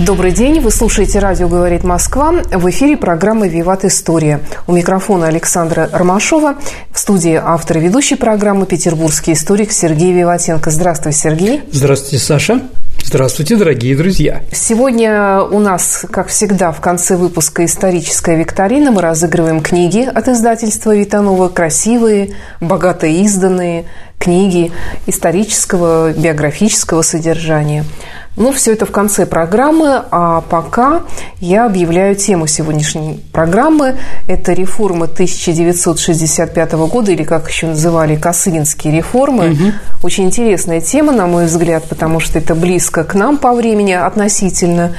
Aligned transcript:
Добрый 0.00 0.32
день, 0.32 0.60
вы 0.60 0.70
слушаете 0.70 1.18
«Радио 1.18 1.46
говорит 1.46 1.84
Москва». 1.84 2.32
В 2.50 2.70
эфире 2.70 2.96
программа 2.96 3.46
«Виват 3.48 3.84
История». 3.84 4.40
У 4.66 4.72
микрофона 4.72 5.26
Александра 5.26 5.90
Ромашова. 5.92 6.56
В 6.90 6.98
студии 6.98 7.34
автор 7.34 7.76
и 7.76 7.80
ведущий 7.80 8.14
программы 8.14 8.64
петербургский 8.64 9.34
историк 9.34 9.72
Сергей 9.72 10.14
Виватенко. 10.14 10.70
Здравствуй, 10.70 11.12
Сергей. 11.12 11.60
Здравствуйте, 11.70 12.24
Саша. 12.24 12.62
Здравствуйте, 13.04 13.56
дорогие 13.56 13.94
друзья! 13.94 14.40
Сегодня 14.52 15.42
у 15.42 15.58
нас, 15.58 16.06
как 16.10 16.28
всегда, 16.28 16.72
в 16.72 16.80
конце 16.80 17.16
выпуска 17.16 17.66
«Историческая 17.66 18.36
викторина» 18.36 18.92
мы 18.92 19.02
разыгрываем 19.02 19.60
книги 19.60 20.00
от 20.00 20.28
издательства 20.28 20.96
Витанова, 20.96 21.48
красивые, 21.48 22.36
богато 22.62 23.06
изданные 23.06 23.84
книги 24.18 24.72
исторического, 25.06 26.12
биографического 26.12 27.02
содержания– 27.02 27.84
ну, 28.36 28.52
все 28.52 28.72
это 28.72 28.86
в 28.86 28.90
конце 28.90 29.26
программы, 29.26 30.02
а 30.10 30.40
пока 30.42 31.02
я 31.40 31.66
объявляю 31.66 32.14
тему 32.14 32.46
сегодняшней 32.46 33.20
программы. 33.32 33.98
Это 34.28 34.52
реформы 34.52 35.06
1965 35.06 36.72
года, 36.72 37.10
или 37.10 37.24
как 37.24 37.50
еще 37.50 37.66
называли, 37.66 38.16
Косыгинские 38.16 38.96
реформы. 38.96 39.50
Угу. 39.50 39.62
Очень 40.04 40.24
интересная 40.24 40.80
тема, 40.80 41.12
на 41.12 41.26
мой 41.26 41.46
взгляд, 41.46 41.84
потому 41.88 42.20
что 42.20 42.38
это 42.38 42.54
близко 42.54 43.04
к 43.04 43.14
нам 43.14 43.36
по 43.36 43.52
времени 43.52 43.92
относительно. 43.92 44.94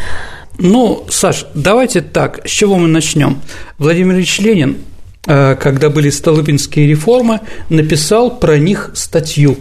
Ну, 0.58 1.06
Саш, 1.10 1.46
давайте 1.56 2.02
так, 2.02 2.46
с 2.46 2.50
чего 2.50 2.78
мы 2.78 2.88
начнем? 2.88 3.42
Владимир 3.78 4.16
Ильич 4.16 4.40
Ленин, 4.40 4.78
э, 5.26 5.56
когда 5.56 5.90
были 5.90 6.10
Столыпинские 6.10 6.86
реформы, 6.88 7.40
написал 7.70 8.38
про 8.38 8.58
них 8.60 8.92
статью, 8.94 9.58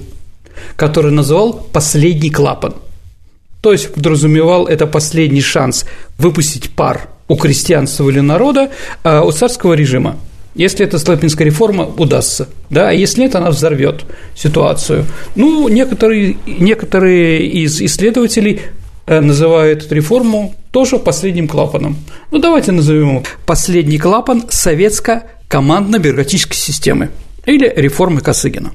которую 0.77 1.15
называл 1.15 1.55
«Последний 1.73 2.31
клапан». 2.31 2.75
То 3.61 3.73
есть 3.73 3.93
подразумевал 3.93 4.67
это 4.67 4.87
последний 4.87 5.43
шанс 5.43 5.85
выпустить 6.19 6.71
пар 6.71 7.09
у 7.29 7.37
крестьянства 7.37 8.09
или 8.09 8.21
народа 8.21 8.71
а 9.03 9.23
у 9.23 9.33
царского 9.33 9.75
режима. 9.75 10.17
Если 10.55 10.85
эта 10.85 10.99
Слепинская 10.99 11.47
реформа 11.47 11.85
удастся, 11.85 12.49
да, 12.71 12.89
а 12.89 12.93
если 12.93 13.21
нет, 13.21 13.37
она 13.37 13.51
взорвет 13.51 14.05
ситуацию. 14.35 15.05
Ну, 15.37 15.69
некоторые, 15.69 16.39
некоторые 16.47 17.47
из 17.47 17.81
исследователей 17.81 18.63
э, 19.07 19.21
называют 19.21 19.85
эту 19.85 19.95
реформу 19.95 20.57
тоже 20.73 20.99
последним 20.99 21.47
клапаном. 21.47 21.99
Ну, 22.33 22.41
давайте 22.41 22.73
назовем 22.73 23.11
его 23.11 23.23
последний 23.47 23.99
клапан 23.99 24.47
советско-командно-бюрократической 24.49 26.57
системы 26.57 27.11
или 27.47 27.73
реформы 27.77 28.21
Косыгина. 28.21 28.73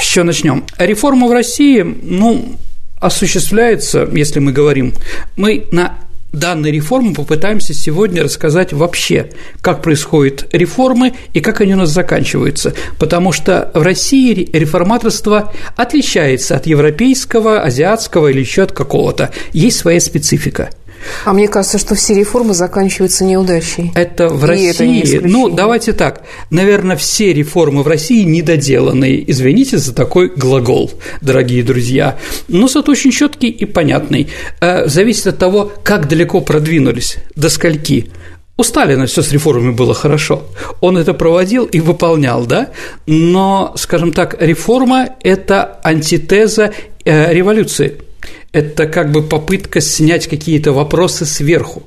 Еще 0.00 0.24
начнем. 0.24 0.64
Реформа 0.78 1.26
в 1.26 1.32
России, 1.32 1.82
ну, 1.82 2.58
осуществляется, 3.00 4.08
если 4.12 4.40
мы 4.40 4.52
говорим, 4.52 4.94
мы 5.36 5.66
на 5.72 5.98
данной 6.32 6.70
реформы 6.70 7.14
попытаемся 7.14 7.72
сегодня 7.72 8.22
рассказать 8.22 8.72
вообще, 8.72 9.30
как 9.60 9.82
происходят 9.82 10.46
реформы 10.52 11.14
и 11.32 11.40
как 11.40 11.60
они 11.60 11.74
у 11.74 11.78
нас 11.78 11.90
заканчиваются, 11.90 12.74
потому 12.98 13.32
что 13.32 13.70
в 13.74 13.82
России 13.82 14.48
реформаторство 14.52 15.52
отличается 15.76 16.56
от 16.56 16.66
европейского, 16.66 17.62
азиатского 17.62 18.28
или 18.28 18.40
еще 18.40 18.62
от 18.62 18.72
какого-то, 18.72 19.30
есть 19.52 19.78
своя 19.78 20.00
специфика– 20.00 20.70
а 21.24 21.32
мне 21.32 21.48
кажется, 21.48 21.78
что 21.78 21.94
все 21.94 22.14
реформы 22.14 22.54
заканчиваются 22.54 23.24
неудачей. 23.24 23.92
Это 23.94 24.28
в 24.28 24.44
И 24.44 24.46
России. 24.46 25.18
Это 25.18 25.28
ну, 25.28 25.48
давайте 25.48 25.92
так. 25.92 26.22
Наверное, 26.50 26.96
все 26.96 27.32
реформы 27.32 27.82
в 27.82 27.88
России 27.88 28.24
недоделанные. 28.24 29.30
Извините 29.30 29.78
за 29.78 29.94
такой 29.94 30.28
глагол, 30.28 30.90
дорогие 31.20 31.62
друзья. 31.62 32.18
Но 32.48 32.68
зато 32.68 32.92
очень 32.92 33.10
четкий 33.10 33.48
и 33.48 33.64
понятный. 33.64 34.28
Э, 34.60 34.86
зависит 34.88 35.26
от 35.26 35.38
того, 35.38 35.72
как 35.82 36.08
далеко 36.08 36.40
продвинулись, 36.40 37.16
до 37.34 37.48
скольки. 37.48 38.10
У 38.56 38.64
Сталина 38.64 39.06
все 39.06 39.22
с 39.22 39.30
реформами 39.30 39.70
было 39.70 39.94
хорошо. 39.94 40.42
Он 40.80 40.98
это 40.98 41.14
проводил 41.14 41.64
и 41.64 41.78
выполнял, 41.78 42.44
да? 42.44 42.70
Но, 43.06 43.72
скажем 43.76 44.12
так, 44.12 44.36
реформа– 44.40 45.10
это 45.22 45.78
антитеза 45.84 46.72
э, 47.04 47.32
революции– 47.32 47.98
это 48.52 48.86
как 48.86 49.12
бы 49.12 49.22
попытка 49.22 49.80
снять 49.80 50.26
какие-то 50.26 50.72
вопросы 50.72 51.26
сверху, 51.26 51.82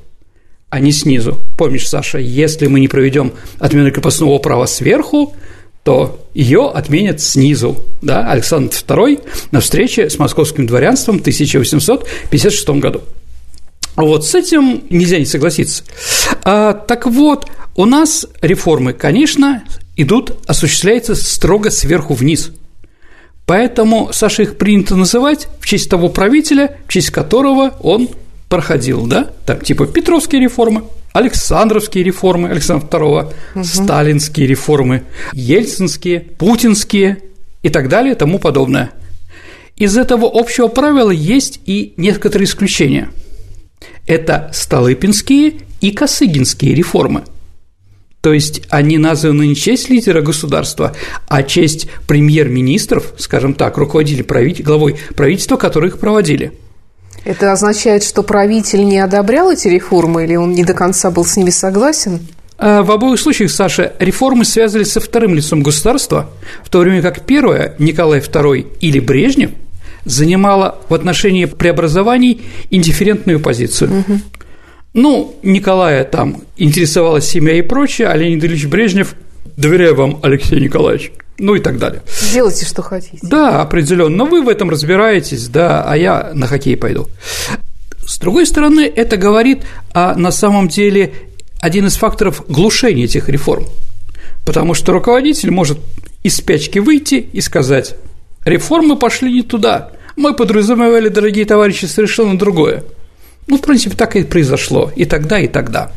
а 0.70 0.80
не 0.80 0.92
снизу. 0.92 1.40
Помнишь, 1.58 1.88
Саша, 1.88 2.20
если 2.20 2.68
мы 2.68 2.80
не 2.80 2.88
проведем 2.88 3.34
отмену 3.60 3.92
крепостного 3.92 4.38
права 4.38 4.66
сверху, 4.66 5.36
то 5.84 6.28
ее 6.36 6.70
отменят 6.70 7.20
снизу. 7.20 7.84
Да? 8.02 8.30
Александр 8.30 8.74
II 8.74 9.22
на 9.52 9.60
встрече 9.60 10.10
с 10.10 10.20
московским 10.20 10.68
дворянством 10.68 11.18
в 11.18 11.22
1856 11.22 12.70
году. 12.70 13.02
Вот 13.96 14.26
с 14.26 14.36
этим 14.36 14.84
нельзя 14.90 15.18
не 15.18 15.26
согласиться. 15.26 15.84
А, 16.44 16.74
так 16.74 17.08
вот, 17.08 17.48
у 17.76 17.86
нас 17.86 18.28
реформы, 18.42 18.94
конечно, 18.94 19.64
идут, 19.98 20.38
осуществляются 20.48 21.16
строго 21.16 21.72
сверху 21.72 22.14
вниз– 22.14 22.52
Поэтому 23.46 24.10
Саша 24.14 24.44
их 24.44 24.58
принято 24.58 24.96
называть 24.96 25.48
в 25.60 25.66
честь 25.66 25.90
того 25.90 26.10
правителя, 26.10 26.78
в 26.88 26.94
честь 26.94 27.10
которого 27.10 27.74
он 27.82 28.10
проходил, 28.50 29.08
да, 29.08 29.30
там 29.46 29.60
типа 29.62 29.88
Петровские 29.88 30.42
реформы, 30.42 30.84
Александровские 31.14 32.04
реформы 32.04 32.50
Александра 32.50 32.88
II, 32.88 33.34
угу. 33.56 33.64
сталинские 33.64 34.48
реформы, 34.48 35.04
ельцинские, 35.34 36.22
путинские 36.22 37.22
и 37.62 37.70
так 37.70 37.90
далее 37.90 38.14
и 38.14 38.18
тому 38.18 38.40
подобное. 38.40 38.92
Из 39.76 39.98
этого 39.98 40.30
общего 40.32 40.68
правила 40.68 41.12
есть 41.12 41.60
и 41.66 41.94
некоторые 41.98 42.46
исключения. 42.46 43.10
Это 44.06 44.50
Столыпинские 44.54 45.62
и 45.80 45.92
Косыгинские 45.92 46.76
реформы– 46.76 47.24
то 48.22 48.34
есть 48.34 48.62
они 48.70 48.98
названы 48.98 49.48
не 49.48 49.56
честь 49.56 49.90
лидера 49.90 50.22
государства, 50.22 50.96
а 51.28 51.44
честь 51.44 51.88
премьер-министров, 52.08 53.14
скажем 53.18 53.56
так, 53.56 53.78
руководителей 53.78 54.24
правитель, 54.24 54.64
главой 54.64 54.98
правительства, 55.16 55.58
которые 55.58 55.90
их 55.90 56.00
проводили. 56.00 56.54
Это 57.24 57.52
означает, 57.52 58.04
что 58.04 58.24
правитель 58.24 58.86
не 58.86 59.00
одобрял 59.00 59.52
эти 59.52 59.68
реформы 59.68 60.24
или 60.24 60.36
он 60.36 60.54
не 60.54 60.64
до 60.64 60.74
конца 60.74 61.12
был 61.12 61.26
с 61.26 61.36
ними 61.36 61.50
согласен? 61.50 62.20
А, 62.58 62.84
в 62.84 62.92
обоих 62.92 63.20
случаях, 63.20 63.52
Саша, 63.52 63.94
реформы 64.00 64.46
связывались 64.46 64.92
со 64.92 65.00
вторым 65.00 65.34
лицом 65.36 65.64
государства, 65.64 66.30
в 66.64 66.70
то 66.70 66.80
время 66.80 67.02
как 67.02 67.26
первое, 67.26 67.76
Николай 67.80 68.20
II 68.20 68.78
или 68.80 69.00
Брежнев, 69.00 69.52
занимала 70.06 70.80
в 70.90 70.94
отношении 70.94 71.46
преобразований 71.46 72.42
индифферентную 72.70 73.40
позицию. 73.40 74.00
Угу. 74.00 74.20
Ну, 74.94 75.36
Николая 75.42 76.04
там 76.04 76.44
интересовалась 76.58 77.26
семья 77.26 77.54
и 77.58 77.62
прочее, 77.62 78.10
а 78.10 78.18
Леонид 78.18 78.44
Ильич 78.44 78.66
Брежнев 78.66 79.16
доверяю 79.56 79.96
вам, 79.96 80.20
Алексей 80.22 80.60
Николаевич, 80.60 81.12
ну 81.38 81.56
и 81.56 81.60
так 81.60 81.78
далее. 81.78 82.02
Делайте, 82.34 82.66
что 82.66 82.82
хотите. 82.82 83.20
Да, 83.22 83.62
определенно. 83.62 84.16
Но 84.16 84.26
вы 84.26 84.42
в 84.42 84.50
этом 84.50 84.70
разбираетесь, 84.70 85.48
да, 85.48 85.84
а 85.84 85.96
я 85.96 86.32
на 86.34 86.48
хоккей 86.48 86.76
пойду. 86.76 87.08
С 88.06 88.20
другой 88.20 88.46
стороны, 88.46 88.92
это 88.94 89.16
говорит 89.16 89.64
о, 89.94 90.16
на 90.16 90.32
самом 90.32 90.68
деле, 90.68 91.14
один 91.62 91.88
из 91.88 91.96
факторов 91.96 92.44
глушения 92.50 93.06
этих 93.06 93.30
реформ. 93.30 93.66
Потому 94.46 94.74
что 94.74 94.92
руководитель 94.92 95.52
может 95.52 95.80
из 96.24 96.36
спячки 96.36 96.80
выйти 96.80 97.16
и 97.16 97.40
сказать, 97.40 97.96
реформы 98.44 98.98
пошли 98.98 99.32
не 99.32 99.44
туда, 99.44 99.92
мы 100.18 100.34
подразумевали, 100.34 101.08
дорогие 101.08 101.46
товарищи, 101.46 101.86
совершенно 101.86 102.38
другое. 102.38 102.84
Ну, 103.48 103.58
в 103.58 103.62
принципе, 103.62 103.96
так 103.96 104.16
и 104.16 104.24
произошло 104.24 104.92
и 104.96 105.06
тогда, 105.06 105.40
и 105.40 105.48
тогда. 105.48 105.92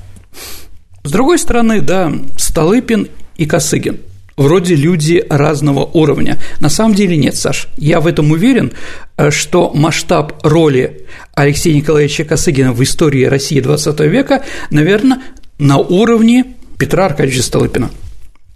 С 1.03 1.11
другой 1.11 1.39
стороны, 1.39 1.81
да, 1.81 2.13
Столыпин 2.37 3.09
и 3.37 3.47
Косыгин 3.47 3.99
вроде 4.37 4.75
люди 4.75 5.25
разного 5.29 5.85
уровня. 5.85 6.39
На 6.61 6.69
самом 6.69 6.95
деле 6.95 7.17
нет, 7.17 7.37
Саш. 7.37 7.69
Я 7.77 8.01
в 8.01 8.07
этом 8.07 8.31
уверен, 8.31 8.73
э, 9.17 9.31
что 9.31 9.71
масштаб 9.75 10.45
роли 10.45 11.07
Алексея 11.35 11.75
Николаевича 11.75 12.25
Косыгина 12.25 12.73
в 12.73 12.83
истории 12.83 13.25
России 13.25 13.61
XX 13.61 14.09
века, 14.09 14.45
наверное, 14.71 15.23
на 15.59 15.79
уровне 15.79 16.57
Петра 16.79 17.07
Аркадьевича 17.07 17.43
Столыпина. 17.43 17.91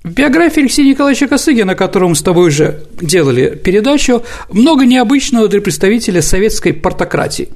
В 0.05 0.11
биографии 0.11 0.61
Алексея 0.61 0.87
Николаевича 0.87 1.29
Косыгина, 1.29 1.73
о 1.73 1.77
котором 1.77 2.11
мы 2.11 2.17
с 2.17 2.23
тобой 2.23 2.49
уже 2.49 2.83
делали 3.01 3.55
передачу, 3.55 4.23
много 4.51 4.85
необычного 4.87 5.49
для 5.49 5.61
представителя 5.61 6.23
советской 6.23 6.73
портократии. 6.73 7.49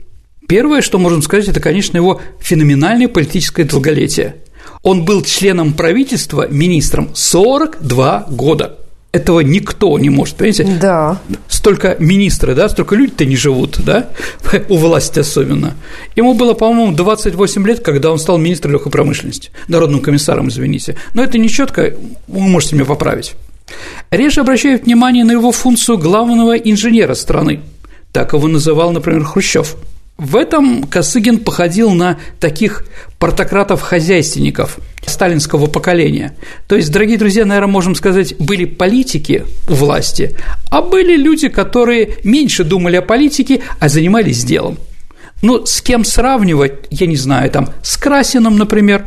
Первое, 0.53 0.83
что 0.83 0.99
можем 0.99 1.23
сказать, 1.23 1.49
это, 1.49 1.61
конечно, 1.61 1.97
его 1.97 2.21
феноменальное 2.39 3.09
политическое 3.09 3.65
долголетие. 3.65 4.37
Он 4.83 5.07
был 5.07 5.23
членом 5.23 5.73
правительства, 5.73 6.47
министром 6.47 7.09
42 7.15 8.27
года– 8.29 8.79
этого 9.13 9.41
никто 9.41 9.99
не 9.99 10.11
может, 10.11 10.37
понимаете? 10.37 10.79
Да. 10.79 11.23
Столько 11.49 11.97
министры, 11.99 12.55
да, 12.55 12.69
столько 12.69 12.97
людей-то 12.97 13.25
не 13.25 13.37
живут, 13.37 13.81
да, 13.83 14.11
у 14.69 14.77
власти 14.77 15.21
особенно. 15.21 15.73
Ему 16.17 16.35
было, 16.35 16.53
по-моему, 16.53 16.95
28 16.95 17.67
лет, 17.67 17.81
когда 17.81 18.11
он 18.11 18.19
стал 18.19 18.37
министром 18.37 18.73
легкой 18.73 18.93
промышленности, 18.93 19.53
народным 19.69 20.01
комиссаром, 20.01 20.49
извините. 20.49 20.97
Но 21.15 21.23
это 21.23 21.39
не 21.39 21.49
четко, 21.49 21.95
вы 22.29 22.41
можете 22.41 22.77
меня 22.77 22.85
поправить. 22.85 23.37
Реже 24.11 24.43
обращают 24.43 24.85
внимание 24.85 25.25
на 25.25 25.33
его 25.33 25.51
функцию 25.51 25.97
главного 25.97 26.57
инженера 26.59 27.15
страны. 27.15 27.61
Так 28.13 28.35
его 28.35 28.49
называл, 28.49 28.93
например, 28.93 29.25
Хрущев– 29.25 29.77
в 30.23 30.37
этом 30.37 30.85
Косыгин 30.85 31.39
походил 31.39 31.91
на 31.91 32.19
таких 32.39 32.85
портократов-хозяйственников 33.19 34.79
сталинского 35.05 35.67
поколения. 35.67 36.37
То 36.69 36.77
есть, 36.77 36.93
дорогие 36.93 37.19
друзья, 37.19 37.45
наверное, 37.45 37.73
можем 37.73 37.97
сказать, 37.97 38.37
были 38.39 38.65
политики 38.65 39.45
у 39.69 39.75
власти, 39.75 40.37
а 40.71 40.81
были 40.81 41.17
люди, 41.17 41.49
которые 41.49 42.19
меньше 42.23 42.63
думали 42.63 42.97
о 42.97 43.03
политике, 43.03 43.63
а 43.81 43.89
занимались 43.89 44.45
делом. 44.45 44.79
Ну, 45.43 45.67
с 45.67 45.83
кем 45.83 46.05
сравнивать, 46.05 46.87
я 46.91 47.09
не 47.09 47.17
знаю, 47.17 47.51
там, 47.51 47.71
с 47.83 47.97
Красиным, 47.97 48.57
например, 48.57 49.05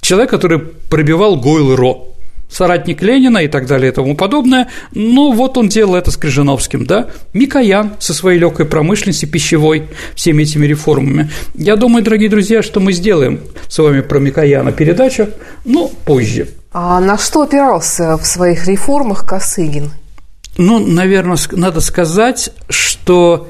человек, 0.00 0.30
который 0.30 0.58
пробивал 0.58 1.36
Гойл 1.36 1.76
Ро, 1.76 2.11
соратник 2.52 3.02
Ленина 3.02 3.38
и 3.38 3.48
так 3.48 3.66
далее 3.66 3.90
и 3.90 3.94
тому 3.94 4.14
подобное. 4.14 4.68
Но 4.92 5.32
вот 5.32 5.56
он 5.56 5.68
делал 5.68 5.94
это 5.94 6.10
с 6.10 6.16
Крыжиновским, 6.16 6.86
да. 6.86 7.08
Микоян 7.32 7.94
со 7.98 8.14
своей 8.14 8.38
легкой 8.38 8.66
промышленностью, 8.66 9.28
пищевой, 9.28 9.88
всеми 10.14 10.42
этими 10.42 10.66
реформами. 10.66 11.30
Я 11.54 11.76
думаю, 11.76 12.04
дорогие 12.04 12.28
друзья, 12.28 12.62
что 12.62 12.80
мы 12.80 12.92
сделаем 12.92 13.40
с 13.68 13.78
вами 13.78 14.02
про 14.02 14.18
Микояна 14.18 14.72
передачу, 14.72 15.28
но 15.64 15.88
позже. 15.88 16.48
А 16.72 17.00
на 17.00 17.18
что 17.18 17.42
опирался 17.42 18.16
в 18.16 18.26
своих 18.26 18.66
реформах 18.66 19.26
Косыгин? 19.26 19.90
Ну, 20.58 20.78
наверное, 20.78 21.38
надо 21.52 21.80
сказать, 21.80 22.50
что 22.68 23.48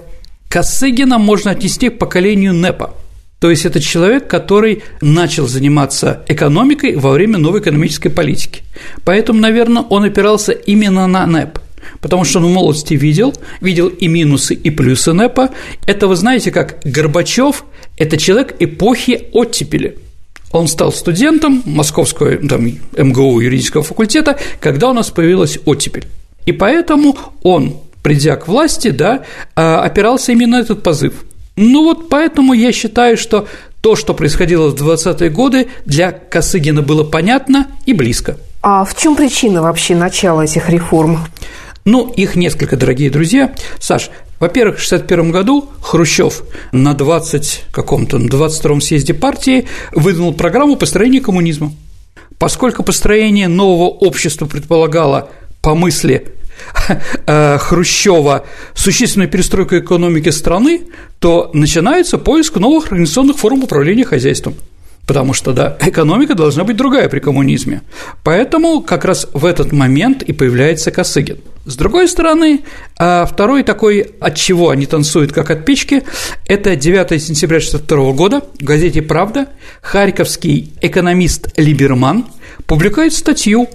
Косыгина 0.49 1.19
можно 1.19 1.51
отнести 1.51 1.89
к 1.89 1.99
поколению 1.99 2.55
НЭПа– 2.55 2.95
то 3.43 3.51
есть 3.51 3.65
это 3.65 3.81
человек, 3.81 4.29
который 4.29 4.85
начал 5.01 5.49
заниматься 5.49 6.23
экономикой 6.29 6.95
во 6.95 7.11
время 7.11 7.39
новой 7.39 7.59
экономической 7.59 8.09
политики. 8.09 8.63
Поэтому, 9.05 9.41
наверное, 9.41 9.83
он 9.83 10.05
опирался 10.05 10.53
именно 10.53 11.09
на 11.09 11.27
НЭП. 11.27 11.59
Потому 12.01 12.23
что 12.23 12.39
он 12.39 12.47
в 12.47 12.51
молодости 12.51 12.95
видел, 12.95 13.35
видел 13.61 13.89
и 13.89 14.07
минусы, 14.07 14.55
и 14.55 14.71
плюсы 14.71 15.13
НЭПа. 15.13 15.51
Это 15.89 16.07
вы 16.07 16.15
знаете, 16.15 16.53
как 16.53 16.79
Горбачев– 16.85 17.65
это 17.99 18.17
человек 18.17 18.55
эпохи 18.61 19.27
оттепели. 19.33 19.99
Он 20.53 20.69
стал 20.69 20.93
студентом 20.93 21.65
Московского 21.67 22.37
там, 22.37 22.65
МГУ 22.97 23.41
юридического 23.41 23.83
факультета, 23.83 24.39
когда 24.61 24.91
у 24.91 24.93
нас 24.93 25.11
появилась 25.11 25.59
оттепель. 25.65 26.05
И 26.47 26.53
поэтому 26.53 27.19
он, 27.43 27.81
придя 28.05 28.37
к 28.37 28.47
власти, 28.47 28.91
да, 28.91 29.25
а, 29.57 29.83
опирался 29.83 30.31
именно 30.31 30.59
на 30.59 30.61
этот 30.61 30.85
позыв. 30.85 31.25
Ну 31.57 31.85
вот 31.85 32.09
поэтому 32.09 32.55
я 32.55 32.73
считаю, 32.73 33.17
что 33.17 33.47
то, 33.81 33.97
что 33.97 34.15
происходило 34.15 34.71
в 34.71 34.75
20-е 34.75 35.29
годы, 35.31 35.69
для 35.85 36.13
Косыгина 36.13 36.83
было 36.83 37.05
понятно 37.05 37.67
и 37.85 37.93
близко. 37.93 38.39
А 38.63 38.85
в 38.85 38.97
чем 38.97 39.17
причина 39.17 39.61
вообще 39.61 39.95
начала 39.95 40.43
этих 40.43 40.71
реформ? 40.71 41.27
Ну, 41.85 42.13
их 42.13 42.37
несколько, 42.37 42.77
дорогие 42.77 43.11
друзья. 43.11 43.53
Саш, 43.81 44.11
во-первых, 44.39 44.79
в 44.79 44.87
1961 44.87 45.33
году 45.33 45.69
Хрущев 45.81 46.45
на 46.71 46.95
20 46.95 47.65
каком-то 47.73 48.19
22-м 48.19 48.81
съезде 48.81 49.15
партии 49.15 49.67
выдвинул 49.91 50.33
программу 50.33 50.77
построения 50.77 51.21
коммунизма. 51.21 51.73
Поскольку 52.39 52.85
построение 52.85 53.49
нового 53.49 53.89
общества 53.89 54.47
предполагало 54.47 55.31
по 55.61 55.75
мысли 55.75 56.29
Хрущева 57.27 58.45
существенную 58.75 59.29
перестройку 59.29 59.77
экономики 59.77 60.31
страны, 60.31 60.83
то 61.19 61.51
начинается 61.53 62.19
поиск 62.19 62.57
новых 62.57 62.87
организационных 62.87 63.39
форм 63.39 63.63
управления 63.63 64.05
хозяйством. 64.05 64.55
Потому 65.07 65.33
что, 65.35 65.53
да, 65.53 65.77
экономика 65.81 66.35
должна 66.35 66.63
быть 66.63 66.77
другая 66.77 67.09
при 67.09 67.19
коммунизме. 67.19 67.83
Поэтому 68.23 68.83
как 68.83 69.05
раз 69.05 69.27
в 69.33 69.45
этот 69.45 69.73
момент 69.73 70.23
и 70.23 70.33
появляется 70.33 70.93
Косыгин. 70.93 71.39
С 71.65 71.77
другой 71.77 72.09
стороны, 72.09 72.61
а 72.99 73.27
второй 73.27 73.65
такой, 73.65 74.15
от 74.21 74.37
чего 74.37 74.71
они 74.71 74.87
танцуют 74.87 75.33
как 75.33 75.51
от 75.51 75.65
печки, 75.65 76.05
это 76.47 76.77
9 76.77 77.23
сентября 77.23 77.59
1962 77.59 78.13
года 78.13 78.43
в 78.61 78.65
газете 78.65 79.03
«Правда» 79.03 79.49
харьковский 79.81 80.73
экономист 80.81 81.49
Либерман 81.57 82.27
публикует 82.67 83.13
статью 83.13 83.69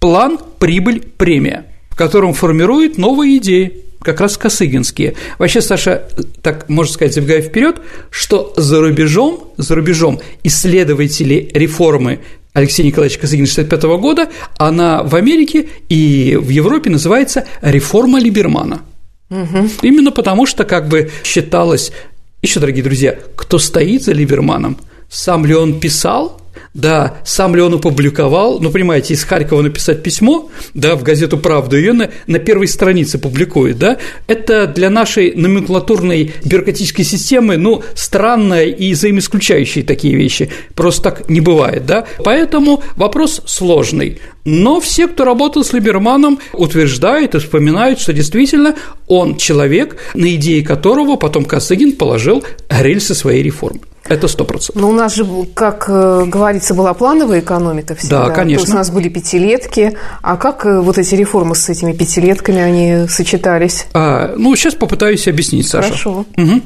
«План, 0.00 0.38
прибыль, 0.58 1.00
премия», 1.16 1.66
в 1.92 1.94
котором 1.94 2.32
формирует 2.32 2.96
новые 2.96 3.36
идеи, 3.36 3.84
как 4.00 4.20
раз 4.20 4.38
косыгинские. 4.38 5.14
Вообще, 5.38 5.60
Саша, 5.60 6.08
так 6.40 6.70
можно 6.70 6.92
сказать, 6.92 7.12
забегая 7.12 7.42
вперед, 7.42 7.82
что 8.08 8.54
за 8.56 8.80
рубежом, 8.80 9.52
за 9.58 9.74
рубежом 9.74 10.18
исследователи 10.42 11.50
реформы 11.52 12.20
Алексея 12.54 12.86
Николаевича 12.86 13.20
Косыгина 13.20 13.46
65 13.46 13.82
года, 13.82 14.30
она 14.56 15.02
в 15.02 15.14
Америке 15.14 15.68
и 15.90 16.38
в 16.40 16.48
Европе 16.48 16.88
называется 16.88 17.44
реформа 17.60 18.18
Либермана. 18.18 18.80
Угу. 19.28 19.68
Именно 19.82 20.12
потому, 20.12 20.46
что 20.46 20.64
как 20.64 20.88
бы 20.88 21.10
считалось, 21.22 21.92
еще, 22.40 22.58
дорогие 22.58 22.82
друзья, 22.82 23.18
кто 23.36 23.58
стоит 23.58 24.02
за 24.02 24.12
Либерманом, 24.12 24.78
сам 25.10 25.44
ли 25.44 25.54
он 25.54 25.78
писал 25.78 26.41
да, 26.74 27.18
сам 27.24 27.54
ли 27.54 27.62
он 27.62 27.74
опубликовал, 27.74 28.60
ну, 28.60 28.70
понимаете, 28.70 29.14
из 29.14 29.24
Харькова 29.24 29.62
написать 29.62 30.02
письмо, 30.02 30.50
да, 30.74 30.96
в 30.96 31.02
газету 31.02 31.38
«Правда», 31.38 31.76
ее 31.76 31.92
на, 31.92 32.10
на 32.26 32.38
первой 32.38 32.68
странице 32.68 33.18
публикует, 33.18 33.78
да, 33.78 33.98
это 34.26 34.66
для 34.66 34.90
нашей 34.90 35.34
номенклатурной 35.34 36.32
бюрократической 36.44 37.04
системы, 37.04 37.56
ну, 37.56 37.82
странное 37.94 38.66
и 38.66 38.92
взаимоисключающие 38.92 39.84
такие 39.84 40.16
вещи, 40.16 40.50
просто 40.74 41.02
так 41.02 41.28
не 41.28 41.40
бывает, 41.40 41.86
да, 41.86 42.06
поэтому 42.24 42.82
вопрос 42.96 43.42
сложный, 43.46 44.18
но 44.44 44.80
все, 44.80 45.06
кто 45.08 45.24
работал 45.24 45.64
с 45.64 45.72
Либерманом, 45.72 46.40
утверждают 46.52 47.34
и 47.34 47.38
вспоминают, 47.38 48.00
что 48.00 48.12
действительно 48.12 48.74
он 49.06 49.36
человек, 49.36 49.96
на 50.14 50.34
идеи 50.34 50.62
которого 50.62 51.16
потом 51.16 51.44
Косыгин 51.44 51.92
положил 51.92 52.42
рельсы 52.68 53.14
своей 53.14 53.42
реформы. 53.42 53.80
Это 54.08 54.26
сто 54.26 54.44
процентов. 54.44 54.82
Но 54.82 54.90
у 54.90 54.92
нас 54.92 55.14
же, 55.14 55.24
как 55.54 55.86
э, 55.88 56.24
говорится, 56.26 56.74
была 56.74 56.92
плановая 56.92 57.40
экономика 57.40 57.94
всегда. 57.94 58.26
Да, 58.26 58.30
конечно. 58.30 58.58
То 58.58 58.62
есть 58.62 58.74
у 58.74 58.76
нас 58.76 58.90
были 58.90 59.08
пятилетки. 59.08 59.96
А 60.22 60.36
как 60.36 60.66
э, 60.66 60.80
вот 60.80 60.98
эти 60.98 61.14
реформы 61.14 61.54
с 61.54 61.68
этими 61.68 61.92
пятилетками, 61.92 62.60
они 62.60 63.08
сочетались? 63.08 63.86
А, 63.94 64.34
ну, 64.36 64.54
сейчас 64.56 64.74
попытаюсь 64.74 65.28
объяснить, 65.28 65.68
Саша. 65.68 65.88
Хорошо. 65.88 66.26
Угу. 66.36 66.60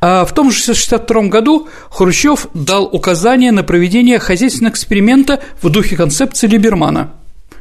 А, 0.00 0.24
в 0.26 0.32
том 0.34 0.50
же 0.50 0.62
1962 0.62 1.22
году 1.28 1.68
Хрущев 1.90 2.48
дал 2.52 2.84
указание 2.84 3.52
на 3.52 3.62
проведение 3.62 4.18
хозяйственного 4.18 4.72
эксперимента 4.72 5.40
в 5.62 5.70
духе 5.70 5.96
концепции 5.96 6.46
Либермана, 6.46 7.12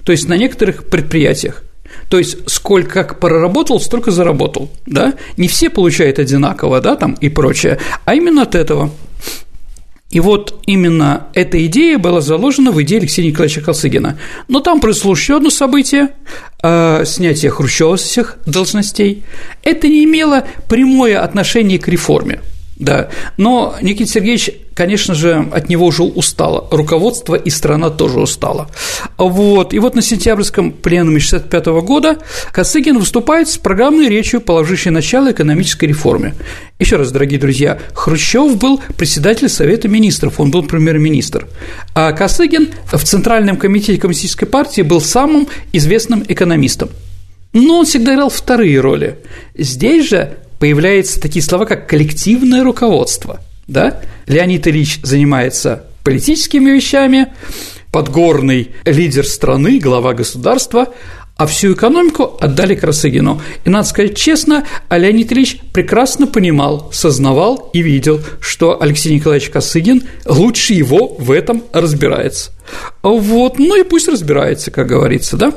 то 0.04 0.12
есть 0.12 0.28
на 0.28 0.36
некоторых 0.36 0.90
предприятиях. 0.90 1.64
То 2.10 2.18
есть 2.18 2.50
сколько 2.50 3.04
как 3.04 3.20
проработал, 3.20 3.80
столько 3.80 4.12
заработал, 4.12 4.70
да? 4.86 5.14
Не 5.38 5.48
все 5.48 5.70
получают 5.70 6.20
одинаково, 6.20 6.82
да, 6.82 6.96
там 6.96 7.14
и 7.14 7.30
прочее, 7.30 7.80
а 8.06 8.14
именно 8.14 8.44
от 8.44 8.56
этого– 8.56 8.92
и 10.12 10.20
вот 10.20 10.62
именно 10.68 11.28
эта 11.34 11.66
идея 11.66 11.98
была 11.98 12.20
заложена 12.20 12.72
в 12.72 12.82
идее 12.84 13.00
Алексея 13.00 13.26
Николаевича 13.26 13.62
Косыгина. 13.62 14.20
Но 14.50 14.60
там 14.60 14.82
произошло 14.82 15.14
еще 15.14 15.38
одно 15.38 15.50
событие 15.50 16.10
э,– 16.62 17.04
снятие 17.06 17.50
Хрущева 17.50 17.96
с 17.96 18.02
всех 18.02 18.38
должностей. 18.46 19.24
Это 19.64 19.88
не 19.88 20.04
имело 20.04 20.46
прямое 20.68 21.24
отношение 21.24 21.80
к 21.80 21.88
реформе. 21.88 22.42
Да, 22.82 23.10
но 23.38 23.76
Никита 23.84 24.10
Сергеевич, 24.10 24.50
конечно 24.74 25.14
же, 25.14 25.48
от 25.54 25.70
него 25.70 25.86
уже 25.86 26.02
устало, 26.02 26.68
руководство 26.72 27.36
и 27.36 27.52
страна 27.52 27.92
тоже 27.92 28.20
устала. 28.20 28.72
Вот, 29.20 29.76
и 29.76 29.78
вот 29.78 29.94
на 29.94 30.02
сентябрьском 30.02 30.72
пленуме 30.72 31.18
1965 31.18 31.66
года 31.86 32.18
Косыгин 32.52 32.98
выступает 32.98 33.50
с 33.50 33.60
программной 33.60 34.10
речью, 34.10 34.42
положившей 34.42 34.92
начало 34.92 35.32
экономической 35.32 35.86
реформе. 35.86 36.34
Еще 36.80 36.96
раз, 36.96 37.12
дорогие 37.12 37.40
друзья, 37.40 37.78
Хрущев 37.94 38.58
был 38.58 38.82
председатель 38.98 39.48
Совета 39.48 39.88
министров, 39.88 40.40
он 40.40 40.50
был 40.50 40.64
премьер-министр, 40.64 41.48
а 41.94 42.12
Косыгин 42.14 42.70
в 42.92 43.04
Центральном 43.04 43.58
комитете 43.58 44.02
Коммунистической 44.02 44.48
партии 44.48 44.82
был 44.82 45.02
самым 45.02 45.48
известным 45.72 46.26
экономистом. 46.28 46.90
Но 47.54 47.80
он 47.82 47.86
всегда 47.86 48.16
играл 48.16 48.30
вторые 48.30 48.80
роли. 48.80 49.20
Здесь 49.56 50.10
же 50.10 50.38
появляются 50.62 51.20
такие 51.20 51.42
слова, 51.42 51.66
как 51.66 51.90
коллективное 51.90 52.64
руководство. 52.64 53.40
Да? 53.68 54.00
Леонид 54.28 54.68
Ильич 54.68 55.00
занимается 55.02 55.86
политическими 56.04 56.70
вещами, 56.70 57.30
подгорный 57.92 58.70
лидер 58.86 59.26
страны, 59.26 59.80
глава 59.80 60.14
государства, 60.14 60.90
а 61.36 61.48
всю 61.48 61.74
экономику 61.74 62.38
отдали 62.40 62.76
Красыгину. 62.76 63.42
И 63.66 63.72
надо 63.72 63.88
сказать 63.88 64.16
честно, 64.16 64.68
Леонид 64.92 65.32
Ильич 65.32 65.58
прекрасно 65.74 66.28
понимал, 66.28 66.92
сознавал 66.94 67.72
и 67.74 67.82
видел, 67.82 68.22
что 68.40 68.80
Алексей 68.80 69.16
Николаевич 69.16 69.50
Косыгин 69.50 70.04
лучше 70.28 70.74
его 70.74 71.08
в 71.18 71.32
этом 71.32 71.64
разбирается. 71.74 72.52
Вот, 73.02 73.58
ну 73.58 73.82
и 73.82 73.84
пусть 73.84 74.08
разбирается, 74.08 74.70
как 74.70 74.86
говорится, 74.86 75.38
да? 75.38 75.54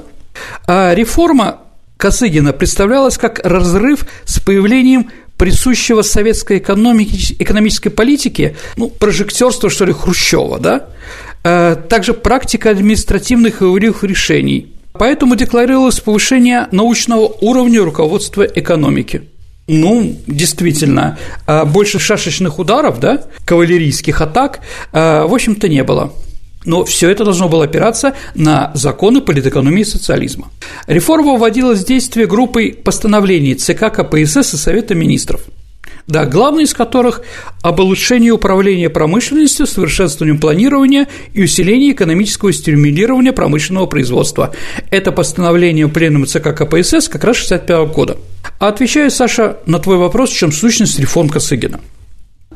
А 0.66 0.94
реформа 0.94 1.63
Косыгина 1.96 2.52
представлялась 2.52 3.16
как 3.16 3.40
разрыв 3.44 4.06
с 4.24 4.40
появлением 4.40 5.10
присущего 5.36 6.02
советской 6.02 6.58
экономики, 6.58 7.34
экономической 7.38 7.90
политике, 7.90 8.56
ну, 8.76 8.88
прожектерство, 8.88 9.70
что 9.70 9.84
ли, 9.84 9.92
Хрущева, 9.92 10.58
да, 10.58 10.88
а 11.42 11.74
также 11.74 12.14
практика 12.14 12.70
административных 12.70 13.62
и 13.62 13.64
решений– 14.04 14.70
Поэтому 14.96 15.34
декларировалось 15.34 15.98
повышение 15.98 16.68
научного 16.70 17.26
уровня 17.40 17.82
руководства 17.82 18.44
экономики. 18.44 19.22
Ну, 19.66 20.16
действительно, 20.28 21.18
а 21.46 21.64
больше 21.64 21.98
шашечных 21.98 22.60
ударов, 22.60 23.00
да, 23.00 23.22
кавалерийских 23.44 24.20
атак, 24.20 24.60
а, 24.92 25.26
в 25.26 25.34
общем-то, 25.34 25.68
не 25.68 25.82
было. 25.82 26.12
Но 26.64 26.84
все 26.84 27.10
это 27.10 27.24
должно 27.24 27.48
было 27.48 27.64
опираться 27.64 28.14
на 28.34 28.70
законы 28.74 29.20
политэкономии 29.20 29.82
и 29.82 29.84
социализма. 29.84 30.50
Реформа 30.86 31.36
вводилась 31.36 31.80
в 31.80 31.86
действие 31.86 32.26
группой 32.26 32.72
постановлений 32.72 33.54
ЦК 33.54 33.92
КПСС 33.92 34.54
и 34.54 34.56
Совета 34.56 34.94
министров– 34.94 35.42
да, 36.06 36.26
главное 36.26 36.64
из 36.64 36.74
которых– 36.74 37.22
об 37.62 37.80
улучшении 37.80 38.30
управления 38.30 38.90
промышленностью, 38.90 39.66
совершенствованием 39.66 40.38
планирования 40.38 41.08
и 41.32 41.42
усилении 41.42 41.92
экономического 41.92 42.52
стимулирования 42.52 43.32
промышленного 43.32 43.86
производства. 43.86 44.54
Это 44.90 45.12
постановление 45.12 45.88
Пленума 45.88 46.26
ЦК 46.26 46.54
КПСС 46.54 47.08
как 47.08 47.24
раз 47.24 47.38
1965 47.46 47.94
года. 47.94 48.18
А 48.58 48.68
отвечаю, 48.68 49.10
Саша, 49.10 49.56
на 49.64 49.78
твой 49.78 49.96
вопрос, 49.96 50.30
в 50.30 50.36
чем 50.36 50.52
сущность 50.52 50.98
реформ 50.98 51.30
Косыгина. 51.30 51.80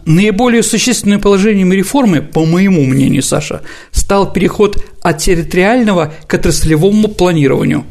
Наиболее 0.09 0.65
существенным 0.65 1.21
положением 1.21 1.73
реформы, 1.73 2.23
по 2.23 2.45
моему 2.45 2.85
мнению, 2.85 3.23
Саша, 3.23 3.63
стал 3.93 4.33
переход 4.33 4.85
от 5.03 5.19
территориального 5.19 6.13
к 6.27 6.35
отраслевому 6.35 7.09
планированию, 7.09 7.85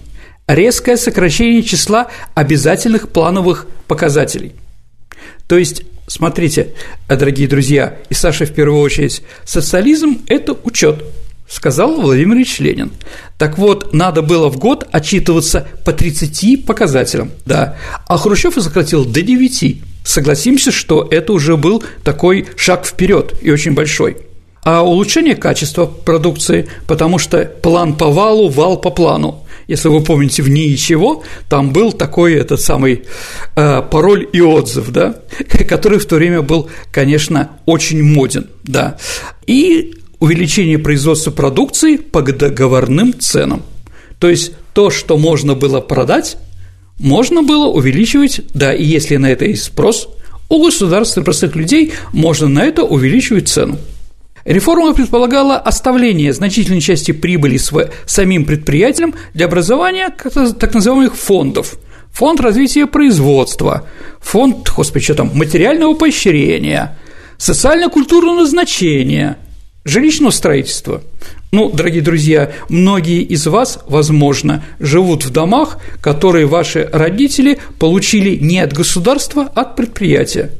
резкое 0.47 0.97
сокращение 0.97 1.63
числа 1.63 2.07
обязательных 2.35 3.09
плановых 3.09 3.67
показателей– 3.87 4.51
то 5.47 5.57
есть, 5.57 5.83
смотрите, 6.07 6.73
дорогие 7.07 7.47
друзья, 7.47 7.97
и 8.09 8.13
Саша 8.13 8.45
в 8.45 8.53
первую 8.53 8.81
очередь, 8.81 9.23
социализм– 9.45 10.21
это 10.27 10.53
учет, 10.63 11.03
сказал 11.49 12.01
Владимир 12.01 12.35
Ильич 12.35 12.59
Ленин. 12.59 12.91
Так 13.37 13.57
вот, 13.57 13.93
надо 13.93 14.21
было 14.21 14.49
в 14.49 14.57
год 14.57 14.87
отчитываться 14.91 15.65
по 15.85 15.93
30 15.93 16.65
показателям, 16.65 17.31
да, 17.45 17.77
а 18.07 18.17
Хрущев 18.17 18.55
сократил 18.55 19.05
до 19.05 19.21
9. 19.21 19.81
Согласимся, 20.07 20.71
что 20.71 21.05
это 21.11 21.33
уже 21.33 21.57
был 21.57 21.83
такой 22.05 22.47
шаг 22.55 22.85
вперед 22.85 23.33
и 23.41 23.51
очень 23.51 23.73
большой 23.73 24.17
а 24.63 24.81
улучшение 24.81 25.35
качества 25.35 25.85
продукции, 25.85 26.67
потому 26.87 27.19
что 27.19 27.45
план 27.45 27.93
по 27.93 28.07
валу, 28.11 28.49
вал 28.49 28.81
по 28.81 28.89
плану. 28.89 29.45
Если 29.67 29.87
вы 29.87 30.03
помните 30.03 30.43
в 30.43 30.49
«Ничего», 30.49 31.23
там 31.47 31.71
был 31.71 31.93
такой 31.93 32.33
этот 32.33 32.59
самый 32.59 33.03
э, 33.55 33.81
пароль 33.89 34.27
и 34.33 34.41
отзыв, 34.41 34.89
да, 34.91 35.21
который 35.69 35.99
в 35.99 36.05
то 36.05 36.15
время 36.15 36.41
был, 36.41 36.69
конечно, 36.91 37.51
очень 37.65 38.03
моден, 38.03 38.47
да. 38.63 38.97
И 39.45 39.93
увеличение 40.19 40.79
производства 40.79 41.31
продукции 41.31 41.95
по 41.95 42.21
договорным 42.21 43.17
ценам. 43.17 43.63
То 44.19 44.29
есть 44.29 44.51
то, 44.73 44.89
что 44.89 45.17
можно 45.17 45.55
было 45.55 45.79
продать, 45.79 46.37
можно 46.99 47.43
было 47.43 47.67
увеличивать, 47.67 48.41
да, 48.53 48.73
и 48.73 48.83
если 48.83 49.17
на 49.17 49.27
это 49.27 49.45
есть 49.45 49.63
спрос, 49.63 50.09
у 50.49 50.63
государства 50.63 51.21
и 51.21 51.23
простых 51.23 51.55
людей 51.55 51.93
можно 52.13 52.47
на 52.47 52.63
это 52.63 52.83
увеличивать 52.83 53.49
цену. 53.49 53.77
Реформа 54.45 54.93
предполагала 54.93 55.57
оставление 55.57 56.31
значительной 56.31 56.79
части 56.79 57.11
прибыли 57.11 57.59
самим 58.05 58.45
предприятиям 58.45 59.13
для 59.33 59.45
образования 59.45 60.09
так 60.09 60.73
называемых 60.73 61.17
фондов. 61.17 61.77
Фонд 62.13 62.39
развития 62.39 62.87
производства, 62.87 63.87
фонд, 64.21 64.71
господи, 64.75 65.03
что 65.03 65.15
там, 65.15 65.31
материального 65.33 65.93
поощрения, 65.93 66.97
социально-культурного 67.37 68.39
назначения, 68.39 69.37
жилищного 69.87 70.31
строительства. 70.31 71.01
Ну, 71.51 71.69
дорогие 71.69 72.01
друзья, 72.01 72.51
многие 72.69 73.21
из 73.21 73.47
вас, 73.47 73.79
возможно, 73.87 74.63
живут 74.79 75.25
в 75.25 75.31
домах, 75.31 75.77
которые 76.01 76.45
ваши 76.45 76.89
родители 76.91 77.59
получили 77.79 78.35
не 78.35 78.59
от 78.59 78.73
государства, 78.73 79.49
а 79.55 79.61
от 79.61 79.75
предприятия. 79.75 80.51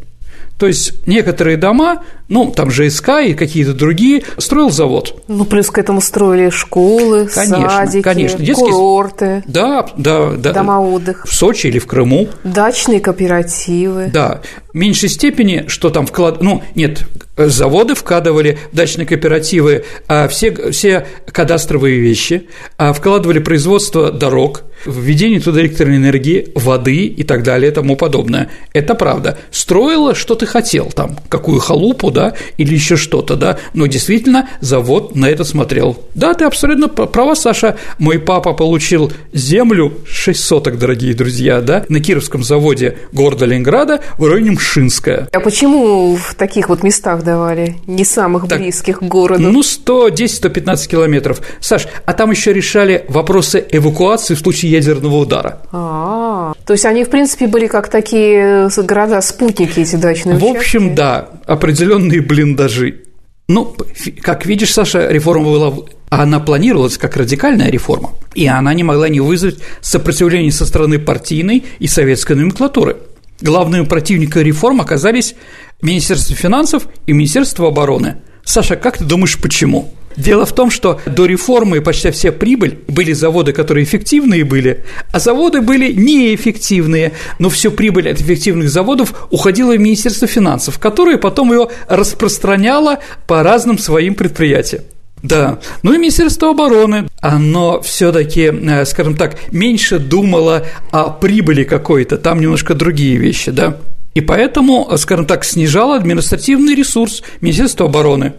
То 0.58 0.66
есть 0.68 1.08
некоторые 1.08 1.56
дома, 1.56 2.04
ну, 2.30 2.52
там 2.52 2.72
ЖСК 2.72 3.10
и 3.24 3.34
какие-то 3.34 3.74
другие, 3.74 4.24
строил 4.38 4.72
завод. 4.72 5.24
Ну, 5.28 5.46
плюс 5.46 5.70
к 5.70 5.78
этому 5.78 6.02
строили 6.02 6.50
школы, 6.50 7.28
конечно, 7.28 7.70
садики, 7.70 8.04
конечно. 8.04 8.40
Детские... 8.44 8.72
курорты. 8.72 9.44
Да, 9.48 9.88
да, 9.98 10.32
да. 10.32 10.54
Дома 10.54 10.82
отдыха. 10.82 11.28
В 11.28 11.34
Сочи 11.34 11.68
или 11.68 11.78
в 11.78 11.86
Крыму. 11.86 12.28
Дачные 12.44 13.00
кооперативы. 13.00 14.10
Да. 14.12 14.42
В 14.74 14.76
меньшей 14.76 15.10
степени, 15.10 15.66
что 15.68 15.90
там 15.90 16.08
вклад... 16.08 16.42
Ну, 16.42 16.64
нет, 16.74 17.06
заводы 17.38 17.94
вкладывали 17.94 18.58
в 18.72 18.76
дачные 18.76 19.06
кооперативы 19.06 19.86
а 20.08 20.28
все, 20.28 20.72
все 20.72 21.06
кадастровые 21.32 22.00
вещи, 22.00 22.48
а 22.78 22.94
вкладывали 22.94 23.40
производство 23.40 24.12
дорог, 24.12 24.64
введение 24.86 25.40
туда 25.40 25.62
электроэнергии, 25.62 26.50
воды 26.56 27.06
и 27.06 27.24
так 27.24 27.44
далее 27.44 27.72
и 27.72 27.74
тому 27.74 27.96
подобное. 27.96 28.50
Это 28.74 28.96
правда. 28.96 29.38
Строило, 29.52 30.16
что 30.16 30.36
ты 30.36 30.46
хотел 30.46 30.86
там, 30.86 31.18
какую 31.30 31.60
халупу, 31.60 32.12
да, 32.12 32.34
или 32.58 32.74
еще 32.74 32.96
что-то, 32.96 33.36
да, 33.36 33.60
но 33.74 33.88
действительно 33.88 34.50
завод 34.62 35.16
на 35.16 35.30
это 35.30 35.44
смотрел. 35.44 35.98
Да, 36.14 36.34
ты 36.34 36.46
абсолютно 36.46 36.88
права, 36.88 37.36
Саша. 37.36 37.78
Мой 37.98 38.20
папа 38.20 38.54
получил 38.54 39.12
землю 39.34 39.94
6 40.08 40.40
соток, 40.40 40.78
дорогие 40.78 41.14
друзья, 41.14 41.62
да, 41.62 41.86
на 41.90 42.00
Кировском 42.00 42.44
заводе 42.44 42.98
города 43.12 43.46
Ленинграда 43.46 44.02
в 44.18 44.26
районе 44.28 44.52
Мшинская. 44.52 45.28
А 45.32 45.40
почему 45.40 46.16
в 46.16 46.36
таких 46.36 46.70
вот 46.70 46.84
местах 46.84 47.24
давали, 47.24 47.76
не 47.88 48.06
самых 48.06 48.48
так, 48.48 48.60
близких 48.60 49.00
к 49.00 49.04
городу? 49.04 49.50
Ну, 49.50 49.62
110-115 49.62 50.88
километров. 50.88 51.42
Саш, 51.60 51.88
а 52.06 52.14
там 52.14 52.32
еще 52.32 52.54
решали 52.54 53.06
вопросы 53.08 53.66
эвакуации 53.72 54.36
в 54.36 54.40
случае 54.40 54.67
ядерного 54.68 55.18
удара. 55.18 55.62
А, 55.72 56.54
то 56.66 56.74
есть 56.74 56.86
они, 56.86 57.04
в 57.04 57.10
принципе, 57.10 57.48
были 57.48 57.68
как 57.68 57.90
такие 57.90 58.70
города-спутники, 58.78 59.80
эти 59.80 59.96
дачные 59.96 60.38
В 60.38 60.46
общем, 60.46 60.96
да, 60.96 61.30
определенные 61.46 62.22
блиндажи. 62.22 63.04
Ну, 63.48 63.76
как 64.22 64.46
видишь, 64.46 64.74
Саша, 64.74 65.08
реформа 65.10 65.46
была 65.46 65.74
она 66.10 66.40
планировалась 66.40 66.98
как 66.98 67.18
радикальная 67.18 67.70
реформа, 67.70 68.12
и 68.34 68.48
она 68.48 68.74
не 68.74 68.84
могла 68.84 69.10
не 69.10 69.20
вызвать 69.20 69.58
сопротивление 69.82 70.52
со 70.52 70.66
стороны 70.66 71.00
партийной 71.00 71.66
и 71.80 71.88
советской 71.88 72.36
номенклатуры. 72.36 72.98
Главными 73.42 73.86
противниками 73.86 74.44
реформ 74.44 74.82
оказались 74.82 75.36
Министерство 75.82 76.36
финансов 76.36 76.88
и 77.06 77.14
Министерство 77.14 77.68
обороны. 77.68 78.18
Саша, 78.44 78.78
как 78.78 78.98
ты 78.98 79.04
думаешь, 79.04 79.38
почему? 79.40 79.94
Дело 80.18 80.46
в 80.46 80.54
том, 80.54 80.72
что 80.72 81.00
до 81.06 81.28
реформы 81.28 81.80
почти 81.80 82.10
вся 82.10 82.32
прибыль 82.32 82.80
были 82.88 83.14
заводы, 83.14 83.54
которые 83.54 83.86
эффективные 83.86 84.44
были, 84.44 84.84
а 85.12 85.20
заводы 85.20 85.62
были 85.62 85.94
неэффективные, 85.94 87.14
но 87.38 87.50
всю 87.50 87.72
прибыль 87.72 88.10
от 88.10 88.20
эффективных 88.20 88.70
заводов 88.70 89.28
уходила 89.30 89.74
в 89.74 89.80
Министерство 89.80 90.28
финансов, 90.28 90.80
которое 90.80 91.18
потом 91.18 91.54
ее 91.54 91.70
распространяло 91.88 93.00
по 93.28 93.44
разным 93.44 93.78
своим 93.78 94.16
предприятиям. 94.16 94.84
Да, 95.22 95.60
ну 95.82 95.94
и 95.94 95.98
Министерство 95.98 96.52
обороны, 96.52 97.08
оно 97.22 97.82
все-таки, 97.82 98.52
э, 98.52 98.86
скажем 98.86 99.16
так, 99.16 99.38
меньше 99.52 99.98
думало 99.98 100.66
о 100.92 101.10
прибыли 101.10 101.64
какой-то, 101.64 102.18
там 102.18 102.40
немножко 102.40 102.76
другие 102.76 103.18
вещи, 103.18 103.52
да. 103.52 103.78
И 104.14 104.22
поэтому, 104.22 104.90
скажем 104.98 105.26
так, 105.26 105.44
снижало 105.44 105.96
административный 105.96 106.76
ресурс 106.76 107.24
Министерства 107.42 107.88
обороны. 107.88 108.34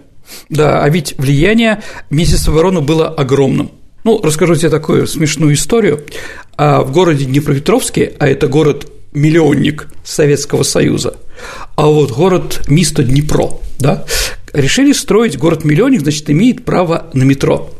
Да, 0.48 0.82
а 0.82 0.88
ведь 0.88 1.14
влияние 1.18 1.82
Министерства 2.10 2.52
обороны 2.52 2.80
было 2.80 3.08
огромным. 3.08 3.70
Ну, 4.04 4.20
расскажу 4.22 4.54
тебе 4.54 4.70
такую 4.70 5.06
смешную 5.06 5.54
историю. 5.54 6.04
А 6.56 6.82
в 6.82 6.92
городе 6.92 7.24
Днепропетровске, 7.24 8.14
а 8.18 8.28
это 8.28 8.46
город 8.46 8.90
миллионник 9.12 9.88
Советского 10.04 10.62
Союза, 10.62 11.16
а 11.76 11.86
вот 11.86 12.12
город 12.12 12.62
Мисто 12.68 13.02
Днепро, 13.02 13.60
да, 13.78 14.04
решили 14.52 14.92
строить 14.92 15.38
город-миллионник, 15.38 16.00
значит, 16.00 16.30
имеет 16.30 16.64
право 16.64 17.06
на 17.12 17.24
метро. 17.24 17.70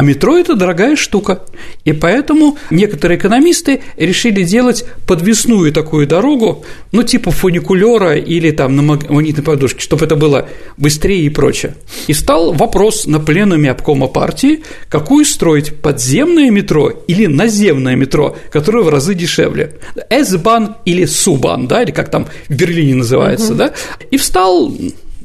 А 0.00 0.02
метро– 0.02 0.34
это 0.38 0.54
дорогая 0.54 0.96
штука. 0.96 1.42
И 1.84 1.92
поэтому 1.92 2.56
некоторые 2.70 3.18
экономисты 3.18 3.82
решили 3.98 4.44
делать 4.44 4.86
подвесную 5.06 5.74
такую 5.74 6.06
дорогу, 6.06 6.64
ну, 6.90 7.02
типа 7.02 7.30
фуникулера 7.30 8.16
или 8.16 8.50
там 8.50 8.76
на 8.76 8.80
магнитной 8.80 9.44
подушке, 9.44 9.82
чтобы 9.82 10.06
это 10.06 10.16
было 10.16 10.48
быстрее 10.78 11.26
и 11.26 11.28
прочее. 11.28 11.74
И 12.06 12.14
стал 12.14 12.54
вопрос 12.54 13.04
на 13.04 13.20
пленуме 13.20 13.70
обкома 13.70 14.06
партии, 14.06 14.62
какую 14.88 15.26
строить– 15.26 15.76
подземное 15.82 16.50
метро 16.50 16.88
или 17.06 17.26
наземное 17.26 17.94
метро, 17.94 18.38
которое 18.50 18.82
в 18.82 18.88
разы 18.88 19.14
дешевле. 19.14 19.74
S-бан 20.08 20.76
или 20.86 21.04
Субан, 21.04 21.68
да, 21.68 21.82
или 21.82 21.90
как 21.90 22.10
там 22.10 22.26
в 22.48 22.54
Берлине 22.54 22.94
называется, 22.94 23.50
угу. 23.50 23.56
да. 23.56 23.74
И 24.10 24.16
встал 24.16 24.74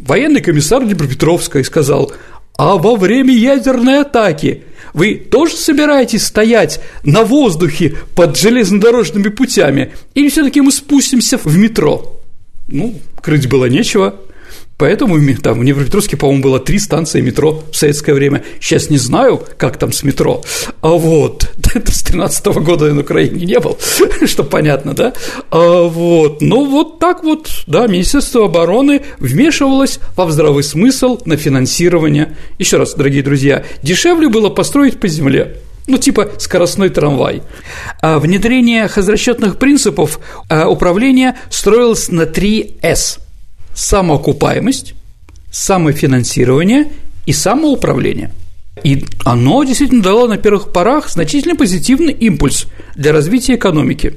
военный 0.02 0.42
комиссар 0.42 0.84
Днепропетровска 0.84 1.60
и 1.60 1.64
сказал– 1.64 2.12
а 2.58 2.78
во 2.78 2.96
время 2.96 3.34
ядерной 3.34 4.02
атаки 4.02 4.64
вы 4.94 5.16
тоже 5.16 5.56
собираетесь 5.56 6.26
стоять 6.26 6.80
на 7.04 7.24
воздухе 7.24 7.98
под 8.16 8.38
железнодорожными 8.38 9.28
путями? 9.30 9.94
Или 10.14 10.30
все-таки 10.30 10.62
мы 10.62 10.72
спустимся 10.72 11.38
в 11.38 11.58
метро? 11.58 12.22
Ну, 12.68 12.96
крыть 13.22 13.48
было 13.48 13.66
нечего. 13.66 14.16
Поэтому 14.78 15.18
там 15.36 15.60
в 15.60 15.64
Днепропетровске, 15.64 16.18
по-моему, 16.18 16.44
было 16.44 16.60
три 16.60 16.80
станции 16.80 17.22
метро 17.22 17.64
в 17.72 17.76
советское 17.76 18.14
время. 18.14 18.44
Сейчас 18.60 18.90
не 18.90 18.98
знаю, 18.98 19.42
как 19.58 19.78
там 19.78 19.94
с 19.94 20.04
метро. 20.04 20.44
А 20.82 20.90
вот, 20.90 21.50
это 21.74 21.92
с 21.92 22.04
13 22.04 22.46
-го 22.48 22.62
года 22.62 22.88
я 22.88 22.94
на 22.94 23.02
Украине 23.02 23.46
не 23.46 23.60
был, 23.60 23.78
что 24.26 24.44
понятно, 24.44 24.94
да? 24.94 25.14
А 25.50 25.84
вот, 25.84 26.42
ну 26.42 26.66
вот 26.66 27.00
так 27.00 27.24
вот, 27.24 27.50
да, 27.68 27.88
Министерство 27.88 28.46
обороны 28.46 29.02
вмешивалось 29.20 30.00
во 30.16 30.30
здравый 30.30 30.64
смысл 30.64 31.20
на 31.26 31.38
финансирование. 31.38 32.36
Еще 32.60 32.78
раз, 32.78 32.96
дорогие 32.96 33.24
друзья, 33.24 33.64
дешевле 33.82 34.28
было 34.28 34.50
построить 34.50 35.00
по 35.00 35.08
земле, 35.08 35.58
ну, 35.88 35.98
типа 35.98 36.32
скоростной 36.38 36.90
трамвай. 36.90 37.44
А 38.02 38.20
внедрение 38.20 38.88
хозрасчетных 38.88 39.58
принципов 39.58 40.20
а, 40.50 40.68
управления 40.68 41.38
строилось 41.50 42.10
на 42.10 42.26
3 42.26 42.78
«С» 42.82 43.20
самоокупаемость, 43.76 44.96
самофинансирование 45.52 46.88
и 47.26 47.34
самоуправление. 47.34 48.32
И 48.84 49.06
оно 49.24 49.64
действительно 49.64 50.02
дало 50.02 50.28
на 50.28 50.38
первых 50.38 50.72
порах 50.72 51.10
значительно 51.10 51.56
позитивный 51.56 52.14
импульс 52.14 52.66
для 52.96 53.12
развития 53.12 53.56
экономики. 53.56 54.16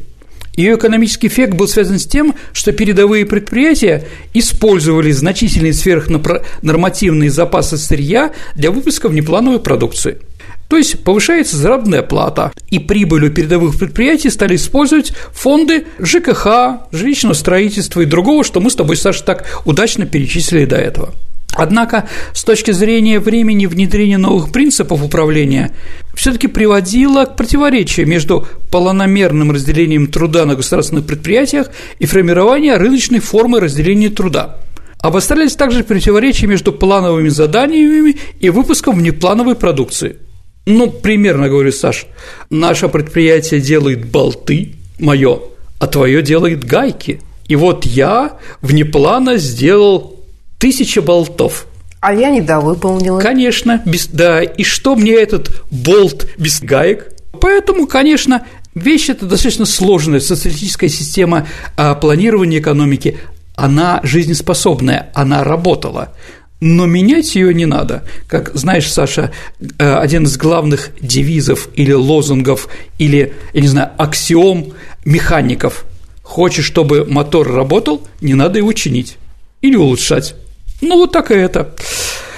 Ее 0.56 0.74
экономический 0.74 1.28
эффект 1.28 1.54
был 1.54 1.68
связан 1.68 2.00
с 2.00 2.06
тем, 2.06 2.34
что 2.52 2.72
передовые 2.72 3.24
предприятия 3.26 4.04
использовали 4.34 5.12
значительные 5.12 5.72
сверхнормативные 5.72 7.30
запасы 7.30 7.76
сырья 7.76 8.32
для 8.56 8.70
выпуска 8.70 9.08
внеплановой 9.08 9.60
продукции– 9.60 10.18
то 10.68 10.76
есть 10.76 11.02
повышается 11.02 11.56
заработная 11.56 12.02
плата, 12.02 12.52
и 12.70 12.78
прибыль 12.78 13.26
у 13.26 13.30
передовых 13.30 13.78
предприятий 13.78 14.30
стали 14.30 14.56
использовать 14.56 15.12
фонды 15.32 15.86
ЖКХ, 15.98 16.86
жилищного 16.92 17.34
строительства 17.34 18.02
и 18.02 18.06
другого, 18.06 18.44
что 18.44 18.60
мы 18.60 18.70
с 18.70 18.74
тобой, 18.74 18.96
Саша, 18.96 19.24
так 19.24 19.62
удачно 19.64 20.04
перечислили 20.04 20.66
до 20.66 20.76
этого. 20.76 21.14
Однако, 21.54 22.06
с 22.34 22.44
точки 22.44 22.70
зрения 22.70 23.18
времени 23.18 23.64
внедрения 23.64 24.18
новых 24.18 24.52
принципов 24.52 25.02
управления, 25.02 25.72
все-таки 26.14 26.46
приводило 26.46 27.24
к 27.24 27.36
противоречию 27.36 28.06
между 28.06 28.46
полномерным 28.70 29.50
разделением 29.50 30.08
труда 30.08 30.44
на 30.44 30.54
государственных 30.54 31.06
предприятиях 31.06 31.70
и 31.98 32.06
формированием 32.06 32.76
рыночной 32.76 33.20
формы 33.20 33.60
разделения 33.60 34.10
труда. 34.10 34.58
Обострялись 35.00 35.56
также 35.56 35.82
противоречия 35.82 36.46
между 36.46 36.72
плановыми 36.72 37.28
заданиями 37.28 38.16
и 38.40 38.50
выпуском 38.50 38.98
внеплановой 38.98 39.54
продукции– 39.54 40.18
ну, 40.68 40.90
примерно, 40.90 41.48
говорю, 41.48 41.72
Саш, 41.72 42.06
наше 42.50 42.88
предприятие 42.88 43.60
делает 43.60 44.04
болты, 44.04 44.74
мое, 44.98 45.40
а 45.78 45.86
твое 45.86 46.20
делает 46.20 46.64
гайки. 46.64 47.22
И 47.46 47.56
вот 47.56 47.86
я 47.86 48.36
внеплана 48.60 49.38
сделал 49.38 50.20
тысяча 50.58 51.00
болтов. 51.00 51.66
А 52.00 52.12
я 52.12 52.28
недовыполнила. 52.28 53.18
Конечно, 53.18 53.82
без, 53.86 54.08
да. 54.08 54.42
И 54.42 54.62
что 54.62 54.94
мне 54.94 55.14
этот 55.14 55.62
болт 55.70 56.28
без 56.36 56.60
гаек? 56.60 57.14
Поэтому, 57.40 57.86
конечно, 57.86 58.46
вещь 58.74 59.08
это 59.08 59.24
достаточно 59.24 59.64
сложная, 59.64 60.20
социалистическая 60.20 60.90
система 60.90 61.48
а, 61.76 61.94
планирования 61.94 62.60
экономики, 62.60 63.16
она 63.56 64.00
жизнеспособная, 64.02 65.10
она 65.14 65.42
работала 65.42 66.14
но 66.60 66.86
менять 66.86 67.34
ее 67.34 67.54
не 67.54 67.66
надо. 67.66 68.04
Как 68.26 68.50
знаешь, 68.54 68.90
Саша, 68.92 69.30
э, 69.60 69.94
один 69.94 70.24
из 70.24 70.36
главных 70.36 70.90
девизов 71.00 71.68
или 71.74 71.92
лозунгов, 71.92 72.68
или, 72.98 73.34
я 73.52 73.60
не 73.60 73.68
знаю, 73.68 73.90
аксиом 73.96 74.72
механиков– 75.04 75.84
хочешь, 76.28 76.66
чтобы 76.66 77.06
мотор 77.06 77.50
работал, 77.50 78.06
не 78.20 78.34
надо 78.34 78.58
его 78.58 78.72
чинить 78.74 79.16
или 79.62 79.76
улучшать. 79.76 80.34
Ну, 80.82 80.98
вот 80.98 81.10
так 81.10 81.30
и 81.30 81.34
это. 81.34 81.74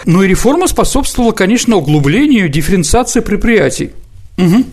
Ну 0.07 0.23
и 0.23 0.29
реформа 0.29 0.69
способствовала, 0.69 1.33
конечно, 1.33 1.77
углублению 1.77 2.49
дифференциации 2.49 3.21
предприятий. 3.21 3.91
Угу. 4.39 4.65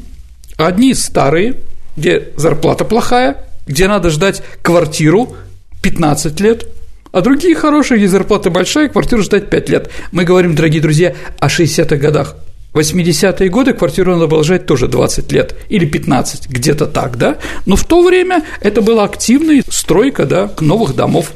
Одни 0.57 0.93
старые, 0.93 1.55
где 1.97 2.29
зарплата 2.37 2.85
плохая, 2.85 3.43
где 3.65 3.87
надо 3.87 4.11
ждать 4.11 4.43
квартиру 4.61 5.35
15 5.81 6.39
лет– 6.39 6.67
а 7.11 7.21
другие 7.21 7.55
хорошие, 7.55 7.97
где 7.97 8.07
зарплата 8.07 8.49
большая, 8.49 8.89
квартиру 8.89 9.21
ждать 9.21 9.49
5 9.49 9.69
лет. 9.69 9.89
Мы 10.11 10.23
говорим, 10.23 10.55
дорогие 10.55 10.81
друзья, 10.81 11.15
о 11.39 11.47
60-х 11.47 11.95
годах. 11.97 12.35
80-е 12.73 13.49
годы 13.49 13.73
квартиру 13.73 14.13
надо 14.13 14.27
было 14.27 14.43
ждать 14.43 14.65
тоже 14.65 14.87
20 14.87 15.31
лет 15.31 15.55
или 15.69 15.85
15, 15.85 16.47
где-то 16.47 16.85
так, 16.85 17.17
да? 17.17 17.37
Но 17.65 17.75
в 17.75 17.83
то 17.85 18.03
время 18.03 18.43
это 18.61 18.81
была 18.81 19.05
активная 19.05 19.63
стройка, 19.69 20.25
да, 20.25 20.51
новых 20.59 20.95
домов. 20.95 21.31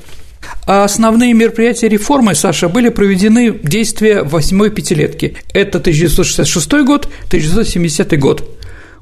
А 0.67 0.83
основные 0.83 1.33
мероприятия 1.33 1.89
реформы, 1.89 2.35
Саша, 2.35 2.69
были 2.69 2.89
проведены 2.89 3.51
в 3.51 3.67
действие 3.67 4.23
восьмой 4.23 4.69
пятилетки. 4.69 5.35
Это 5.53 5.79
1966 5.79 6.85
год, 6.85 7.07
1970 7.27 8.19
год. 8.19 8.57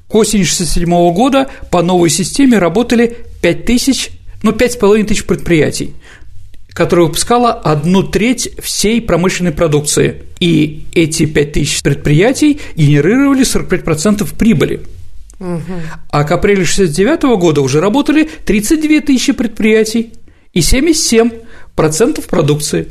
К 0.08 0.16
осени 0.16 0.44
1967 0.44 1.14
года 1.14 1.50
по 1.72 1.84
новой 1.84 2.10
системе 2.10 2.58
работали 2.58 3.18
5 3.42 3.66
тысяч, 3.66 4.12
ну, 4.42 4.52
5,5 4.52 5.04
тысяч 5.04 5.26
предприятий 5.26 5.94
которая 6.74 7.08
выпускала 7.08 7.52
одну 7.52 8.04
треть 8.04 8.50
всей 8.62 9.02
промышленной 9.02 9.52
продукции. 9.52 10.24
И 10.40 10.86
эти 10.94 11.26
5000 11.26 11.82
предприятий 11.82 12.60
генерировали 12.76 13.42
45% 13.42 14.28
прибыли. 14.38 14.82
Угу. 15.40 15.62
А 16.10 16.24
к 16.24 16.32
апрелю 16.32 16.64
1969 16.64 17.40
года 17.40 17.62
уже 17.62 17.80
работали 17.80 18.30
32 18.46 19.02
тысячи 19.02 19.32
предприятий 19.32 20.14
и 20.54 20.60
77% 20.60 22.28
продукции. 22.28 22.88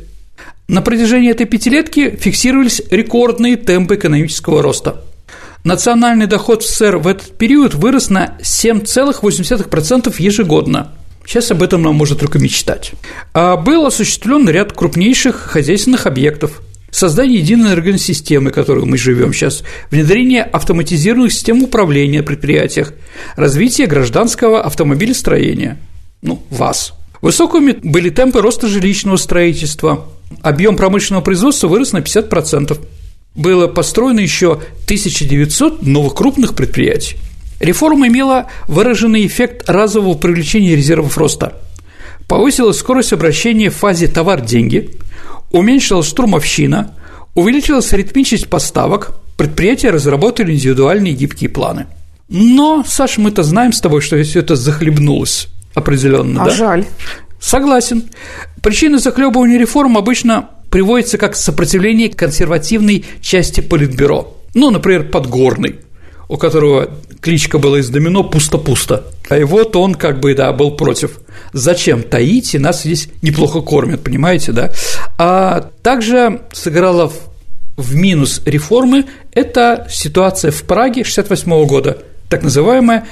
На 0.67 0.81
протяжении 0.81 1.31
этой 1.31 1.45
пятилетки 1.45 2.15
фиксировались 2.15 2.81
рекордные 2.91 3.55
темпы 3.55 3.95
экономического 3.95 4.61
роста. 4.61 5.03
Национальный 5.63 6.27
доход 6.27 6.63
в 6.63 6.67
СССР 6.67 6.97
в 6.97 7.07
этот 7.07 7.37
период 7.37 7.73
вырос 7.73 8.09
на 8.09 8.37
7,8% 8.41 10.13
ежегодно– 10.19 10.93
Сейчас 11.29 11.51
об 11.51 11.61
этом 11.61 11.83
нам 11.83 11.93
можно 11.93 12.15
только 12.15 12.39
мечтать. 12.39 12.93
А 13.35 13.55
был 13.55 13.85
осуществлен 13.85 14.49
ряд 14.49 14.73
крупнейших 14.73 15.35
хозяйственных 15.35 16.07
объектов, 16.07 16.63
создание 16.89 17.37
единой 17.37 17.67
энергийной 17.67 17.99
системы, 17.99 18.49
в 18.49 18.53
которой 18.53 18.85
мы 18.85 18.97
живем 18.97 19.31
сейчас, 19.31 19.61
внедрение 19.91 20.41
автоматизированных 20.41 21.31
систем 21.31 21.61
управления 21.61 22.23
предприятиях, 22.23 22.93
развитие 23.35 23.85
гражданского 23.85 24.63
автомобилестроения, 24.63 25.77
ну, 26.23 26.41
ВАЗ. 26.49 26.93
Высокими 27.21 27.73
были 27.73 28.09
темпы 28.09 28.41
роста 28.41 28.67
жилищного 28.67 29.17
строительства, 29.17 30.07
объем 30.41 30.77
промышленного 30.77 31.23
производства 31.23 31.67
вырос 31.67 31.91
на 31.91 31.99
50%. 31.99 32.75
Было 33.35 33.67
построено 33.67 34.19
еще 34.19 34.53
1900 34.85 35.83
новых 35.83 36.15
крупных 36.15 36.55
предприятий. 36.55 37.17
Реформа 37.59 38.07
имела 38.07 38.47
выраженный 38.67 39.25
эффект 39.25 39.69
разового 39.69 40.17
привлечения 40.17 40.75
резервов 40.75 41.17
роста, 41.17 41.53
повысила 42.27 42.71
скорость 42.71 43.11
обращения 43.11 43.69
в 43.69 43.75
фазе 43.75 44.07
товар-деньги, 44.07 44.91
уменьшилась 45.51 46.07
штурмовщина, 46.07 46.95
увеличилась 47.35 47.91
ритмичность 47.91 48.49
поставок, 48.49 49.11
предприятия 49.37 49.89
разработали 49.89 50.53
индивидуальные 50.53 51.13
гибкие 51.13 51.49
планы. 51.49 51.87
Но, 52.29 52.83
Саша, 52.87 53.19
мы-то 53.19 53.43
знаем 53.43 53.73
с 53.73 53.81
тобой, 53.81 54.01
что 54.01 54.21
все 54.23 54.39
это 54.39 54.55
захлебнулось 54.55 55.49
определенно, 55.73 56.43
а 56.43 56.45
да? 56.45 56.51
жаль. 56.51 56.85
Согласен. 57.41 58.03
Причина 58.61 58.99
захлебывания 58.99 59.57
реформ 59.57 59.97
обычно 59.97 60.49
приводится 60.69 61.17
как 61.17 61.35
сопротивление 61.35 62.09
консервативной 62.09 63.05
части 63.21 63.61
Политбюро, 63.61 64.37
ну, 64.53 64.69
например, 64.69 65.09
Подгорный– 65.09 65.77
у 66.29 66.37
которого 66.37 66.91
кличка 67.19 67.57
была 67.57 67.79
из 67.79 67.89
домино 67.89 68.23
«Пусто-пусто». 68.23 69.03
А 69.29 69.37
и 69.37 69.43
вот 69.43 69.75
он 69.75 69.95
как 69.95 70.19
бы, 70.21 70.33
да, 70.35 70.53
был 70.53 70.71
против. 70.71 71.19
Зачем 71.51 72.03
таить, 72.03 72.55
и 72.55 72.59
нас 72.59 72.83
здесь 72.83 73.09
неплохо 73.21 73.61
кормят, 73.61 74.03
понимаете, 74.03 74.51
да? 74.51 74.71
А 75.17 75.69
также 75.81 76.41
сыграла 76.53 77.11
в 77.75 77.95
минус 77.95 78.41
реформы– 78.45 79.05
это 79.33 79.87
ситуация 79.89 80.51
в 80.51 80.63
Праге 80.63 81.01
1968 81.01 81.67
года, 81.67 81.97
так 82.29 82.43
называемая 82.43 83.07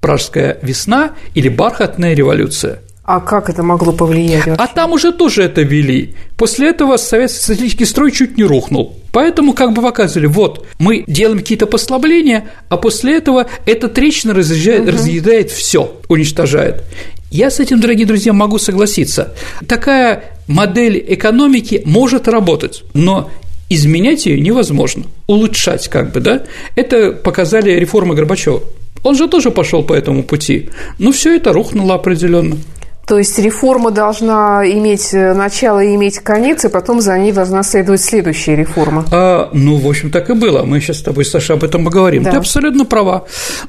Пражская 0.00 0.58
весна 0.62 1.12
или 1.34 1.48
бархатная 1.48 2.14
революция– 2.14 2.80
а 3.04 3.20
как 3.20 3.50
это 3.50 3.62
могло 3.64 3.92
повлиять? 3.92 4.46
Вообще? 4.46 4.62
А 4.62 4.66
там 4.68 4.92
уже 4.92 5.12
тоже 5.12 5.42
это 5.42 5.62
вели. 5.62 6.14
После 6.36 6.70
этого 6.70 6.96
советский 6.96 7.40
социалистический 7.40 7.86
строй 7.86 8.12
чуть 8.12 8.36
не 8.38 8.44
рухнул. 8.44 8.96
Поэтому 9.10 9.54
как 9.54 9.72
бы 9.72 9.82
показывали, 9.82 10.26
вот, 10.26 10.66
мы 10.78 11.04
делаем 11.06 11.40
какие-то 11.40 11.66
послабления, 11.66 12.48
а 12.68 12.76
после 12.76 13.16
этого 13.16 13.46
эта 13.66 13.88
трещина 13.88 14.34
разъезжает, 14.34 14.82
угу. 14.82 14.92
разъедает 14.92 15.50
все, 15.50 16.00
уничтожает. 16.08 16.84
Я 17.30 17.50
с 17.50 17.60
этим, 17.60 17.80
дорогие 17.80 18.06
друзья, 18.06 18.32
могу 18.32 18.58
согласиться. 18.58 19.34
Такая 19.66 20.24
модель 20.46 21.04
экономики 21.08 21.82
может 21.84 22.28
работать, 22.28 22.84
но 22.94 23.30
изменять 23.68 24.26
ее 24.26 24.40
невозможно, 24.40 25.04
улучшать 25.26 25.88
как 25.88 26.12
бы, 26.12 26.20
да? 26.20 26.42
Это 26.76 27.12
показали 27.12 27.72
реформы 27.72 28.14
Горбачева. 28.14 28.62
Он 29.02 29.16
же 29.16 29.28
тоже 29.28 29.50
пошел 29.50 29.82
по 29.82 29.94
этому 29.94 30.22
пути. 30.22 30.70
Но 30.98 31.10
все 31.10 31.34
это 31.34 31.52
рухнуло 31.52 31.94
определенно. 31.94 32.58
То 33.06 33.18
есть 33.18 33.36
реформа 33.38 33.90
должна 33.90 34.62
иметь 34.64 35.12
э, 35.12 35.34
начало 35.34 35.82
и 35.82 35.94
иметь 35.96 36.20
конец, 36.20 36.64
и 36.64 36.68
потом 36.68 37.00
за 37.00 37.18
ней 37.18 37.32
должна 37.32 37.64
следовать 37.64 38.00
следующая 38.00 38.54
реформа. 38.54 39.04
А, 39.10 39.50
ну, 39.52 39.76
в 39.76 39.88
общем, 39.88 40.10
так 40.10 40.30
и 40.30 40.34
было. 40.34 40.62
Мы 40.62 40.80
сейчас 40.80 40.98
с 40.98 41.02
тобой, 41.02 41.24
Саша, 41.24 41.54
об 41.54 41.64
этом 41.64 41.84
поговорим. 41.84 42.22
Да. 42.22 42.30
Ты 42.30 42.36
абсолютно 42.36 42.84
права. 42.84 43.24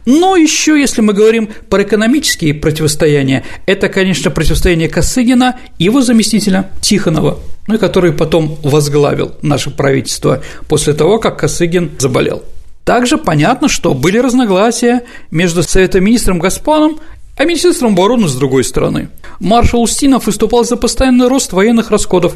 Но 0.06 0.36
еще, 0.36 0.80
если 0.80 1.02
мы 1.02 1.14
говорим 1.14 1.50
про 1.70 1.82
экономические 1.82 2.54
противостояния, 2.54 3.44
это, 3.66 3.90
конечно, 3.90 4.30
противостояние 4.30 4.88
Косыгина 4.88 5.58
и 5.80 5.86
его 5.86 6.02
заместителя 6.02 6.70
Тихонова, 6.82 7.40
ну, 7.68 7.80
который 7.80 8.14
потом 8.14 8.58
возглавил 8.62 9.34
наше 9.42 9.72
правительство 9.72 10.44
после 10.68 10.94
того, 10.94 11.18
как 11.18 11.40
Косыгин 11.40 11.92
заболел. 11.98 12.44
Также 12.86 13.18
понятно, 13.18 13.70
что 13.70 13.94
были 13.94 14.18
разногласия 14.18 15.04
между 15.32 15.64
Советом 15.64 16.04
министром 16.04 16.40
Гаспаном 16.40 17.00
а 17.38 17.46
министром 17.46 17.94
обороны 17.94 18.28
с 18.28 18.36
другой 18.36 18.64
стороны. 18.64 19.10
Маршал 19.40 19.82
Устинов 19.82 20.28
выступал 20.28 20.64
за 20.64 20.78
постоянный 20.78 21.28
рост 21.28 21.54
военных 21.54 21.92
расходов, 21.92 22.36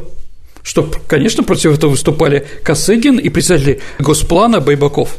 что, 0.64 0.90
конечно, 1.08 1.44
против 1.44 1.76
этого 1.76 1.92
выступали 1.92 2.46
Косыгин 2.64 3.18
и 3.18 3.30
председатель 3.30 3.82
Госплана 4.00 4.60
Байбаков. 4.60 5.18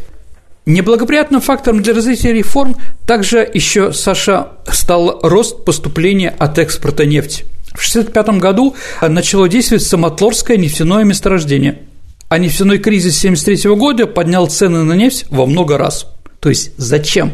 Неблагоприятным 0.67 1.41
фактором 1.41 1.83
для 1.83 1.95
развития 1.95 2.35
реформ 2.35 2.77
также 3.07 3.49
еще 3.55 3.93
Саша 3.93 4.49
стал 4.71 5.21
рост 5.23 5.65
поступления 5.65 6.29
от 6.29 6.59
экспорта 6.59 7.07
нефти. 7.07 7.45
В 7.69 7.89
1965 7.89 8.41
году 8.41 8.77
начало 9.01 9.49
действовать 9.49 9.85
Самотлорское 9.85 10.59
нефтяное 10.59 11.05
месторождение, 11.05 11.83
а 12.29 12.39
нефтяной 12.39 12.79
кризис 12.79 13.19
1973 13.19 13.75
года 13.77 14.07
поднял 14.07 14.47
цены 14.49 14.83
на 14.85 14.93
нефть 14.93 15.25
во 15.31 15.47
много 15.47 15.79
раз. 15.79 16.07
То 16.41 16.51
есть 16.51 16.73
зачем? 16.77 17.33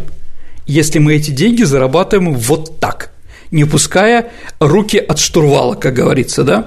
Если 0.67 0.99
мы 0.99 1.15
эти 1.15 1.31
деньги 1.31 1.63
зарабатываем 1.63 2.35
вот 2.35 2.79
так, 2.81 3.11
не 3.51 3.65
пуская 3.65 4.31
руки 4.61 4.99
от 4.99 5.19
штурвала, 5.19 5.75
как 5.75 5.95
говорится, 5.95 6.43
да? 6.43 6.67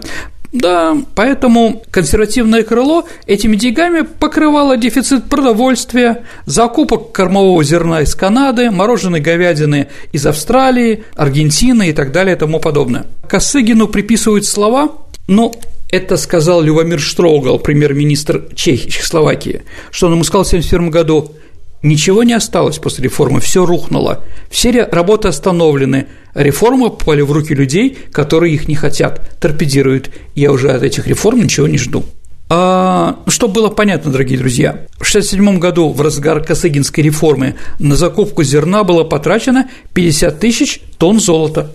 Да, 0.53 0.95
поэтому 1.13 1.83
консервативное 1.91 2.63
крыло 2.63 3.05
этими 3.25 3.57
деньгами 3.57 4.01
покрывало 4.01 4.77
дефицит 4.77 5.25
продовольствия, 5.25 6.23
закупок 6.45 7.11
кормового 7.11 7.63
зерна 7.63 8.01
из 8.01 8.15
Канады, 8.15 8.71
мороженой 8.71 9.19
говядины 9.19 9.87
из 10.13 10.25
Австралии, 10.25 11.03
Аргентины 11.15 11.89
и 11.89 11.93
так 11.93 12.13
далее 12.13 12.35
и 12.35 12.39
тому 12.39 12.59
подобное. 12.59 13.07
Косыгину 13.27 13.87
приписывают 13.89 14.45
слова, 14.45 14.93
но 15.27 15.53
это 15.91 16.15
сказал 16.15 16.61
Любомир 16.61 16.99
Штрогал, 16.99 17.59
премьер-министр 17.59 18.45
Чехословакии, 18.55 19.63
что 19.91 20.07
он 20.07 20.13
ему 20.13 20.23
сказал 20.23 20.45
в 20.45 20.47
1971 20.47 20.89
году– 20.91 21.33
Ничего 21.83 22.23
не 22.23 22.33
осталось 22.33 22.79
после 22.79 23.03
реформы, 23.03 23.39
все 23.39 23.65
рухнуло. 23.65 24.23
Все 24.49 24.71
работы 24.83 25.27
остановлены. 25.27 26.07
Реформы 26.33 26.89
попали 26.89 27.21
в 27.21 27.31
руки 27.31 27.53
людей, 27.53 27.97
которые 28.11 28.53
их 28.53 28.67
не 28.67 28.75
хотят, 28.75 29.39
торпедируют. 29.39 30.09
Я 30.35 30.51
уже 30.51 30.71
от 30.71 30.83
этих 30.83 31.07
реформ 31.07 31.43
ничего 31.43 31.67
не 31.67 31.77
жду. 31.77 32.03
А, 32.49 33.19
чтобы 33.27 33.55
было 33.55 33.69
понятно, 33.69 34.11
дорогие 34.11 34.39
друзья, 34.39 34.71
в 34.97 35.07
1967 35.07 35.59
году 35.59 35.89
в 35.89 35.99
разгар 36.01 36.41
Косыгинской 36.43 37.03
реформы 37.03 37.55
на 37.77 37.95
закупку 37.95 38.43
зерна 38.43 38.83
было 38.83 39.03
потрачено 39.03 39.69
50 39.93 40.39
тысяч 40.39 40.81
тонн 40.97 41.19
золота, 41.19 41.71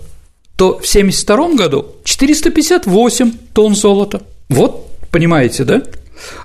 то 0.56 0.78
в 0.78 0.88
1972 0.88 1.54
году 1.54 1.86
458 2.04 3.32
тонн 3.52 3.74
золота. 3.74 4.22
Вот, 4.48 4.90
понимаете, 5.10 5.64
да? 5.64 5.82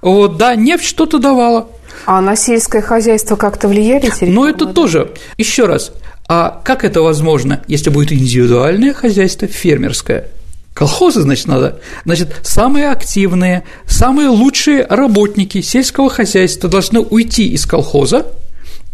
Вот, 0.01 0.37
да, 0.37 0.55
нефть 0.55 0.85
что-то 0.85 1.19
давала, 1.19 1.69
а 2.07 2.21
на 2.21 2.37
сельское 2.37 2.81
хозяйство 2.81 3.35
как-то 3.35 3.67
влияли 3.67 4.07
эти 4.07 4.23
Ну, 4.23 4.45
это 4.45 4.65
да? 4.65 4.71
тоже. 4.71 5.11
Еще 5.37 5.65
раз, 5.65 5.91
а 6.29 6.61
как 6.63 6.85
это 6.85 7.01
возможно, 7.01 7.61
если 7.67 7.89
будет 7.89 8.13
индивидуальное 8.13 8.93
хозяйство 8.93 9.45
фермерское? 9.45 10.29
Колхозы, 10.73 11.21
значит, 11.21 11.47
надо. 11.47 11.81
Значит, 12.05 12.33
самые 12.43 12.91
активные, 12.91 13.63
самые 13.87 14.29
лучшие 14.29 14.85
работники 14.89 15.59
сельского 15.59 16.09
хозяйства 16.09 16.69
должны 16.69 17.01
уйти 17.01 17.49
из 17.49 17.65
колхоза 17.65 18.25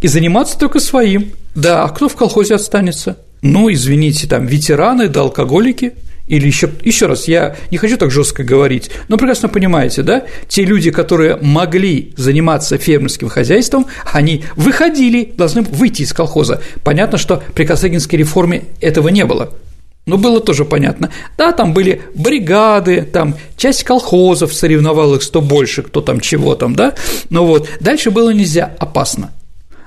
и 0.02 0.08
заниматься 0.08 0.58
только 0.58 0.80
своим. 0.80 1.34
Да, 1.54 1.84
а 1.84 1.90
кто 1.90 2.10
в 2.10 2.16
колхозе 2.16 2.56
останется? 2.56 3.18
Ну, 3.44 3.72
извините, 3.72 4.28
там 4.28 4.48
ветераны 4.48 5.08
да 5.08 5.22
алкоголики– 5.22 5.94
или 6.28 6.48
еще, 6.48 6.70
еще 6.84 7.08
раз, 7.08 7.28
я 7.28 7.56
не 7.70 7.78
хочу 7.78 7.98
так 7.98 8.12
жестко 8.12 8.44
говорить, 8.44 8.90
но 9.10 9.18
прекрасно 9.18 9.50
понимаете, 9.50 10.04
да, 10.04 10.24
те 10.48 10.64
люди, 10.64 10.90
которые 10.90 11.38
могли 11.42 12.14
заниматься 12.16 12.78
фермерским 12.78 13.28
хозяйством, 13.28 13.88
они 14.12 14.44
выходили, 14.56 15.34
должны 15.36 15.64
выйти 15.64 16.04
из 16.04 16.14
колхоза. 16.14 16.62
Понятно, 16.84 17.18
что 17.18 17.44
при 17.54 17.66
Косыгинской 17.66 18.18
реформе 18.20 18.64
этого 18.80 19.10
не 19.10 19.26
было. 19.26 19.54
Но 20.06 20.18
было 20.18 20.42
тоже 20.42 20.66
понятно. 20.66 21.12
Да, 21.38 21.54
там 21.54 21.74
были 21.74 22.02
бригады, 22.14 23.04
там 23.04 23.36
часть 23.56 23.84
колхозов 23.84 24.54
соревновалась, 24.54 25.26
кто 25.28 25.42
больше, 25.42 25.82
кто 25.82 26.02
там 26.02 26.20
чего 26.20 26.56
там, 26.56 26.76
да. 26.76 26.94
Но 27.30 27.46
вот 27.46 27.70
дальше 27.80 28.12
было 28.12 28.32
нельзя, 28.32 28.76
опасно. 28.80 29.32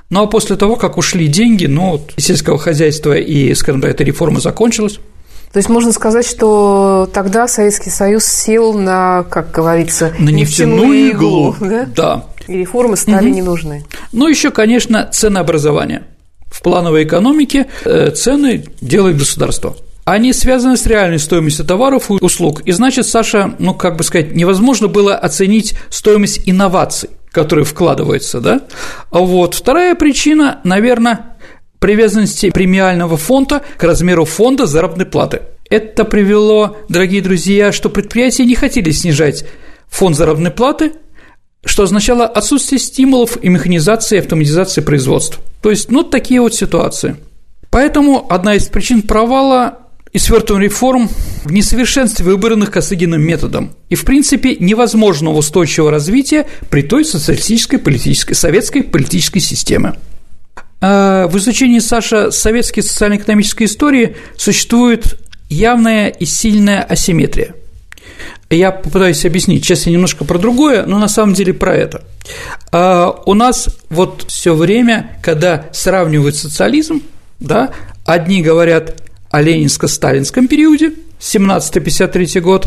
Ну 0.09 0.23
а 0.23 0.27
после 0.27 0.57
того, 0.57 0.77
как 0.77 0.97
ушли 0.97 1.27
деньги, 1.27 1.67
ну, 1.67 2.01
сельского 2.17 2.59
хозяйства 2.59 3.15
и, 3.15 3.53
скажем 3.55 3.83
так, 3.83 3.91
эта 3.91 4.05
реформа 4.05 4.41
закончилась, 4.41 5.01
то 5.57 5.59
есть 5.59 5.71
можно 5.71 5.91
сказать, 5.91 6.27
что 6.27 7.09
тогда 7.15 7.49
Советский 7.49 7.89
Союз 7.89 8.27
сел 8.27 8.75
на, 8.75 9.23
как 9.23 9.53
говорится, 9.53 10.13
на 10.19 10.29
нефтяную 10.29 11.13
иглу. 11.13 11.57
Да? 11.59 11.87
да. 11.97 12.25
И 12.47 12.59
реформы 12.59 12.99
стали 12.99 13.29
угу. 13.29 13.35
не 13.37 13.41
нужны. 13.41 13.87
Ну, 14.13 14.29
еще, 14.29 14.51
конечно, 14.51 15.09
ценообразование. 15.11 16.03
В 16.49 16.61
плановой 16.61 17.05
экономике 17.05 17.69
э, 17.87 18.11
цены 18.11 18.67
делает 18.83 19.17
государство. 19.17 19.75
Они 20.05 20.35
связаны 20.35 20.77
с 20.77 20.85
реальной 20.85 21.19
стоимостью 21.19 21.65
товаров 21.65 22.11
и 22.11 22.23
услуг. 22.23 22.61
И 22.67 22.73
значит, 22.73 23.07
Саша, 23.07 23.55
ну, 23.59 23.73
как 23.73 23.97
бы 23.97 24.05
сказать, 24.05 24.35
невозможно 24.35 24.89
было 24.89 25.15
оценить 25.15 25.73
стоимость 25.89 26.43
инноваций, 26.45 27.09
которые 27.31 27.65
вкладываются, 27.65 28.43
да? 28.43 28.61
А 29.11 29.21
вот 29.21 29.55
вторая 29.55 29.95
причина, 29.95 30.61
наверное, 30.65 31.36
привязанности 31.87 32.51
премиального 32.51 33.17
фонда 33.17 33.63
к 33.77 33.85
размеру 33.85 34.25
фонда 34.25 34.67
заработной 34.67 35.07
платы. 35.07 35.43
Это 35.71 36.05
привело, 36.05 36.77
дорогие 36.89 37.23
друзья, 37.23 37.71
что 37.71 37.91
предприятия 37.91 38.45
не 38.45 38.57
хотели 38.57 38.91
снижать 38.91 39.45
фонд 39.87 40.17
заработной 40.17 40.51
платы, 40.51 40.95
что 41.65 41.85
означало 41.85 42.27
отсутствие 42.27 42.81
стимулов 42.81 43.39
и 43.41 43.49
механизации 43.49 44.17
и 44.17 44.19
автоматизации 44.19 44.81
производства. 44.81 45.41
То 45.63 45.71
есть, 45.71 45.89
ну, 45.89 46.03
такие 46.03 46.41
вот 46.41 46.57
ситуации. 46.57 47.19
Поэтому 47.71 48.27
одна 48.31 48.57
из 48.57 48.67
причин 48.67 49.03
провала 49.03 49.79
и 50.13 50.19
свертывания 50.19 50.65
реформ 50.65 51.09
в 51.45 51.53
несовершенстве 51.53 52.25
выбранных 52.25 52.73
Косыгиным 52.73 53.23
методом 53.23 53.77
и, 53.91 53.95
в 53.95 54.05
принципе, 54.05 54.57
невозможного 54.57 55.37
устойчивого 55.37 55.93
развития 55.93 56.49
при 56.69 56.83
той 56.83 57.05
социалистической 57.05 57.79
политической, 57.79 58.35
советской 58.35 58.83
политической 58.83 59.39
системе. 59.39 59.95
А, 60.81 61.27
в 61.29 61.37
изучении, 61.39 61.79
Саша, 61.79 62.31
советской 62.31 62.83
социально-экономической 62.83 63.65
истории 63.65 64.17
существует 64.37 65.19
явная 65.49 66.09
и 66.09 66.25
сильная 66.25 66.83
асимметрия. 66.83 67.55
Я 68.49 68.71
попытаюсь 68.71 69.25
объяснить. 69.25 69.65
Сейчас 69.65 69.87
я 69.87 69.93
немножко 69.93 70.25
про 70.25 70.39
другое, 70.39 70.87
но 70.87 70.99
на 70.99 71.09
самом 71.09 71.35
деле 71.35 71.53
про 71.53 71.75
это. 71.75 72.05
А, 72.73 73.23
у 73.27 73.35
нас 73.35 73.69
вот 73.91 74.25
все 74.29 74.55
время, 74.55 75.19
когда 75.23 75.67
сравнивают 75.73 76.37
социализм, 76.37 77.03
да, 77.41 77.73
одни 78.05 78.43
говорят 78.43 79.03
о 79.31 79.43
ленинско-сталинском 79.43 80.49
периоде– 80.49 80.93
17-53 81.21 82.41
год, 82.41 82.67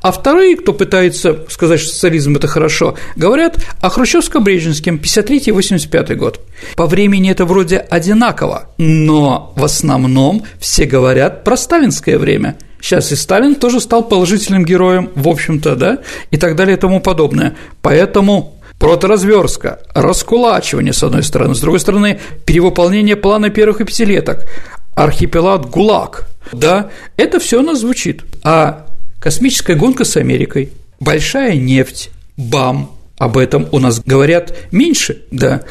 а 0.00 0.12
вторые, 0.12 0.56
кто 0.56 0.72
пытается 0.72 1.44
сказать, 1.48 1.80
что 1.80 1.92
социализм– 1.92 2.36
это 2.36 2.46
хорошо, 2.48 2.96
говорят 3.16 3.58
о 3.80 3.88
хрущевско-брежневском 3.88 5.00
53-85 5.00 6.14
год. 6.14 6.40
По 6.76 6.86
времени 6.86 7.30
это 7.30 7.44
вроде 7.44 7.78
одинаково, 7.78 8.70
но 8.78 9.52
в 9.56 9.64
основном 9.64 10.44
все 10.58 10.86
говорят 10.86 11.44
про 11.44 11.56
сталинское 11.56 12.18
время– 12.18 12.56
Сейчас 12.80 13.12
и 13.12 13.16
Сталин 13.16 13.54
тоже 13.54 13.80
стал 13.80 14.04
положительным 14.04 14.64
героем, 14.64 15.10
в 15.14 15.28
общем-то, 15.28 15.76
да, 15.76 15.98
и 16.30 16.36
так 16.36 16.56
далее 16.56 16.76
и 16.76 16.80
тому 16.80 17.00
подобное. 17.00 17.56
Поэтому 17.82 18.60
проторазверстка, 18.78 19.80
раскулачивание, 19.94 20.94
с 20.94 21.02
одной 21.02 21.22
стороны, 21.22 21.54
с 21.54 21.60
другой 21.60 21.80
стороны, 21.80 22.20
перевыполнение 22.46 23.16
плана 23.16 23.50
первых 23.50 23.82
и 23.82 23.84
пятилеток, 23.84 24.46
архипелаг 24.94 25.70
ГУЛАГ, 25.70 26.28
да, 26.52 26.90
это 27.16 27.38
все 27.38 27.60
у 27.60 27.62
нас 27.62 27.80
звучит. 27.80 28.24
А 28.42 28.86
космическая 29.20 29.74
гонка 29.74 30.04
с 30.04 30.16
Америкой, 30.16 30.70
большая 30.98 31.56
нефть, 31.56 32.10
БАМ, 32.36 32.90
об 33.18 33.36
этом 33.36 33.68
у 33.72 33.78
нас 33.78 34.00
говорят 34.00 34.56
меньше, 34.72 35.22
да. 35.30 35.62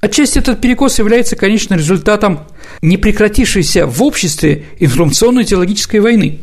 Отчасти 0.00 0.38
этот 0.38 0.60
перекос 0.60 0.98
является, 0.98 1.36
конечно, 1.36 1.74
результатом 1.74 2.40
непрекратившейся 2.82 3.86
в 3.86 4.02
обществе 4.02 4.64
информационной 4.78 5.42
идеологической 5.42 6.00
войны. 6.00 6.40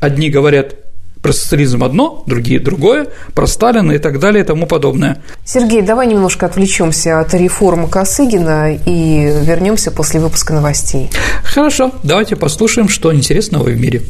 Одни 0.00 0.28
говорят 0.28 0.76
про 1.24 1.32
социализм 1.32 1.82
одно, 1.82 2.22
другие 2.26 2.60
другое, 2.60 3.06
про 3.34 3.46
Сталина 3.46 3.92
и 3.92 3.98
так 3.98 4.20
далее 4.20 4.44
и 4.44 4.46
тому 4.46 4.66
подобное. 4.66 5.22
Сергей, 5.42 5.80
давай 5.80 6.06
немножко 6.06 6.44
отвлечемся 6.44 7.18
от 7.18 7.32
реформы 7.32 7.88
Косыгина 7.88 8.74
и 8.74 9.32
вернемся 9.42 9.90
после 9.90 10.20
выпуска 10.20 10.52
новостей. 10.52 11.08
Хорошо, 11.42 11.92
давайте 12.02 12.36
послушаем, 12.36 12.90
что 12.90 13.14
интересного 13.14 13.70
в 13.70 13.80
мире. 13.80 14.02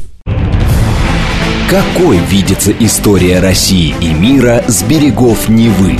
Какой 1.69 2.17
видится 2.17 2.73
история 2.81 3.39
России 3.39 3.95
и 4.01 4.13
мира 4.13 4.65
с 4.67 4.83
берегов 4.83 5.47
Невы? 5.47 5.97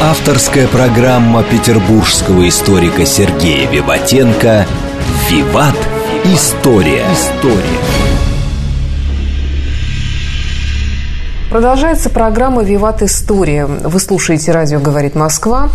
Авторская 0.00 0.66
программа 0.66 1.42
петербургского 1.42 2.48
историка 2.48 3.04
Сергея 3.04 3.68
Виватенко 3.68 4.66
«Виват. 5.30 5.76
История». 6.24 7.04
История. 7.12 7.95
Продолжается 11.56 12.10
программа 12.10 12.62
«Виват 12.62 13.00
История». 13.00 13.64
Вы 13.64 13.98
слушаете 13.98 14.52
«Радио 14.52 14.78
говорит 14.78 15.14
Москва». 15.14 15.70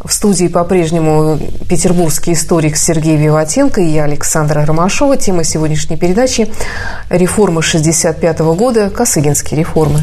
В 0.00 0.12
студии 0.12 0.46
по-прежнему 0.46 1.40
петербургский 1.68 2.34
историк 2.34 2.76
Сергей 2.76 3.16
Виватенко 3.16 3.80
и 3.80 3.86
я, 3.86 4.04
Александра 4.04 4.64
Ромашова. 4.64 5.16
Тема 5.16 5.42
сегодняшней 5.42 5.96
передачи– 5.96 6.52
реформы 7.10 7.62
65 7.62 8.40
-го 8.42 8.54
года, 8.54 8.90
Косыгинские 8.90 9.58
реформы. 9.58 10.02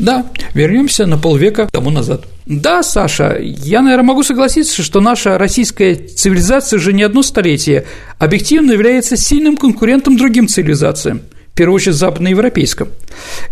Да, 0.00 0.26
вернемся 0.54 1.06
на 1.06 1.18
полвека 1.18 1.68
тому 1.70 1.90
назад. 1.90 2.24
Да, 2.44 2.82
Саша, 2.82 3.36
я, 3.38 3.80
наверное, 3.80 4.06
могу 4.06 4.24
согласиться, 4.24 4.82
что 4.82 5.00
наша 5.00 5.38
российская 5.38 5.94
цивилизация 5.94 6.78
уже 6.78 6.92
не 6.92 7.04
одно 7.04 7.22
столетие 7.22 7.84
объективно 8.18 8.72
является 8.72 9.16
сильным 9.16 9.56
конкурентом 9.56 10.16
другим 10.16 10.48
цивилизациям– 10.48 11.22
в 11.54 11.56
первую 11.56 11.76
очередь 11.76 11.94
западноевропейском. 11.94 12.88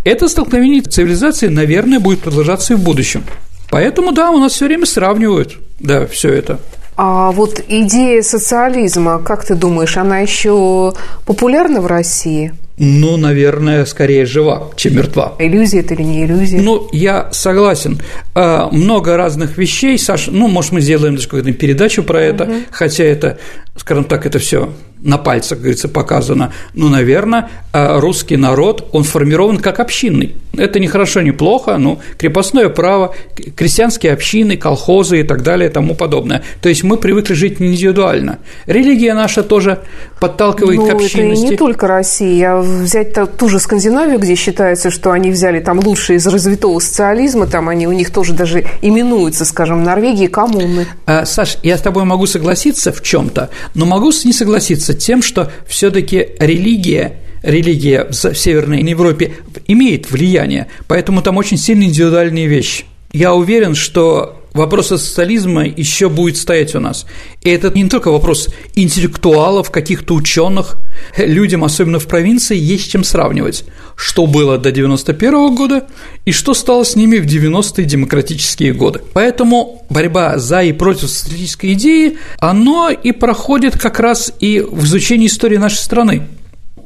Это 0.03 0.29
столкновение 0.29 0.83
цивилизации, 0.83 1.47
наверное, 1.47 2.01
будет 2.01 2.19
продолжаться 2.19 2.73
и 2.73 2.77
в 2.77 2.81
будущем. 2.81 3.23
Поэтому, 3.71 4.11
да, 4.11 4.33
у 4.33 4.39
нас 4.39 4.55
все 4.55 4.67
время 4.67 4.87
сравнивают, 4.87 5.57
да, 5.79 6.05
все 6.07 6.31
это. 6.31 6.59
А 6.97 7.31
вот 7.31 7.63
идея 7.69 8.23
социализма, 8.23 9.21
как 9.21 9.45
ты 9.45 9.55
думаешь, 9.55 9.97
она 9.97 10.19
еще 10.19 10.95
популярна 11.25 11.81
в 11.81 11.87
России? 11.87 12.53
Ну, 12.77 13.17
наверное, 13.17 13.85
скорее 13.85 14.27
жива, 14.27 14.71
чем 14.75 14.97
мертва. 14.97 15.37
Иллюзия 15.39 15.79
это 15.79 15.95
или 15.95 16.03
не 16.03 16.25
иллюзия? 16.25 16.61
Ну, 16.61 16.89
я 16.91 17.29
согласен. 17.31 18.01
А, 18.35 18.69
много 18.73 19.17
разных 19.17 19.57
вещей, 19.59 19.97
Саша. 19.97 20.33
Ну, 20.33 20.49
может, 20.49 20.73
мы 20.73 20.81
сделаем 20.81 21.15
даже 21.15 21.29
какую-то 21.29 21.53
передачу 21.53 22.03
про 22.03 22.21
это, 22.21 22.45
угу. 22.45 22.55
хотя 22.73 23.05
это, 23.05 23.39
скажем 23.77 24.03
так, 24.03 24.27
это 24.27 24.41
все 24.41 24.73
на 25.03 25.19
пальцах, 25.19 25.59
говорится, 25.59 25.89
показано, 25.89 26.53
ну, 26.75 26.89
наверное, 26.89 27.51
а 27.73 28.01
русский 28.01 28.37
народ, 28.37 28.89
он 28.93 29.03
формирован 29.05 29.59
как 29.59 29.81
общинный. 29.81 30.37
Это 30.57 30.79
не 30.79 30.87
хорошо, 30.87 31.23
не 31.23 31.33
плохо, 31.33 31.79
ну, 31.79 32.01
крепостное 32.19 32.69
право, 32.69 33.15
крестьянские 33.57 34.13
общины, 34.13 34.57
колхозы 34.57 35.21
и 35.21 35.23
так 35.23 35.43
далее 35.43 35.71
и 35.71 35.73
тому 35.73 35.95
подобное. 35.95 36.43
То 36.61 36.69
есть 36.69 36.85
мы 36.85 36.99
привыкли 36.99 37.35
жить 37.35 37.61
индивидуально. 37.61 38.39
Религия 38.67 39.15
наша 39.15 39.43
тоже 39.43 39.81
подталкивает 40.21 40.79
ну, 40.79 40.87
к 40.87 40.93
общинности. 40.93 41.45
это 41.45 41.53
не 41.53 41.57
только 41.57 41.87
Россия. 41.87 42.57
Взять 42.57 43.17
ту 43.39 43.49
же 43.49 43.59
Скандинавию, 43.59 44.19
где 44.19 44.35
считается, 44.35 44.91
что 44.91 45.11
они 45.11 45.31
взяли 45.31 45.61
там 45.61 45.81
лучшие 45.81 46.19
из 46.19 46.27
развитого 46.27 46.79
социализма, 46.79 47.47
там 47.47 47.69
они 47.69 47.87
у 47.87 47.93
них 47.93 48.11
тоже 48.11 48.35
даже 48.35 48.65
именуются, 48.83 49.45
скажем, 49.45 49.83
Норвегии 49.83 50.27
коммуны. 50.27 50.87
А, 51.07 51.25
Саш, 51.25 51.59
я 51.63 51.77
с 51.77 51.81
тобой 51.81 52.05
могу 52.05 52.27
согласиться 52.27 52.93
в 52.93 53.03
чем 53.03 53.31
то 53.31 53.51
но 53.75 53.87
могу 53.87 54.13
не 54.25 54.33
согласиться 54.33 54.92
является 54.93 55.07
тем, 55.07 55.23
что 55.23 55.51
все-таки 55.67 56.29
религия 56.39 57.19
религия 57.43 58.07
в 58.09 58.15
Северной 58.15 58.83
Европе 58.83 59.33
имеет 59.67 60.11
влияние, 60.11 60.69
поэтому 60.87 61.23
там 61.23 61.37
очень 61.39 61.57
сильно 61.57 61.85
индивидуальные 61.85 62.47
вещи. 62.47 62.85
Я 63.13 63.35
уверен, 63.35 63.75
что 63.75 64.42
вопрос 64.53 64.89
социализма 64.89 65.67
еще 65.67 66.09
будет 66.09 66.37
стоять 66.37 66.75
у 66.75 66.81
нас. 66.81 67.07
И 67.43 67.51
это 67.51 67.71
не 67.71 67.89
только 67.89 68.11
вопрос 68.11 68.49
интеллектуалов, 68.75 69.71
каких-то 69.71 70.15
ученых. 70.15 70.77
Людям, 71.17 71.65
особенно 71.65 71.99
в 71.99 72.07
провинции, 72.07 72.57
есть 72.57 72.91
чем 72.91 73.05
сравнивать, 73.05 73.65
что 73.97 74.27
было 74.27 74.59
до 74.59 74.73
91 74.73 75.55
года 75.55 75.87
и 76.25 76.33
что 76.33 76.55
стало 76.55 76.85
с 76.85 76.97
ними 76.97 77.19
в 77.19 77.27
90-е 77.27 77.85
демократические 77.85 78.73
годы. 78.73 79.01
Поэтому 79.13 79.85
борьба 79.91 80.39
за 80.39 80.63
и 80.63 80.73
против 80.73 81.11
социалистической 81.11 81.73
идеи, 81.75 82.19
оно 82.39 82.91
и 82.91 83.13
проходит 83.13 83.79
как 83.79 84.01
раз 84.01 84.33
и 84.41 84.61
в 84.61 84.85
изучении 84.85 85.27
истории 85.27 85.57
нашей 85.57 85.79
страны. 85.79 86.29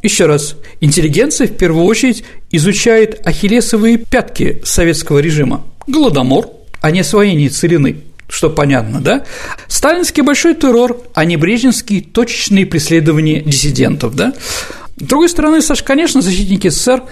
Еще 0.03 0.27
раз, 0.27 0.57
интеллигенция 0.81 1.49
в 1.49 1.57
первую 1.57 1.85
очередь 1.85 2.23
изучает 2.51 3.27
ахиллесовые 3.27 3.99
пятки 3.99 4.61
советского 4.65 5.19
режима. 5.19 5.65
Голодомор, 5.87 6.51
а 6.87 6.93
не 6.93 7.01
освоение 7.01 7.49
целины, 7.49 7.97
что 8.29 8.49
понятно, 8.49 9.01
да? 9.01 9.25
Сталинский 9.67 10.23
большой 10.23 10.55
террор, 10.55 11.03
а 11.15 11.25
не 11.25 11.37
брежневские 11.37 12.01
точечные 12.01 12.65
преследования 12.65 13.41
диссидентов, 13.41 14.15
да? 14.15 14.35
С 14.97 15.03
другой 15.03 15.29
стороны, 15.29 15.63
Саш, 15.63 15.83
конечно, 15.83 16.23
защитники 16.23 16.69
СССР 16.69 17.03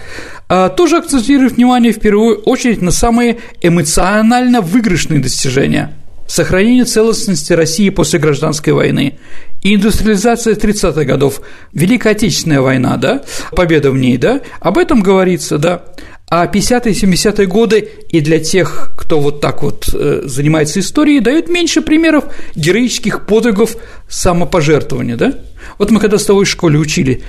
а, 0.48 0.68
тоже 0.68 0.98
акцентируют 0.98 1.54
внимание 1.54 1.92
в 1.92 1.98
первую 1.98 2.36
очередь 2.42 2.82
на 2.82 2.92
самые 2.92 3.38
эмоционально 3.62 4.60
выигрышные 4.60 5.18
достижения– 5.18 5.92
сохранение 6.26 6.84
целостности 6.84 7.52
России 7.52 7.90
после 7.90 8.18
гражданской 8.18 8.72
войны, 8.72 9.18
индустриализация 9.62 10.54
30-х 10.54 11.04
годов, 11.04 11.40
Великая 11.72 12.10
Отечественная 12.10 12.60
война, 12.60 12.96
да, 12.96 13.22
победа 13.52 13.90
в 13.90 13.96
ней, 13.96 14.16
да, 14.16 14.40
об 14.60 14.78
этом 14.78 15.00
говорится, 15.00 15.58
да, 15.58 15.84
а 16.28 16.46
50-е 16.46 16.92
и 16.92 16.94
70-е 16.94 17.46
годы 17.46 17.88
и 18.08 18.20
для 18.20 18.40
тех, 18.40 18.92
кто 18.96 19.20
вот 19.20 19.40
так 19.40 19.62
вот 19.62 19.88
э, 19.92 20.22
занимается 20.24 20.80
историей, 20.80 21.20
дают 21.20 21.48
меньше 21.48 21.82
примеров 21.82 22.24
героических 22.54 23.26
подвигов 23.26 23.76
самопожертвования, 24.08 25.16
да? 25.16 25.34
Вот 25.78 25.90
мы 25.90 26.00
когда 26.00 26.18
с 26.18 26.24
тобой 26.24 26.44
в 26.44 26.48
школе 26.48 26.78
учили, 26.78 27.22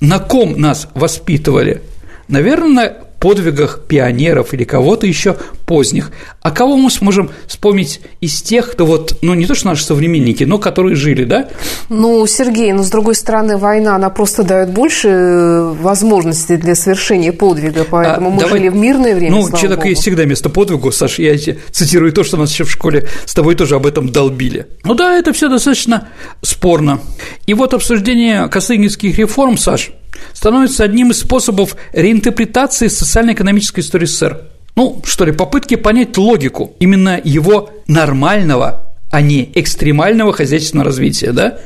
на 0.00 0.18
ком 0.18 0.60
нас 0.60 0.88
воспитывали? 0.94 1.82
Наверное, 2.28 3.07
подвигах 3.20 3.80
пионеров 3.86 4.54
или 4.54 4.64
кого-то 4.64 5.06
еще 5.06 5.36
поздних. 5.66 6.10
А 6.40 6.50
кого 6.50 6.76
мы 6.76 6.90
сможем 6.90 7.30
вспомнить 7.46 8.00
из 8.20 8.40
тех, 8.42 8.72
кто 8.72 8.86
вот, 8.86 9.18
ну 9.22 9.34
не 9.34 9.46
то 9.46 9.54
что 9.54 9.66
наши 9.66 9.84
современники, 9.84 10.44
но 10.44 10.58
которые 10.58 10.96
жили, 10.96 11.24
да? 11.24 11.48
Ну, 11.88 12.26
Сергей, 12.26 12.72
но 12.72 12.82
с 12.82 12.90
другой 12.90 13.14
стороны, 13.14 13.56
война, 13.56 13.96
она 13.96 14.10
просто 14.10 14.44
дает 14.44 14.70
больше 14.70 15.08
э, 15.08 15.74
возможностей 15.80 16.56
для 16.56 16.74
совершения 16.74 17.32
подвига, 17.32 17.84
поэтому 17.88 18.28
а, 18.28 18.30
мы 18.30 18.40
давай, 18.40 18.58
жили 18.58 18.68
в 18.68 18.76
мирное 18.76 19.14
время. 19.14 19.36
Ну, 19.36 19.50
человек 19.56 19.84
есть 19.84 20.02
всегда 20.02 20.24
место 20.24 20.48
подвигу, 20.48 20.90
Саша, 20.92 21.22
я 21.22 21.36
цитирую 21.70 22.12
то, 22.12 22.24
что 22.24 22.36
нас 22.36 22.52
еще 22.52 22.64
в 22.64 22.70
школе 22.70 23.06
с 23.24 23.34
тобой 23.34 23.54
тоже 23.54 23.74
об 23.74 23.86
этом 23.86 24.10
долбили. 24.10 24.66
Ну 24.84 24.94
да, 24.94 25.16
это 25.16 25.32
все 25.32 25.48
достаточно 25.48 26.08
спорно. 26.42 27.00
И 27.46 27.54
вот 27.54 27.74
обсуждение 27.74 28.48
косыгинских 28.48 29.18
реформ, 29.18 29.58
Саш, 29.58 29.90
становится 30.32 30.84
одним 30.84 31.10
из 31.10 31.20
способов 31.20 31.76
реинтерпретации 31.92 32.88
социально-экономической 32.88 33.80
истории 33.80 34.06
СССР. 34.06 34.42
Ну, 34.76 35.02
что 35.04 35.24
ли, 35.24 35.32
попытки 35.32 35.74
понять 35.74 36.16
логику 36.16 36.76
именно 36.78 37.20
его 37.22 37.70
нормального, 37.88 38.92
а 39.10 39.20
не 39.20 39.50
экстремального 39.54 40.32
хозяйственного 40.32 40.86
развития, 40.86 41.32
да? 41.32 41.58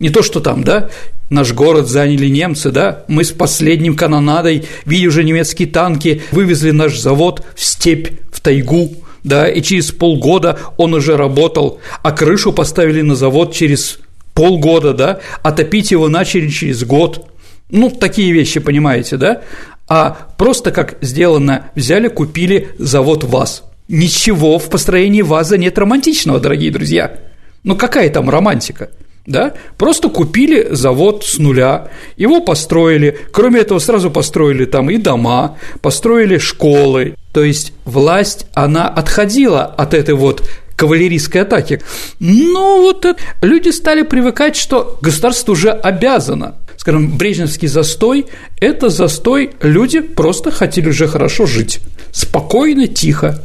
Не 0.00 0.10
то, 0.10 0.22
что 0.22 0.40
там, 0.40 0.64
да, 0.64 0.90
наш 1.30 1.52
город 1.52 1.88
заняли 1.88 2.26
немцы, 2.26 2.70
да, 2.70 3.04
мы 3.08 3.24
с 3.24 3.30
последним 3.30 3.94
канонадой, 3.94 4.64
видя 4.84 5.08
уже 5.08 5.24
немецкие 5.24 5.68
танки, 5.68 6.22
вывезли 6.32 6.72
наш 6.72 6.98
завод 6.98 7.44
в 7.54 7.64
степь, 7.64 8.08
в 8.32 8.40
тайгу, 8.40 8.94
да, 9.22 9.48
и 9.48 9.62
через 9.62 9.92
полгода 9.92 10.58
он 10.76 10.92
уже 10.94 11.16
работал, 11.16 11.80
а 12.02 12.12
крышу 12.12 12.52
поставили 12.52 13.00
на 13.00 13.14
завод 13.14 13.54
через 13.54 14.00
полгода, 14.34 14.92
да, 14.92 15.20
а 15.42 15.52
топить 15.52 15.92
его 15.92 16.08
начали 16.08 16.48
через 16.48 16.84
год– 16.84 17.30
ну, 17.70 17.90
такие 17.90 18.32
вещи, 18.32 18.60
понимаете, 18.60 19.16
да? 19.16 19.42
А 19.88 20.16
просто 20.36 20.72
как 20.72 20.98
сделано, 21.00 21.70
взяли, 21.74 22.08
купили 22.08 22.68
завод 22.78 23.24
ВАЗ. 23.24 23.62
Ничего 23.88 24.58
в 24.58 24.68
построении 24.68 25.22
ВАЗа 25.22 25.58
нет 25.58 25.78
романтичного, 25.78 26.40
дорогие 26.40 26.70
друзья. 26.70 27.18
Ну, 27.62 27.76
какая 27.76 28.10
там 28.10 28.28
романтика? 28.30 28.90
да, 29.26 29.54
просто 29.76 30.08
купили 30.08 30.68
завод 30.70 31.24
с 31.24 31.38
нуля, 31.38 31.88
его 32.16 32.40
построили, 32.40 33.18
кроме 33.32 33.60
этого 33.60 33.78
сразу 33.78 34.10
построили 34.10 34.64
там 34.64 34.88
и 34.88 34.98
дома, 34.98 35.58
построили 35.82 36.38
школы, 36.38 37.16
то 37.32 37.42
есть 37.42 37.72
власть, 37.84 38.46
она 38.54 38.88
отходила 38.88 39.64
от 39.64 39.94
этой 39.94 40.14
вот 40.14 40.48
кавалерийской 40.76 41.42
атаки. 41.42 41.80
Но 42.20 42.80
вот 42.82 43.04
это, 43.04 43.20
люди 43.42 43.70
стали 43.70 44.02
привыкать, 44.02 44.56
что 44.56 44.98
государство 45.00 45.52
уже 45.52 45.70
обязано. 45.70 46.56
Скажем, 46.86 47.18
Брежневский 47.18 47.66
застой– 47.66 48.26
это 48.60 48.90
застой, 48.90 49.50
люди 49.60 49.98
просто 49.98 50.52
хотели 50.52 50.88
уже 50.88 51.08
хорошо 51.08 51.44
жить, 51.44 51.80
спокойно, 52.12 52.86
тихо, 52.86 53.42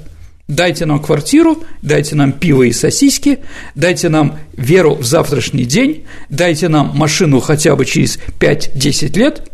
Дайте 0.48 0.86
нам 0.86 1.02
квартиру, 1.02 1.64
дайте 1.82 2.14
нам 2.14 2.34
пиво 2.34 2.62
и 2.62 2.72
сосиски, 2.72 3.40
дайте 3.74 4.10
нам 4.10 4.38
веру 4.54 4.94
в 4.94 5.06
завтрашний 5.06 5.66
день, 5.66 6.04
дайте 6.30 6.68
нам 6.68 6.92
машину 6.94 7.40
хотя 7.40 7.76
бы 7.76 7.86
через 7.86 8.20
5-10 8.40 9.18
лет, 9.18 9.52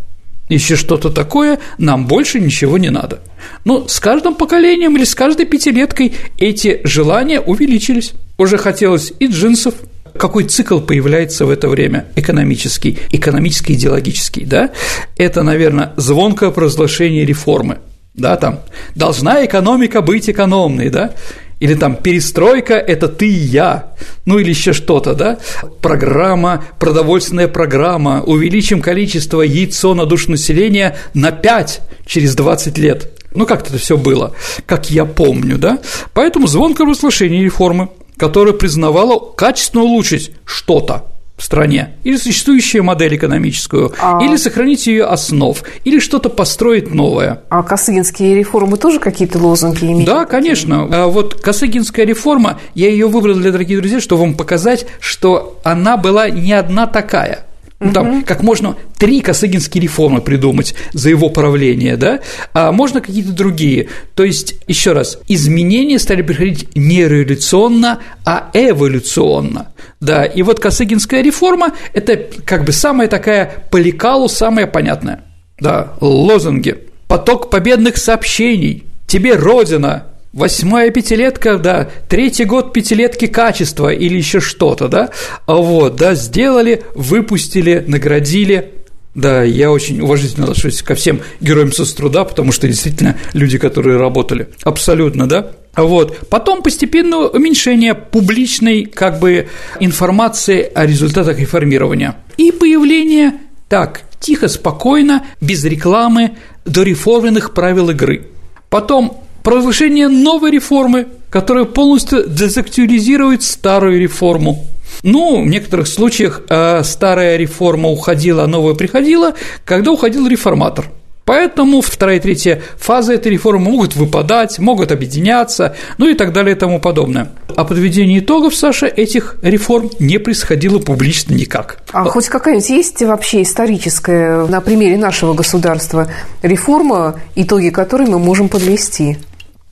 еще 0.50 0.76
что-то 0.76 1.10
такое, 1.10 1.58
нам 1.78 2.08
больше 2.08 2.42
ничего 2.42 2.78
не 2.78 2.90
надо. 2.90 3.22
Но 3.64 3.88
с 3.88 4.02
каждым 4.02 4.36
поколением 4.36 4.98
или 4.98 5.06
с 5.06 5.16
каждой 5.16 5.46
пятилеткой 5.46 6.14
эти 6.38 6.82
желания 6.84 7.40
увеличились. 7.40 8.12
Уже 8.38 8.58
хотелось 8.58 9.14
и 9.20 9.28
джинсов, 9.28 9.76
какой 10.18 10.44
цикл 10.44 10.80
появляется 10.80 11.46
в 11.46 11.50
это 11.50 11.70
время 11.70 12.06
экономический, 12.16 12.98
экономический, 13.12 13.74
идеологический, 13.74 14.46
да? 14.46 14.72
Это, 15.18 15.44
наверное, 15.44 15.94
звонкое 15.98 16.52
провозглашение 16.52 17.26
реформы– 17.26 17.80
да, 18.18 18.36
там, 18.36 18.62
должна 18.96 19.46
экономика 19.46 20.02
быть 20.02 20.30
экономной, 20.30 20.90
да, 20.90 21.14
или 21.60 21.76
там 21.76 21.96
перестройка– 21.96 22.74
это 22.76 23.08
ты 23.08 23.28
и 23.28 23.32
я, 23.32 23.94
ну 24.26 24.40
или 24.40 24.50
еще 24.50 24.74
что-то, 24.74 25.14
да? 25.14 25.38
Программа, 25.82 26.66
продовольственная 26.80 27.48
программа, 27.48 28.22
увеличим 28.24 28.82
количество 28.82 29.42
яйцо 29.42 29.94
на 29.94 30.06
душу 30.06 30.32
населения 30.32 30.98
на 31.14 31.32
5 31.32 31.82
через 32.06 32.36
20 32.36 32.78
лет. 32.78 33.12
Ну, 33.34 33.46
как 33.46 33.68
это 33.68 33.78
все 33.78 33.98
было, 33.98 34.34
как 34.66 34.90
я 34.90 35.06
помню, 35.06 35.58
да? 35.58 35.80
Поэтому 36.14 36.48
звонкое 36.48 36.88
разглашение 36.88 37.44
реформы, 37.44 37.90
которая 38.18 38.54
признавала 38.54 39.20
качественно 39.20 39.84
улучшить 39.84 40.32
что-то, 40.46 41.06
в 41.38 41.44
стране, 41.44 41.92
или 42.04 42.18
существующую 42.18 42.84
модель 42.84 43.16
экономическую, 43.16 43.94
а... 44.02 44.20
или 44.24 44.36
сохранить 44.38 44.88
ее 44.88 45.06
основ, 45.06 45.56
или 45.84 46.00
что-то 46.00 46.30
построить 46.30 46.92
новое. 46.92 47.44
А 47.50 47.62
Косыгинские 47.62 48.36
реформы 48.36 48.78
тоже 48.78 49.00
какие-то 49.00 49.38
лозунги 49.38 49.86
имеют? 49.86 50.06
Да, 50.06 50.26
конечно. 50.26 50.88
А 50.92 51.08
вот 51.08 51.36
Косыгинская 51.36 52.06
реформа, 52.06 52.60
я 52.74 52.90
ее 52.90 53.08
выбрал 53.08 53.36
для 53.36 53.52
дорогих 53.52 53.80
друзей, 53.80 54.00
чтобы 54.00 54.22
вам 54.22 54.34
показать, 54.34 54.88
что 55.00 55.60
она 55.64 55.96
была 55.96 56.30
не 56.30 56.54
одна 56.54 56.88
такая. 56.88 57.47
Ну, 57.80 57.94
там, 57.94 58.24
как 58.24 58.42
можно 58.42 58.76
три 58.98 59.22
косыгинские 59.22 59.84
реформы 59.84 60.22
придумать 60.22 60.74
за 60.94 61.10
его 61.10 61.30
правление, 61.30 61.96
да, 61.96 62.22
а 62.52 62.72
можно 62.72 63.02
какие-то 63.02 63.34
другие. 63.34 63.90
То 64.16 64.24
есть, 64.24 64.56
еще 64.66 64.94
раз, 64.94 65.20
изменения 65.28 66.00
стали 66.00 66.24
приходить 66.24 66.76
не 66.76 67.08
революционно, 67.08 68.00
а 68.26 68.50
эволюционно. 68.54 69.74
Да, 70.00 70.26
и 70.26 70.42
вот 70.42 70.60
Косыгинская 70.60 71.22
реформа– 71.22 71.74
это 71.94 72.18
как 72.46 72.66
бы 72.66 72.72
самая 72.72 73.08
такая 73.08 73.66
по 73.70 73.78
лекалу 73.78 74.28
самая 74.28 74.66
понятная. 74.66 75.22
Да, 75.60 75.94
лозунги. 76.02 76.78
Поток 77.08 77.50
победных 77.52 77.98
сообщений. 77.98 78.86
Тебе 79.08 79.36
Родина, 79.36 80.08
Восьмая 80.34 80.92
пятилетка, 80.92 81.58
да, 81.58 81.90
третий 82.10 82.44
год 82.44 82.74
пятилетки 82.74 83.28
качества 83.28 83.92
или 83.92 84.18
еще 84.18 84.40
что-то, 84.40 84.88
да, 84.88 85.10
а 85.46 85.56
вот, 85.56 85.96
да, 85.96 86.16
сделали, 86.16 86.84
выпустили, 86.96 87.84
наградили, 87.88 88.74
да, 89.16 89.42
я 89.42 89.72
очень 89.72 90.00
уважительно 90.02 90.46
отношусь 90.46 90.84
ко 90.84 90.94
всем 90.96 91.22
героям 91.42 91.72
соцтруда, 91.72 92.24
потому 92.24 92.52
что 92.52 92.68
действительно 92.68 93.18
люди, 93.34 93.58
которые 93.58 93.98
работали, 93.98 94.50
абсолютно, 94.64 95.28
да, 95.28 95.54
вот. 95.76 96.28
Потом 96.30 96.62
постепенно 96.62 97.20
уменьшение 97.20 97.94
публичной 97.96 98.86
как 98.86 99.20
бы 99.20 99.48
информации 99.80 100.70
о 100.74 100.86
результатах 100.86 101.40
реформирования 101.40 102.16
и 102.38 102.52
появление 102.52 103.34
так 103.70 104.02
тихо, 104.20 104.48
спокойно, 104.48 105.26
без 105.42 105.64
рекламы 105.64 106.32
дореформенных 106.66 107.54
правил 107.54 107.90
игры. 107.90 108.28
Потом 108.70 109.24
провозглашение 109.48 110.10
новой 110.10 110.52
реформы, 110.52 111.08
которая 111.30 111.64
полностью 111.64 112.28
дезактуализирует 112.28 113.44
старую 113.44 113.98
реформу. 113.98 114.66
Ну, 115.04 115.42
в 115.42 115.48
некоторых 115.48 115.88
случаях 115.88 116.42
э, 116.50 116.84
старая 116.84 117.38
реформа 117.38 117.88
уходила, 117.88 118.44
а 118.44 118.48
новая 118.48 118.74
приходила, 118.74 119.36
когда 119.64 119.92
уходил 119.94 120.28
реформатор. 120.28 120.88
Поэтому 121.24 121.80
вторая 121.80 122.18
и 122.18 122.20
третья 122.20 122.62
фаза 122.78 123.14
этой 123.14 123.32
реформы 123.32 123.72
могут 123.72 123.96
выпадать, 123.96 124.60
могут 124.60 124.92
объединяться, 124.92 125.78
ну 125.98 126.10
и 126.10 126.14
так 126.14 126.34
далее 126.34 126.54
и 126.54 126.60
тому 126.60 126.82
подобное. 126.82 127.30
А 127.56 127.64
подведение 127.64 128.20
итогов, 128.20 128.54
Саша, 128.54 128.88
этих 128.88 129.38
реформ 129.42 129.90
не 130.00 130.18
происходило 130.18 130.80
публично 130.80 131.34
никак. 131.34 131.78
А 131.94 132.04
хоть 132.04 132.28
какая-нибудь 132.28 132.70
есть 132.70 133.02
вообще 133.02 133.44
историческая 133.44 134.46
на 134.46 134.60
примере 134.60 134.98
нашего 134.98 135.34
государства 135.34 136.12
реформа, 136.42 137.18
итоги 137.36 137.70
которой 137.70 138.10
мы 138.10 138.20
можем 138.20 138.50
подвести? 138.50 139.18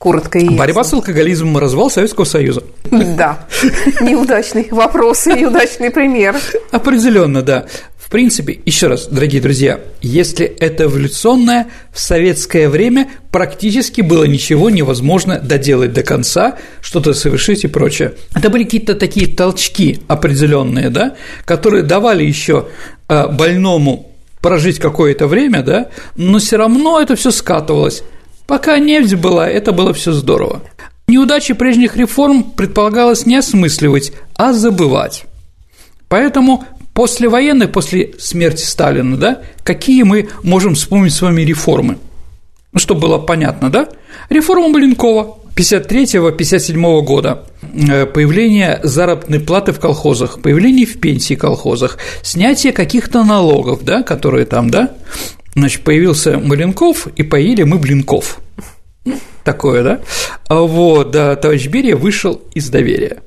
Коротко 0.05 0.37
и 0.37 0.43
ясно. 0.43 0.57
Борьба 0.57 0.83
с 0.83 0.93
алкоголизмом, 0.93 1.57
развал 1.57 1.89
Советского 1.89 2.25
Союза. 2.25 2.61
Да, 2.91 3.47
неудачный 4.01 4.67
вопрос 4.69 5.25
и 5.25 5.33
неудачный 5.33 5.89
пример. 5.89 6.35
Определенно, 6.69 7.41
да. 7.41 7.65
В 7.97 8.11
принципе, 8.11 8.59
еще 8.65 8.85
раз, 8.85 9.07
дорогие 9.07 9.41
друзья, 9.41 9.79
если 10.03 10.45
это 10.45 10.83
эволюционное, 10.83 11.69
в 11.91 11.99
советское 11.99 12.69
время 12.69 13.09
практически 13.31 14.01
было 14.01 14.25
ничего 14.25 14.69
невозможно 14.69 15.39
доделать 15.39 15.91
до 15.91 16.03
конца, 16.03 16.59
что-то 16.81 17.15
совершить 17.15 17.63
и 17.63 17.67
прочее. 17.67 18.13
Это 18.35 18.51
были 18.51 18.63
какие-то 18.63 18.93
такие 18.93 19.25
толчки 19.25 20.01
определенные, 20.07 20.91
да, 20.91 21.15
которые 21.45 21.81
давали 21.81 22.23
еще 22.23 22.67
э, 23.09 23.27
больному 23.29 24.11
прожить 24.39 24.77
какое-то 24.77 25.25
время, 25.25 25.63
да, 25.63 25.89
но 26.15 26.37
все 26.37 26.57
равно 26.57 27.01
это 27.01 27.15
все 27.15 27.31
скатывалось. 27.31 28.03
Пока 28.47 28.77
нефть 28.77 29.15
была, 29.15 29.49
это 29.49 29.71
было 29.71 29.93
все 29.93 30.11
здорово. 30.11 30.61
Неудачи 31.07 31.53
прежних 31.53 31.97
реформ 31.97 32.43
предполагалось 32.43 33.25
не 33.25 33.35
осмысливать, 33.35 34.13
а 34.35 34.53
забывать. 34.53 35.25
Поэтому 36.07 36.63
после 36.93 37.29
военных, 37.29 37.71
после 37.71 38.13
смерти 38.17 38.63
Сталина, 38.63 39.17
да, 39.17 39.41
какие 39.63 40.03
мы 40.03 40.29
можем 40.43 40.75
вспомнить 40.75 41.13
с 41.13 41.21
вами 41.21 41.41
реформы? 41.41 41.97
Ну, 42.71 42.79
чтобы 42.79 43.01
было 43.01 43.17
понятно, 43.17 43.69
да? 43.69 43.87
Реформа 44.29 44.67
Маленкова 44.69 45.37
53-57 45.55 47.01
года, 47.01 47.45
э, 47.61 48.05
появление 48.05 48.79
заработной 48.83 49.39
платы 49.39 49.71
в 49.71 49.79
колхозах, 49.79 50.41
появление 50.41 50.85
в 50.85 50.99
пенсии 50.99 51.35
колхозах, 51.35 51.97
снятие 52.21 52.73
каких-то 52.73 53.23
налогов, 53.23 53.83
да, 53.83 54.03
которые 54.03 54.45
там, 54.45 54.69
да, 54.69 54.91
Значит, 55.55 55.83
появился 55.83 56.37
Маленков, 56.37 57.07
и 57.15 57.23
поели 57.23 57.63
мы 57.63 57.77
блинков. 57.77 58.39
Такое, 59.45 59.83
да? 59.83 60.01
А 60.47 60.61
вот, 60.61 61.11
да, 61.11 61.35
товарищ 61.35 61.67
Берия 61.67 61.95
вышел 61.95 62.41
из 62.53 62.69
доверия. 62.69 63.19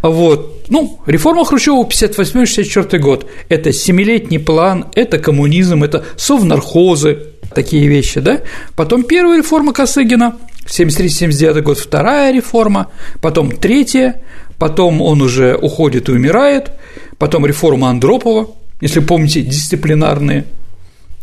Вот, 0.00 0.64
ну, 0.68 1.00
реформа 1.06 1.44
Хрущева 1.44 1.84
58-64 1.84 2.98
год– 2.98 3.26
это 3.48 3.72
семилетний 3.72 4.38
план, 4.38 4.86
это 4.94 5.18
коммунизм, 5.18 5.84
это 5.84 6.04
совнархозы, 6.16 7.26
такие 7.54 7.86
вещи, 7.88 8.20
да? 8.20 8.40
Потом 8.76 9.02
первая 9.02 9.38
реформа 9.38 9.72
Косыгина, 9.72 10.36
73-79 10.66 11.60
год, 11.62 11.78
вторая 11.78 12.32
реформа, 12.32 12.92
потом 13.20 13.50
третья, 13.50 14.22
потом 14.58 15.02
он 15.02 15.20
уже 15.20 15.56
уходит 15.56 16.08
и 16.08 16.12
умирает, 16.12 16.70
потом 17.18 17.44
реформа 17.44 17.90
Андропова, 17.90 18.48
если 18.80 19.00
помните, 19.00 19.42
дисциплинарные– 19.42 20.44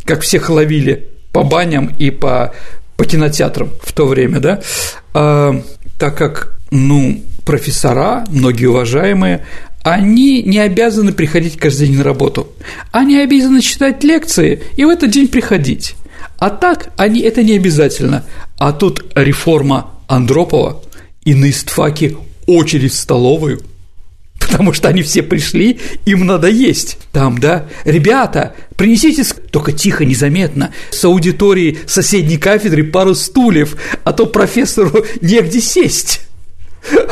как 0.06 0.22
всех 0.22 0.50
ловили 0.50 1.08
по 1.32 1.44
баням 1.44 1.94
и 1.98 2.12
по, 2.12 2.54
по 2.96 3.06
кинотеатрам 3.06 3.70
в 3.82 3.92
то 3.92 4.06
время, 4.06 4.40
да, 4.40 4.62
а, 5.14 5.62
так 6.00 6.18
как, 6.18 6.58
ну, 6.72 7.24
профессора, 7.44 8.24
многие 8.30 8.68
уважаемые, 8.68 9.46
они 9.84 10.42
не 10.42 10.60
обязаны 10.60 11.14
приходить 11.14 11.58
каждый 11.58 11.88
день 11.88 11.98
на 11.98 12.04
работу. 12.04 12.52
Они 12.92 13.18
обязаны 13.18 13.62
читать 13.62 14.04
лекции 14.04 14.64
и 14.78 14.86
в 14.86 14.90
этот 14.90 15.12
день 15.12 15.28
приходить. 15.28 15.96
А 16.40 16.50
так 16.50 16.90
они 16.98 17.20
это 17.20 17.44
не 17.44 17.56
обязательно. 17.56 18.24
А 18.58 18.72
тут 18.72 19.06
реформа 19.16 19.92
Андропова 20.08 20.82
и 21.24 21.36
на 21.36 21.50
истфаке 21.50 22.16
очередь 22.48 22.94
в 22.94 22.98
столовую– 22.98 23.62
потому 24.46 24.74
что 24.74 24.90
они 24.90 25.02
все 25.02 25.24
пришли, 25.24 25.80
им 26.06 26.26
надо 26.26 26.48
есть. 26.48 26.98
Там, 27.12 27.38
да, 27.40 27.66
ребята, 27.84 28.54
принесите, 28.76 29.24
только 29.52 29.72
тихо, 29.72 30.06
незаметно, 30.06 30.72
с 30.92 31.04
аудитории 31.04 31.80
соседней 31.88 32.38
кафедры 32.38 32.84
пару 32.84 33.16
стульев, 33.16 33.76
а 34.04 34.14
то 34.14 34.28
профессору 34.28 35.06
негде 35.22 35.62
сесть. 35.62 36.22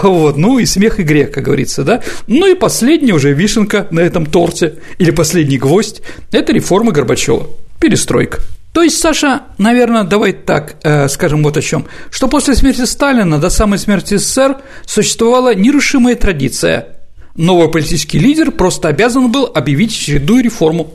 Вот, 0.03 0.37
ну 0.37 0.59
и 0.59 0.65
смех 0.65 0.99
и 0.99 1.03
грех, 1.03 1.31
как 1.31 1.45
говорится, 1.45 1.83
да. 1.83 2.03
Ну 2.27 2.45
и 2.45 2.53
последняя 2.53 3.13
уже 3.13 3.33
вишенка 3.33 3.87
на 3.89 4.01
этом 4.01 4.27
торте, 4.27 4.75
или 4.99 5.09
последний 5.09 5.57
гвоздь– 5.57 6.01
это 6.31 6.53
реформа 6.53 6.91
Горбачева, 6.91 7.47
перестройка. 7.79 8.39
То 8.71 8.83
есть, 8.83 8.99
Саша, 8.99 9.43
наверное, 9.57 10.03
давай 10.03 10.33
так 10.33 10.75
э, 10.83 11.07
скажем 11.07 11.43
вот 11.43 11.57
о 11.57 11.61
чем, 11.61 11.85
что 12.11 12.27
после 12.27 12.55
смерти 12.55 12.85
Сталина 12.85 13.39
до 13.39 13.49
самой 13.49 13.79
смерти 13.79 14.17
СССР 14.17 14.57
существовала 14.85 15.55
нерушимая 15.55 16.15
традиция. 16.15 16.87
Новый 17.35 17.69
политический 17.69 18.19
лидер 18.19 18.51
просто 18.51 18.89
обязан 18.89 19.31
был 19.31 19.49
объявить 19.53 19.91
очередную 19.91 20.43
реформу. 20.43 20.91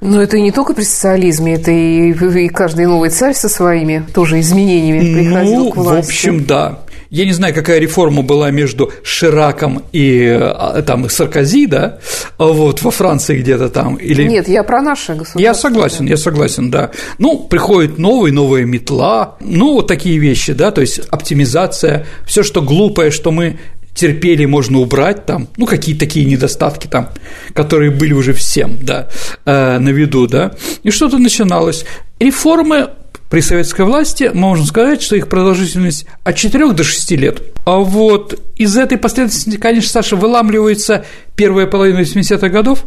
Но 0.00 0.22
это 0.22 0.38
не 0.38 0.52
только 0.52 0.74
при 0.74 0.82
социализме, 0.82 1.54
это 1.54 1.70
и, 1.70 2.12
и 2.12 2.48
каждый 2.48 2.86
новый 2.86 3.10
царь 3.10 3.34
со 3.34 3.48
своими 3.48 4.04
тоже 4.14 4.38
изменениями 4.40 5.14
приходил 5.14 5.64
ну, 5.64 5.70
к 5.70 5.76
власти. 5.76 6.06
в 6.06 6.08
общем, 6.10 6.44
да. 6.44 6.80
Я 7.14 7.24
не 7.26 7.32
знаю, 7.32 7.54
какая 7.54 7.78
реформа 7.78 8.22
была 8.22 8.50
между 8.50 8.92
Шираком 9.04 9.84
и 9.92 10.26
а, 10.28 10.82
там 10.82 11.08
Саркози, 11.08 11.66
да, 11.66 11.98
вот 12.38 12.82
во 12.82 12.90
Франции 12.90 13.38
где-то 13.38 13.68
там 13.68 13.94
или 13.94 14.24
Нет, 14.24 14.48
я 14.48 14.64
про 14.64 14.82
наше 14.82 15.12
государство. 15.12 15.38
Я 15.38 15.54
согласен, 15.54 16.06
я 16.06 16.16
согласен, 16.16 16.72
да. 16.72 16.90
Ну, 17.18 17.38
приходит 17.38 17.98
новый, 17.98 18.32
новая 18.32 18.64
метла, 18.64 19.36
ну 19.40 19.74
вот 19.74 19.86
такие 19.86 20.18
вещи, 20.18 20.54
да, 20.54 20.72
то 20.72 20.80
есть 20.80 20.98
оптимизация, 21.10 22.04
все, 22.26 22.42
что 22.42 22.62
глупое, 22.62 23.12
что 23.12 23.30
мы 23.30 23.58
терпели, 23.94 24.44
можно 24.44 24.78
убрать 24.80 25.24
там, 25.24 25.48
ну, 25.56 25.66
какие-то 25.66 26.00
такие 26.00 26.26
недостатки 26.26 26.86
там, 26.86 27.10
которые 27.54 27.90
были 27.90 28.12
уже 28.12 28.32
всем, 28.32 28.76
да, 28.80 29.08
э, 29.44 29.78
на 29.78 29.88
виду, 29.90 30.26
да, 30.26 30.52
и 30.82 30.90
что-то 30.90 31.18
начиналось. 31.18 31.84
Реформы 32.18 32.90
при 33.30 33.40
советской 33.40 33.84
власти 33.84 34.30
можно 34.32 34.66
сказать, 34.66 35.02
что 35.02 35.16
их 35.16 35.28
продолжительность 35.28 36.06
от 36.22 36.36
4 36.36 36.72
до 36.72 36.84
6 36.84 37.10
лет. 37.12 37.42
А 37.64 37.78
вот 37.78 38.40
из 38.56 38.76
этой 38.76 38.98
последовательности, 38.98 39.58
конечно, 39.60 39.90
Саша, 39.90 40.16
выламливается 40.16 41.04
первая 41.34 41.66
половина 41.66 42.00
80-х 42.00 42.48
годов, 42.48 42.84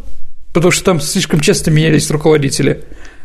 потому 0.52 0.70
что 0.70 0.84
там 0.84 1.00
слишком 1.00 1.40
часто 1.40 1.70
менялись 1.70 2.10
руководители. 2.10 2.84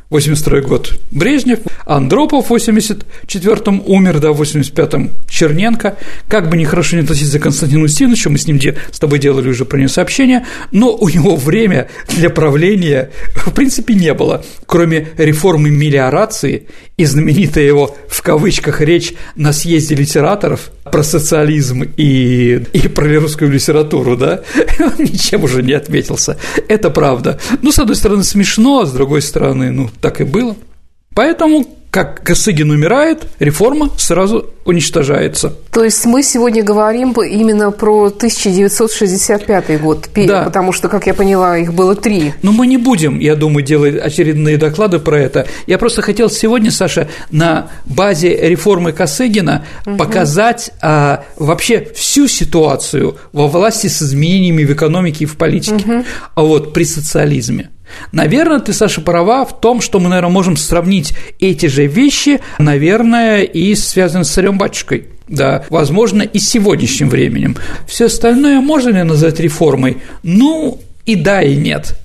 82 0.09 0.61
год 0.61 0.99
Брежнев, 1.11 1.59
Андропов 1.85 2.49
в 2.49 2.53
84-м 2.53 3.83
умер, 3.85 4.19
да, 4.19 4.31
в 4.31 4.41
85-м 4.41 5.11
Черненко. 5.27 5.97
Как 6.27 6.49
бы 6.49 6.57
нехорошо 6.57 6.97
не 6.97 7.03
относиться 7.03 7.39
к 7.39 7.43
Константину 7.43 7.85
Устиновичу, 7.85 8.29
мы 8.29 8.37
с 8.37 8.47
ним 8.47 8.59
с 8.91 8.99
тобой 8.99 9.19
делали 9.19 9.49
уже 9.49 9.65
про 9.65 9.77
него 9.77 9.89
сообщение, 9.89 10.45
но 10.71 10.95
у 10.95 11.09
него 11.09 11.35
время 11.35 11.89
для 12.09 12.29
правления 12.29 13.11
в 13.35 13.51
принципе 13.51 13.93
не 13.93 14.13
было, 14.13 14.43
кроме 14.65 15.09
реформы 15.17 15.69
мелиорации 15.69 16.67
и 16.97 17.05
знаменитая 17.05 17.63
его 17.63 17.95
в 18.07 18.21
кавычках 18.21 18.81
речь 18.81 19.13
на 19.35 19.51
съезде 19.51 19.95
литераторов 19.95 20.71
про 20.83 21.03
социализм 21.03 21.83
и, 21.83 22.63
и 22.73 22.87
про 22.87 23.19
русскую 23.19 23.51
литературу, 23.51 24.15
да, 24.15 24.43
он 24.79 24.93
ничем 24.99 25.43
уже 25.43 25.63
не 25.63 25.73
отметился. 25.73 26.37
Это 26.67 26.89
правда. 26.89 27.39
Ну, 27.61 27.71
с 27.71 27.79
одной 27.79 27.95
стороны, 27.95 28.23
смешно, 28.23 28.81
а 28.81 28.85
с 28.85 28.91
другой 28.91 29.21
стороны, 29.21 29.71
ну, 29.71 29.89
так 30.01 30.21
и 30.21 30.23
было. 30.23 30.55
Поэтому 31.15 31.65
как 31.93 32.23
Косыгин 32.23 32.71
умирает, 32.71 33.27
реформа 33.37 33.91
сразу 33.97 34.49
уничтожается. 34.65 35.53
То 35.71 35.83
есть 35.83 36.03
мы 36.05 36.23
сегодня 36.23 36.63
говорим 36.63 37.11
именно 37.11 37.69
про 37.69 38.07
1965 38.07 39.79
год, 39.79 40.09
да. 40.15 40.41
потому 40.41 40.71
что, 40.71 40.89
как 40.89 41.05
я 41.05 41.13
поняла, 41.13 41.55
их 41.55 41.71
было 41.71 41.95
три. 41.95 42.33
Но 42.41 42.51
мы 42.51 42.65
не 42.65 42.77
будем, 42.77 43.19
я 43.19 43.35
думаю, 43.35 43.63
делать 43.63 44.01
очередные 44.01 44.57
доклады 44.57 44.97
про 44.97 45.19
это. 45.19 45.45
Я 45.67 45.77
просто 45.77 46.01
хотел 46.01 46.31
сегодня, 46.31 46.71
Саша, 46.71 47.09
на 47.29 47.67
базе 47.85 48.49
реформы 48.49 48.91
Косыгина 48.91 49.63
угу. 49.85 49.97
показать 49.97 50.71
а, 50.81 51.23
вообще 51.37 51.87
всю 51.93 52.27
ситуацию 52.27 53.17
во 53.33 53.47
власти 53.47 53.85
с 53.85 54.01
изменениями 54.01 54.63
в 54.63 54.73
экономике 54.73 55.25
и 55.25 55.27
в 55.27 55.37
политике, 55.37 55.75
угу. 55.75 56.05
а 56.33 56.41
вот 56.41 56.73
при 56.73 56.85
социализме. 56.85 57.69
Наверное, 58.11 58.59
ты, 58.59 58.73
Саша, 58.73 59.01
права 59.01 59.45
в 59.45 59.59
том, 59.59 59.81
что 59.81 59.99
мы, 59.99 60.09
наверное, 60.09 60.31
можем 60.31 60.57
сравнить 60.57 61.13
эти 61.39 61.65
же 61.65 61.87
вещи, 61.87 62.39
наверное, 62.59 63.41
и 63.41 63.75
связанные 63.75 64.25
с 64.25 64.29
царем-батюшкой. 64.29 65.07
Да, 65.27 65.65
возможно, 65.69 66.21
и 66.21 66.39
с 66.39 66.49
сегодняшним 66.49 67.09
временем. 67.09 67.55
Все 67.87 68.05
остальное 68.05 68.59
можно 68.59 68.89
ли 68.89 69.03
назвать 69.03 69.39
реформой? 69.39 69.97
Ну, 70.21 70.79
и 71.05 71.15
да, 71.15 71.41
и 71.41 71.55
нет. 71.55 71.97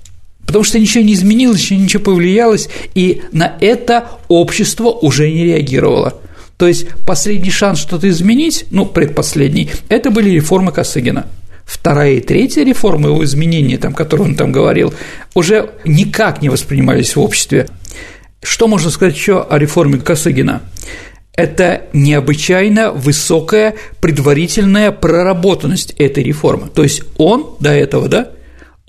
Потому 0.46 0.64
что 0.64 0.78
ничего 0.78 1.04
не 1.04 1.12
изменилось, 1.12 1.70
ничего 1.70 2.02
повлиялось, 2.02 2.68
и 2.94 3.22
на 3.32 3.56
это 3.60 4.08
общество 4.28 4.88
уже 4.88 5.30
не 5.30 5.44
реагировало. 5.44 6.14
То 6.56 6.66
есть 6.66 6.86
последний 7.06 7.50
шанс 7.50 7.78
что-то 7.78 8.08
изменить, 8.08 8.64
ну, 8.70 8.86
предпоследний, 8.86 9.70
это 9.88 10.10
были 10.10 10.30
реформы 10.30 10.72
Косыгина 10.72 11.26
вторая 11.68 12.14
и 12.14 12.20
третья 12.20 12.64
реформа, 12.64 13.10
его 13.10 13.22
изменения, 13.24 13.76
там, 13.76 13.92
которые 13.92 14.28
он 14.28 14.34
там 14.34 14.50
говорил, 14.50 14.94
уже 15.34 15.70
никак 15.84 16.40
не 16.40 16.48
воспринимались 16.48 17.14
в 17.14 17.20
обществе. 17.20 17.68
Что 18.42 18.66
можно 18.66 18.90
сказать 18.90 19.14
еще 19.14 19.42
о 19.42 19.58
реформе 19.58 19.98
Косыгина? 19.98 20.62
это 21.38 21.82
необычайно 21.92 22.90
высокая 22.90 23.76
предварительная 24.00 24.90
проработанность 24.90 25.92
этой 25.92 26.24
реформы. 26.24 26.68
То 26.68 26.82
есть 26.82 27.02
он 27.16 27.54
до 27.60 27.70
этого, 27.70 28.08
да, 28.08 28.32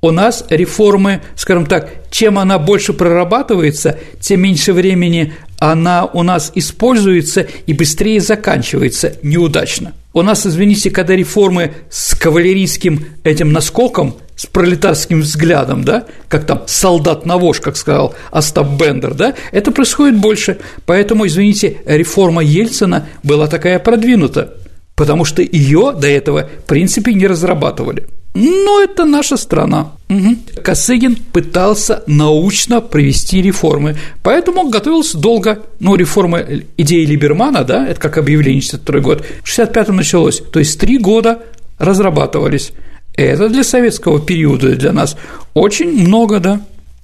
у 0.01 0.11
нас 0.11 0.45
реформы, 0.49 1.21
скажем 1.35 1.65
так, 1.65 1.89
чем 2.09 2.39
она 2.39 2.57
больше 2.57 2.93
прорабатывается, 2.93 3.97
тем 4.19 4.41
меньше 4.41 4.73
времени 4.73 5.33
она 5.59 6.05
у 6.05 6.23
нас 6.23 6.51
используется 6.55 7.45
и 7.65 7.73
быстрее 7.73 8.21
заканчивается 8.21 9.15
неудачно. 9.23 9.93
У 10.13 10.21
нас, 10.21 10.45
извините, 10.45 10.89
когда 10.89 11.15
реформы 11.15 11.73
с 11.89 12.15
кавалерийским 12.15 13.05
этим 13.23 13.51
наскоком, 13.51 14.15
с 14.35 14.45
пролетарским 14.45 15.19
взглядом, 15.19 15.83
да, 15.83 16.05
как 16.29 16.45
там 16.45 16.63
солдат 16.65 17.25
на 17.25 17.37
вож, 17.37 17.59
как 17.59 17.75
сказал 17.75 18.15
Остап 18.31 18.69
Бендер, 18.79 19.13
да, 19.13 19.35
это 19.51 19.71
происходит 19.71 20.17
больше. 20.17 20.59
Поэтому, 20.85 21.27
извините, 21.27 21.77
реформа 21.85 22.41
Ельцина 22.41 23.07
была 23.21 23.47
такая 23.47 23.79
продвинута, 23.79 24.55
потому 24.99 25.23
что 25.23 25.41
ее 25.41 25.95
до 25.97 26.07
этого, 26.07 26.49
в 26.63 26.67
принципе, 26.67 27.13
не 27.13 27.25
разрабатывали. 27.25 28.05
Но 28.33 28.81
это 28.81 29.05
наша 29.05 29.37
страна. 29.37 29.93
Угу. 30.09 30.61
Косыгин 30.61 31.15
пытался 31.15 32.03
научно 32.05 32.81
провести 32.81 33.41
реформы, 33.41 33.95
поэтому 34.23 34.59
он 34.59 34.69
готовился 34.69 35.17
долго. 35.17 35.59
Ну, 35.79 35.95
реформа 35.95 36.43
идеи 36.75 37.05
Либермана, 37.05 37.63
да, 37.63 37.87
это 37.87 37.97
как 37.97 38.17
объявление 38.17 38.61
62 38.61 38.99
год, 38.99 39.25
в 39.41 39.47
65-м 39.47 39.95
началось, 39.95 40.43
то 40.51 40.59
есть 40.59 40.77
три 40.77 40.97
года 40.97 41.43
разрабатывались. 41.77 42.73
Это 43.15 43.47
для 43.47 43.63
советского 43.63 44.19
периода, 44.19 44.75
для 44.75 44.91
нас 44.91 45.15
очень 45.53 45.93
много, 45.93 46.41
да. 46.41 46.59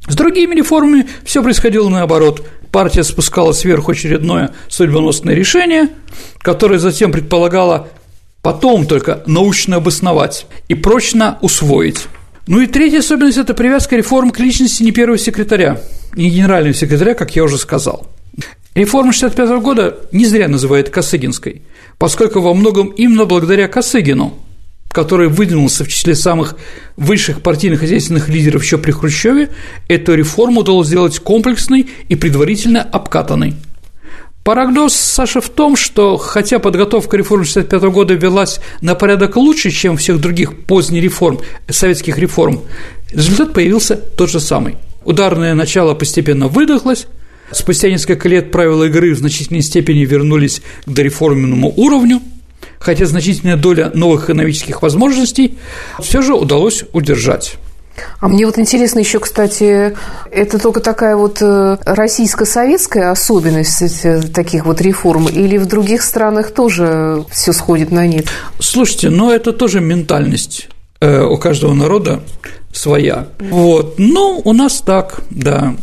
С 0.08 0.16
другими 0.16 0.56
реформами 0.56 1.08
все 1.24 1.41
происходило 1.41 1.89
наоборот. 1.89 2.45
Партия 2.72 3.03
спускала 3.03 3.53
сверху 3.53 3.91
очередное 3.91 4.51
судьбоносное 4.68 5.34
решение, 5.34 5.89
которое 6.39 6.78
затем 6.78 7.12
предполагало 7.12 7.88
потом 8.41 8.86
только 8.86 9.24
научно 9.26 9.78
обосновать 9.78 10.45
и 10.68 10.76
прочно 10.76 11.39
усвоить. 11.41 12.08
Ну 12.47 12.62
и 12.62 12.68
третья 12.68 12.99
особенность– 12.99 13.38
это 13.39 13.56
привязка 13.56 13.95
реформ 13.95 14.30
к 14.30 14.39
личности 14.39 14.84
не 14.84 14.91
первого 14.91 15.18
секретаря, 15.18 15.82
не 16.16 16.30
генерального 16.30 16.76
секретаря, 16.76 17.16
как 17.16 17.36
я 17.36 17.43
уже 17.43 17.58
сказал. 17.58 18.08
Реформа 18.76 19.14
65 19.14 19.62
года 19.62 19.97
не 20.12 20.26
зря 20.26 20.47
называют 20.47 20.89
Косыгинской, 20.89 21.64
поскольку 21.97 22.41
во 22.41 22.53
многом 22.53 22.89
именно 22.89 23.26
благодаря 23.26 23.68
Косыгину, 23.68 24.38
который 24.96 25.28
выдвинулся 25.28 25.84
в 25.84 25.88
числе 25.88 26.16
самых 26.16 26.56
высших 26.96 27.41
партийных 27.41 27.82
хозяйственных 27.82 28.30
лидеров 28.30 28.64
еще 28.64 28.78
при 28.78 28.91
Хрущеве, 28.91 29.50
эту 29.88 30.16
реформу 30.16 30.62
удалось 30.62 30.88
сделать 30.88 31.20
комплексной 31.20 31.89
и 32.10 32.16
предварительно 32.16 32.82
обкатанной– 32.82 33.54
Парадокс, 34.46 34.93
Саша, 34.93 35.41
в 35.41 35.50
том, 35.50 35.76
что 35.76 36.18
хотя 36.18 36.60
подготовка 36.60 37.18
реформ 37.18 37.46
65 37.46 37.82
года 37.86 38.14
велась 38.14 38.60
на 38.80 38.93
порядок 38.93 39.38
лучше, 39.38 39.72
чем 39.72 39.98
всех 39.98 40.22
других 40.22 40.66
поздних 40.66 41.02
реформ, 41.02 41.39
советских 41.68 42.20
реформ, 42.20 42.62
результат 43.12 43.54
появился 43.54 43.96
тот 43.96 44.30
же 44.30 44.39
самый. 44.39 44.76
Ударное 45.04 45.56
начало 45.56 45.96
постепенно 45.96 46.48
выдохлось, 46.48 47.08
спустя 47.52 47.89
несколько 47.89 48.30
лет 48.30 48.52
правила 48.52 48.84
игры 48.84 49.16
в 49.16 49.18
значительной 49.18 49.64
степени 49.64 50.06
вернулись 50.06 50.62
к 50.86 50.91
дореформенному 50.91 51.74
уровню, 51.76 52.22
хотя 52.80 53.05
значительная 53.05 53.57
доля 53.57 53.91
новых 53.93 54.26
экономических 54.26 54.82
возможностей 54.82 55.57
все 55.99 56.21
же 56.21 56.34
удалось 56.34 56.84
удержать. 56.93 57.57
А 58.19 58.28
мне 58.28 58.45
вот 58.45 58.57
интересно 58.59 58.99
еще, 58.99 59.19
кстати, 59.19 59.95
это 60.32 60.59
только 60.59 60.82
такая 60.82 61.15
вот 61.15 61.41
э, 61.41 61.78
российско-советская 61.86 63.11
особенность 63.11 64.34
таких 64.34 64.65
вот 64.65 64.82
реформ, 64.82 65.28
или 65.30 65.57
в 65.57 65.65
других 65.65 66.01
странах 66.01 66.51
тоже 66.51 67.23
все 67.32 67.53
сходит 67.53 67.91
на 67.91 68.05
нет? 68.05 68.28
Слушайте, 68.59 69.09
ну 69.09 69.32
это 69.32 69.53
тоже 69.53 69.80
ментальность 69.80 70.67
э, 70.99 71.21
у 71.21 71.38
каждого 71.38 71.73
народа 71.73 72.21
своя. 72.73 73.28
Вот. 73.39 73.95
Ну, 73.97 74.41
у 74.43 74.53
нас 74.53 74.82
так, 74.82 75.21
да. 75.30 75.76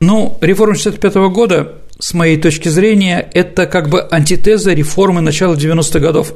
Ну, 0.00 0.38
реформа 0.40 0.74
65 0.74 1.14
года, 1.30 1.72
с 2.02 2.14
моей 2.14 2.36
точки 2.36 2.68
зрения, 2.68 3.30
это 3.32 3.66
как 3.66 3.88
бы 3.88 4.04
антитеза 4.10 4.72
реформы 4.72 5.20
начала 5.20 5.54
90-х 5.54 6.00
годов. 6.00 6.34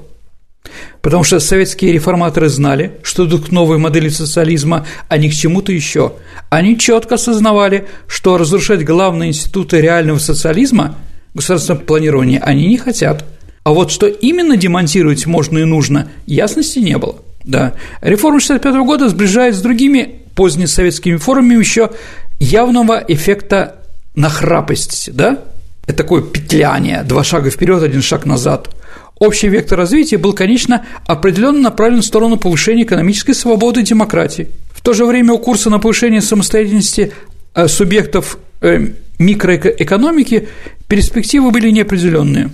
Потому 1.02 1.24
что 1.24 1.40
советские 1.40 1.92
реформаторы 1.92 2.48
знали, 2.48 2.92
что 3.02 3.26
идут 3.26 3.48
к 3.48 3.50
новой 3.50 3.76
модели 3.76 4.08
социализма, 4.08 4.86
а 5.08 5.18
не 5.18 5.28
к 5.28 5.34
чему-то 5.34 5.72
еще. 5.72 6.12
Они 6.50 6.78
четко 6.78 7.16
осознавали, 7.16 7.88
что 8.06 8.38
разрушать 8.38 8.84
главные 8.84 9.30
институты 9.30 9.80
реального 9.80 10.18
социализма, 10.20 10.94
государственного 11.34 11.82
планирования, 11.82 12.38
они 12.38 12.68
не 12.68 12.76
хотят. 12.76 13.24
А 13.64 13.72
вот 13.72 13.90
что 13.90 14.06
именно 14.06 14.56
демонтировать 14.56 15.26
можно 15.26 15.58
и 15.58 15.64
нужно, 15.64 16.12
ясности 16.26 16.78
не 16.78 16.96
было. 16.96 17.16
Да. 17.42 17.74
Реформа 18.02 18.38
1965 18.38 18.86
года 18.86 19.08
сближает 19.08 19.56
с 19.56 19.60
другими 19.60 20.20
позднесоветскими 20.36 21.16
формами 21.16 21.56
еще 21.56 21.90
явного 22.38 23.02
эффекта 23.08 23.80
нахрапости, 24.14 25.10
да? 25.10 25.42
Это 25.86 25.98
такое 25.98 26.22
петляние, 26.22 27.02
два 27.04 27.22
шага 27.22 27.50
вперед, 27.50 27.82
один 27.82 28.02
шаг 28.02 28.26
назад. 28.26 28.70
Общий 29.18 29.48
вектор 29.48 29.78
развития 29.78 30.18
был, 30.18 30.34
конечно, 30.34 30.84
определенно 31.06 31.60
направлен 31.60 32.02
в 32.02 32.04
сторону 32.04 32.36
повышения 32.36 32.82
экономической 32.82 33.32
свободы 33.32 33.80
и 33.80 33.84
демократии. 33.84 34.48
В 34.72 34.82
то 34.82 34.92
же 34.92 35.06
время 35.06 35.32
у 35.32 35.38
курса 35.38 35.70
на 35.70 35.78
повышение 35.78 36.20
самостоятельности 36.20 37.12
э, 37.54 37.68
субъектов 37.68 38.38
э, 38.60 38.88
микроэкономики 39.18 40.48
перспективы 40.88 41.50
были 41.50 41.70
неопределенные. 41.70 42.50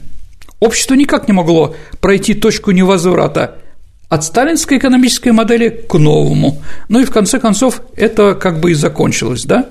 Общество 0.61 0.95
никак 0.95 1.27
не 1.27 1.35
могло 1.35 1.75
пройти 2.01 2.35
точку 2.35 2.71
невозврата 2.71 3.57
от 4.09 4.25
сталинской 4.25 4.79
экономической 4.79 5.33
модели 5.33 5.69
к 5.71 5.95
новому. 5.95 6.63
Ну 6.89 7.01
и 7.01 7.05
в 7.05 7.11
конце 7.11 7.41
концов 7.41 7.83
это 7.97 8.35
как 8.35 8.61
бы 8.61 8.71
и 8.71 8.75
закончилось, 8.75 9.45
да? 9.45 9.71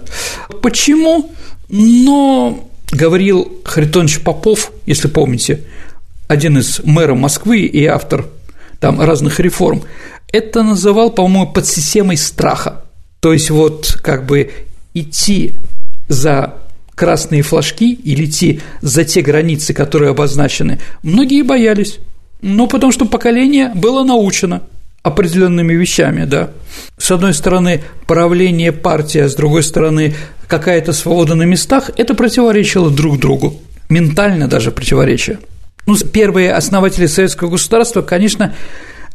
Почему? 0.61 1.31
Но 1.69 2.70
говорил 2.91 3.61
Харитонович 3.63 4.21
Попов, 4.21 4.71
если 4.85 5.07
помните, 5.07 5.61
один 6.27 6.57
из 6.57 6.81
мэров 6.83 7.17
Москвы 7.17 7.61
и 7.61 7.85
автор 7.85 8.27
там 8.79 9.01
разных 9.01 9.39
реформ, 9.39 9.83
это 10.31 10.63
называл, 10.63 11.11
по-моему, 11.11 11.51
подсистемой 11.51 12.17
страха. 12.17 12.85
То 13.19 13.33
есть 13.33 13.49
вот 13.49 13.97
как 14.01 14.25
бы 14.25 14.51
идти 14.93 15.55
за 16.07 16.55
красные 16.95 17.41
флажки 17.41 17.93
или 17.93 18.25
идти 18.25 18.61
за 18.81 19.03
те 19.03 19.21
границы, 19.21 19.73
которые 19.73 20.11
обозначены, 20.11 20.79
многие 21.03 21.43
боялись. 21.43 21.99
Ну, 22.41 22.67
потому 22.67 22.91
что 22.91 23.05
поколение 23.05 23.71
было 23.75 24.03
научено 24.03 24.63
определенными 25.03 25.73
вещами, 25.73 26.25
да. 26.25 26.51
С 26.97 27.11
одной 27.11 27.33
стороны, 27.33 27.83
правление 28.07 28.71
партии, 28.71 29.19
а 29.19 29.29
с 29.29 29.35
другой 29.35 29.63
стороны, 29.63 30.13
какая-то 30.47 30.93
свобода 30.93 31.35
на 31.35 31.43
местах, 31.43 31.89
это 31.97 32.13
противоречило 32.13 32.89
друг 32.89 33.19
другу, 33.19 33.59
ментально 33.89 34.47
даже 34.47 34.71
противоречие. 34.71 35.39
Ну, 35.87 35.95
первые 35.97 36.53
основатели 36.53 37.07
советского 37.07 37.49
государства, 37.49 38.01
конечно, 38.01 38.53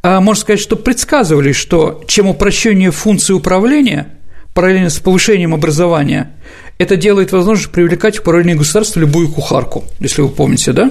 а, 0.03 0.21
можно 0.21 0.41
сказать, 0.41 0.61
что 0.61 0.77
предсказывали, 0.77 1.53
что 1.53 2.03
чем 2.09 2.29
упрощение 2.29 2.91
функции 2.91 3.33
управления, 3.33 4.09
параллельно 4.55 4.91
с 4.91 4.99
повышением 4.99 5.55
образования, 5.55 6.33
это 6.79 6.97
делает 6.97 7.33
возможность 7.33 7.71
привлекать 7.71 8.17
в 8.17 8.23
параллельное 8.23 8.57
государство 8.57 9.01
любую 9.01 9.29
кухарку, 9.29 9.85
если 10.01 10.23
вы 10.23 10.29
помните, 10.29 10.73
да? 10.73 10.91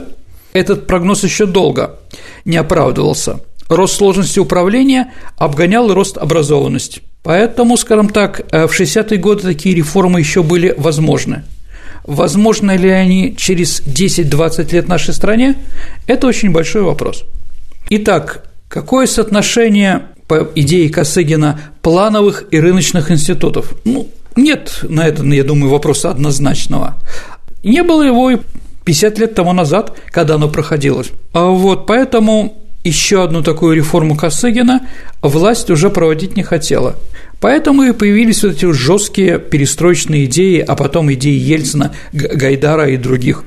этот 0.55 0.87
прогноз 0.87 1.23
еще 1.23 1.45
долго 1.45 1.99
не 2.45 2.55
оправдывался. 2.55 3.41
Рост 3.67 3.95
сложности 3.95 4.39
управления 4.39 5.11
обгонял 5.37 5.93
рост 5.93 6.17
образованности. 6.17 7.01
Поэтому, 7.23 7.77
скажем 7.77 8.09
так, 8.09 8.41
э, 8.51 8.67
в 8.67 8.79
60-е 8.79 9.17
годы 9.17 9.41
такие 9.41 9.75
реформы 9.75 10.19
еще 10.19 10.43
были 10.43 10.73
возможны. 10.77 11.43
Возможно 12.03 12.75
ли 12.75 12.89
они 12.89 13.35
через 13.35 13.81
10-20 13.81 14.71
лет 14.73 14.87
нашей 14.87 15.13
стране? 15.13 15.55
Это 16.05 16.27
очень 16.27 16.51
большой 16.51 16.83
вопрос. 16.83 17.23
Итак, 17.89 18.45
какое 18.67 19.07
соотношение 19.07 20.03
по 20.27 20.47
идее 20.53 20.89
Косыгина 20.89 21.59
плановых 21.81 22.45
и 22.51 22.59
рыночных 22.59 23.09
институтов? 23.09 23.73
Ну, 23.85 24.07
нет 24.35 24.81
на 24.83 25.07
это, 25.07 25.23
я 25.23 25.43
думаю, 25.43 25.71
вопроса 25.71 26.11
однозначного. 26.11 26.97
Не 27.63 27.81
было 27.81 28.03
его 28.03 28.29
и 28.29 28.37
50 28.83 29.17
лет 29.17 29.33
тому 29.33 29.53
назад, 29.53 29.97
когда 30.11 30.35
оно 30.35 30.47
проходилось. 30.47 31.09
А 31.33 31.45
вот 31.45 31.87
поэтому 31.87 32.64
еще 32.89 33.23
одну 33.23 33.43
такую 33.43 33.75
реформу 33.75 34.15
Косыгина 34.15 34.87
власть 35.21 35.69
уже 35.69 35.89
проводить 35.89 36.35
не 36.35 36.43
хотела. 36.43 36.95
Поэтому 37.39 37.83
и 37.83 37.91
появились 37.91 38.43
вот 38.43 38.53
эти 38.53 38.71
жесткие 38.71 39.39
перестроечные 39.39 40.25
идеи, 40.25 40.59
а 40.59 40.75
потом 40.75 41.11
идеи 41.13 41.37
Ельцина, 41.37 41.93
Гайдара 42.13 42.89
и 42.89 42.97
других. 42.97 43.43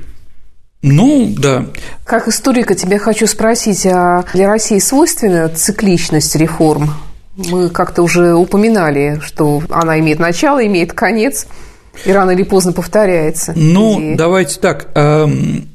Ну, 0.81 1.33
да. 1.37 1.65
Как 2.05 2.27
историка 2.27 2.75
тебя 2.75 2.99
хочу 2.99 3.27
спросить, 3.27 3.85
а 3.85 4.23
для 4.33 4.47
России 4.47 4.79
свойственна 4.79 5.49
цикличность 5.49 6.35
реформ? 6.35 6.93
Мы 7.35 7.69
как-то 7.69 8.03
уже 8.03 8.33
упоминали, 8.33 9.19
что 9.23 9.61
она 9.69 9.99
имеет 9.99 10.19
начало, 10.19 10.65
имеет 10.65 10.93
конец– 10.93 11.47
и 12.05 12.11
рано 12.11 12.31
или 12.31 12.43
поздно 12.43 12.71
повторяется. 12.71 13.53
Ну, 13.55 13.99
идея. 13.99 14.17
давайте 14.17 14.59
так. 14.59 14.89
Эм, 14.95 15.67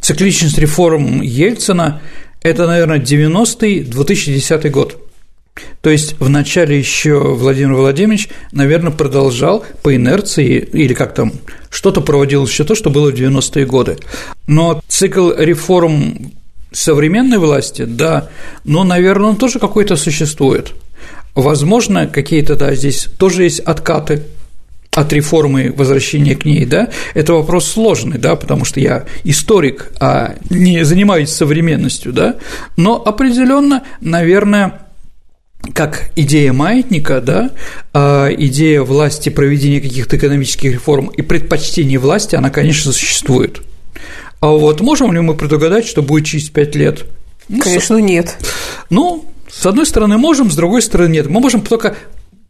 цикличность 0.00 0.58
реформ 0.58 1.20
Ельцина– 1.20 2.00
это, 2.42 2.66
наверное, 2.66 2.98
90-й, 2.98 3.80
2010 3.80 4.70
год. 4.70 4.98
То 5.80 5.90
есть 5.90 6.18
в 6.20 6.28
начале 6.28 6.78
еще 6.78 7.18
Владимир 7.18 7.74
Владимирович, 7.74 8.28
наверное, 8.52 8.92
продолжал 8.92 9.64
по 9.82 9.94
инерции 9.94 10.58
или 10.72 10.94
как 10.94 11.14
там 11.14 11.32
что-то 11.70 12.00
проводил 12.00 12.46
еще 12.46 12.64
то, 12.64 12.74
что 12.74 12.90
было 12.90 13.10
в 13.10 13.14
90-е 13.14 13.66
годы. 13.66 13.98
Но 14.46 14.80
цикл 14.88 15.32
реформ 15.36 16.32
современной 16.70 17.38
власти, 17.38 17.82
да, 17.82 18.28
но, 18.64 18.84
наверное, 18.84 19.30
он 19.30 19.36
тоже 19.36 19.58
какой-то 19.58 19.96
существует. 19.96 20.72
Возможно, 21.34 22.06
какие-то, 22.06 22.56
да, 22.56 22.74
здесь 22.74 23.08
тоже 23.18 23.44
есть 23.44 23.60
откаты, 23.60 24.24
от 24.98 25.12
реформы 25.12 25.72
возвращения 25.76 26.34
к 26.34 26.44
ней, 26.44 26.66
да, 26.66 26.88
это 27.14 27.34
вопрос 27.34 27.68
сложный, 27.68 28.18
да, 28.18 28.34
потому 28.34 28.64
что 28.64 28.80
я 28.80 29.04
историк, 29.22 29.92
а 30.00 30.34
не 30.50 30.84
занимаюсь 30.84 31.30
современностью, 31.30 32.12
да, 32.12 32.36
но 32.76 33.00
определенно, 33.00 33.84
наверное, 34.00 34.80
как 35.72 36.10
идея 36.16 36.52
маятника, 36.52 37.20
да, 37.20 37.50
а 37.92 38.28
идея 38.28 38.82
власти 38.82 39.28
проведения 39.28 39.80
каких-то 39.80 40.16
экономических 40.16 40.72
реформ 40.72 41.06
и 41.06 41.22
предпочтение 41.22 41.98
власти, 42.00 42.34
она, 42.34 42.50
конечно, 42.50 42.92
существует. 42.92 43.62
А 44.40 44.48
вот 44.48 44.80
можем 44.80 45.12
ли 45.12 45.20
мы 45.20 45.34
предугадать, 45.34 45.86
что 45.86 46.02
будет 46.02 46.26
через 46.26 46.48
пять 46.48 46.74
лет? 46.74 47.04
Ну, 47.48 47.60
Конечно, 47.60 47.96
нет. 47.98 48.36
Ну, 48.90 49.24
с 49.48 49.64
одной 49.64 49.86
стороны 49.86 50.18
можем, 50.18 50.50
с 50.50 50.56
другой 50.56 50.82
стороны 50.82 51.12
нет. 51.12 51.28
Мы 51.28 51.40
можем 51.40 51.60
только 51.60 51.96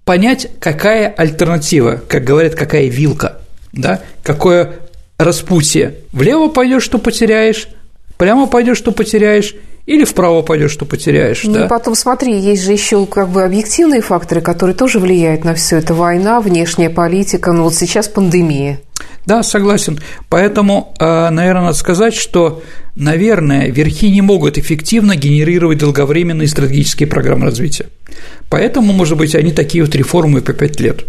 понять, 0.09 0.48
какая 0.59 1.06
альтернатива, 1.09 2.00
как 2.09 2.24
говорят, 2.24 2.54
какая 2.54 2.86
вилка, 2.86 3.42
да, 3.74 4.00
какое 4.22 4.76
распутье. 5.18 5.96
Влево 6.12 6.48
пойдешь, 6.48 6.82
что 6.82 6.96
потеряешь, 6.96 7.68
прямо 8.16 8.46
пойдешь, 8.46 8.78
что 8.78 8.90
потеряешь, 8.90 9.54
или 9.84 10.04
вправо 10.04 10.40
пойдешь, 10.40 10.70
что 10.70 10.86
потеряешь. 10.86 11.44
Ну 11.44 11.52
да? 11.52 11.66
и 11.66 11.68
потом 11.68 11.94
смотри, 11.94 12.40
есть 12.40 12.62
же 12.62 12.72
еще 12.72 13.04
как 13.04 13.28
бы 13.28 13.42
объективные 13.42 14.00
факторы, 14.00 14.40
которые 14.40 14.74
тоже 14.74 14.98
влияют 14.98 15.44
на 15.44 15.54
все 15.54 15.76
это. 15.76 15.92
Война, 15.92 16.40
внешняя 16.40 16.88
политика, 16.88 17.52
ну 17.52 17.64
вот 17.64 17.74
сейчас 17.74 18.09
пандемия. 18.09 18.80
Да, 19.26 19.42
согласен. 19.42 20.00
Поэтому, 20.30 20.94
э, 20.98 21.28
наверное, 21.28 21.64
надо 21.64 21.76
сказать, 21.76 22.14
что, 22.14 22.62
наверное, 22.99 23.70
верхи 23.70 24.11
не 24.11 24.20
могут 24.20 24.59
эффективно 24.59 25.16
генерировать 25.16 25.78
долговременные 25.78 26.49
стратегические 26.49 27.07
программы 27.07 27.46
развития. 27.46 27.86
Поэтому, 28.51 28.92
может 28.92 29.16
быть, 29.16 29.34
они 29.34 29.53
такие 29.53 29.84
вот 29.84 29.94
реформы 29.94 30.42
по 30.42 30.53
пять 30.53 30.80
лет. 30.80 31.05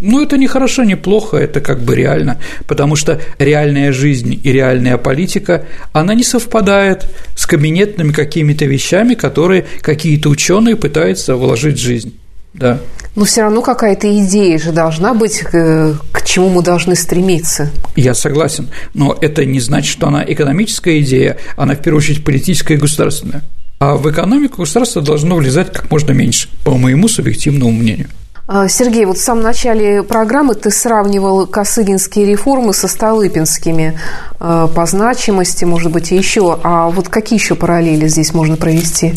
Ну, 0.00 0.22
это 0.22 0.36
не 0.36 0.46
хорошо, 0.46 0.84
не 0.84 0.96
плохо, 0.96 1.36
это 1.38 1.60
как 1.60 1.80
бы 1.80 1.96
реально, 1.96 2.38
потому 2.68 2.94
что 2.94 3.20
реальная 3.40 3.92
жизнь 3.92 4.40
и 4.40 4.52
реальная 4.52 4.96
политика, 4.96 5.66
она 5.92 6.14
не 6.14 6.22
совпадает 6.22 7.06
с 7.34 7.46
кабинетными 7.46 8.12
какими-то 8.12 8.64
вещами, 8.64 9.14
которые 9.14 9.66
какие-то 9.80 10.28
ученые 10.28 10.76
пытаются 10.76 11.34
вложить 11.34 11.78
в 11.78 11.82
жизнь. 11.82 12.17
Да. 12.54 12.80
Но 13.14 13.24
все 13.24 13.42
равно 13.42 13.62
какая-то 13.62 14.06
идея 14.24 14.58
же 14.58 14.72
должна 14.72 15.14
быть, 15.14 15.42
э, 15.52 15.94
к 16.12 16.22
чему 16.22 16.48
мы 16.50 16.62
должны 16.62 16.94
стремиться. 16.94 17.70
Я 17.96 18.14
согласен, 18.14 18.68
но 18.94 19.16
это 19.20 19.44
не 19.44 19.60
значит, 19.60 19.90
что 19.90 20.08
она 20.08 20.24
экономическая 20.26 21.00
идея, 21.00 21.36
она 21.56 21.74
в 21.74 21.82
первую 21.82 21.98
очередь 21.98 22.24
политическая 22.24 22.74
и 22.74 22.76
государственная. 22.78 23.42
А 23.80 23.94
в 23.94 24.10
экономику 24.10 24.62
государство 24.62 25.02
должно 25.02 25.36
влезать 25.36 25.72
как 25.72 25.90
можно 25.90 26.12
меньше, 26.12 26.48
по 26.64 26.76
моему 26.76 27.06
субъективному 27.06 27.70
мнению. 27.70 28.08
А, 28.50 28.66
Сергей, 28.66 29.04
вот 29.04 29.18
в 29.18 29.20
самом 29.20 29.42
начале 29.42 30.02
программы 30.02 30.54
ты 30.54 30.70
сравнивал 30.70 31.46
косыгинские 31.46 32.24
реформы 32.24 32.72
со 32.72 32.88
столыпинскими 32.88 34.00
э, 34.40 34.68
по 34.74 34.86
значимости, 34.86 35.66
может 35.66 35.92
быть, 35.92 36.12
и 36.12 36.16
еще. 36.16 36.58
А 36.64 36.88
вот 36.88 37.10
какие 37.10 37.38
еще 37.38 37.56
параллели 37.56 38.08
здесь 38.08 38.32
можно 38.32 38.56
провести? 38.56 39.14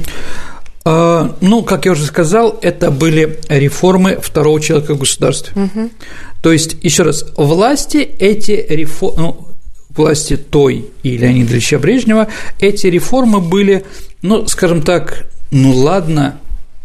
А, 0.84 1.36
ну, 1.42 1.64
как 1.64 1.86
я 1.86 1.92
уже 1.92 2.06
сказал, 2.06 2.58
это 2.62 2.92
были 2.92 3.40
реформы 3.50 4.20
второго 4.22 4.60
человека 4.60 4.96
в 4.96 5.00
государстве. 5.00 5.54
Угу. 5.64 5.90
То 6.42 6.52
есть, 6.52 6.78
еще 6.82 7.04
раз, 7.04 7.26
власти 7.36 7.98
эти 7.98 8.66
реформы, 8.68 9.22
ну, 9.22 9.48
власти 9.90 10.38
той 10.38 10.86
и 11.04 11.18
Леонида 11.18 11.54
Ильича 11.54 11.78
Брежнева, 11.78 12.28
эти 12.60 12.88
реформы 12.88 13.42
были 13.42 13.84
ну, 14.22 14.48
скажем 14.48 14.82
так, 14.82 15.26
ну 15.50 15.72
ладно, 15.72 16.40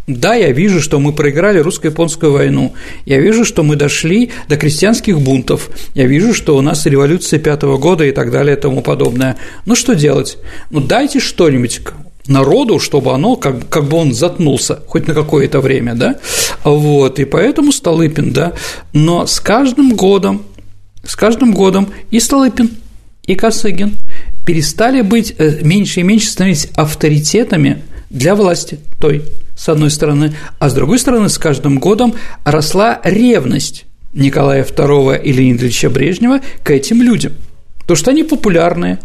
да, 0.06 0.34
я 0.34 0.52
вижу, 0.52 0.80
что 0.80 1.00
мы 1.00 1.12
проиграли 1.12 1.58
русско-японскую 1.58 2.32
войну. 2.32 2.74
Я 3.04 3.18
вижу, 3.18 3.44
что 3.44 3.62
мы 3.62 3.76
дошли 3.76 4.30
до 4.48 4.56
крестьянских 4.56 5.20
бунтов. 5.20 5.68
Я 5.94 6.06
вижу, 6.06 6.32
что 6.32 6.56
у 6.56 6.60
нас 6.60 6.86
революция 6.86 7.40
пятого 7.40 7.76
года 7.76 8.04
и 8.04 8.12
так 8.12 8.30
далее 8.30 8.56
и 8.56 8.60
тому 8.60 8.82
подобное. 8.82 9.36
Ну 9.66 9.74
что 9.74 9.94
делать? 9.94 10.38
Ну 10.70 10.80
дайте 10.80 11.18
что-нибудь 11.18 11.80
народу, 12.28 12.78
чтобы 12.78 13.12
оно 13.12 13.36
как, 13.36 13.68
как 13.68 13.84
бы 13.84 13.96
он 13.96 14.12
затнулся 14.12 14.80
хоть 14.86 15.06
на 15.06 15.14
какое-то 15.14 15.60
время, 15.60 15.94
да, 15.94 16.16
вот, 16.64 17.18
и 17.18 17.24
поэтому 17.24 17.72
Столыпин, 17.72 18.32
да, 18.32 18.52
но 18.92 19.26
с 19.26 19.40
каждым 19.40 19.94
годом, 19.94 20.42
с 21.04 21.16
каждым 21.16 21.52
годом 21.52 21.88
и 22.10 22.20
Столыпин, 22.20 22.70
и 23.26 23.34
Косыгин 23.34 23.96
перестали 24.44 25.02
быть, 25.02 25.34
э, 25.38 25.60
меньше 25.62 26.00
и 26.00 26.02
меньше 26.04 26.30
становились 26.30 26.68
авторитетами 26.74 27.82
для 28.10 28.34
власти 28.34 28.78
той, 29.00 29.24
с 29.56 29.68
одной 29.68 29.90
стороны, 29.90 30.34
а 30.58 30.68
с 30.68 30.74
другой 30.74 30.98
стороны, 30.98 31.28
с 31.28 31.38
каждым 31.38 31.78
годом 31.78 32.14
росла 32.44 33.00
ревность 33.02 33.84
Николая 34.14 34.64
II 34.64 35.20
и 35.22 35.32
Леонида 35.32 35.64
Ильича 35.64 35.90
Брежнева 35.90 36.40
к 36.62 36.70
этим 36.70 37.02
людям, 37.02 37.32
то 37.86 37.94
что 37.94 38.10
они 38.10 38.22
популярные. 38.22 38.98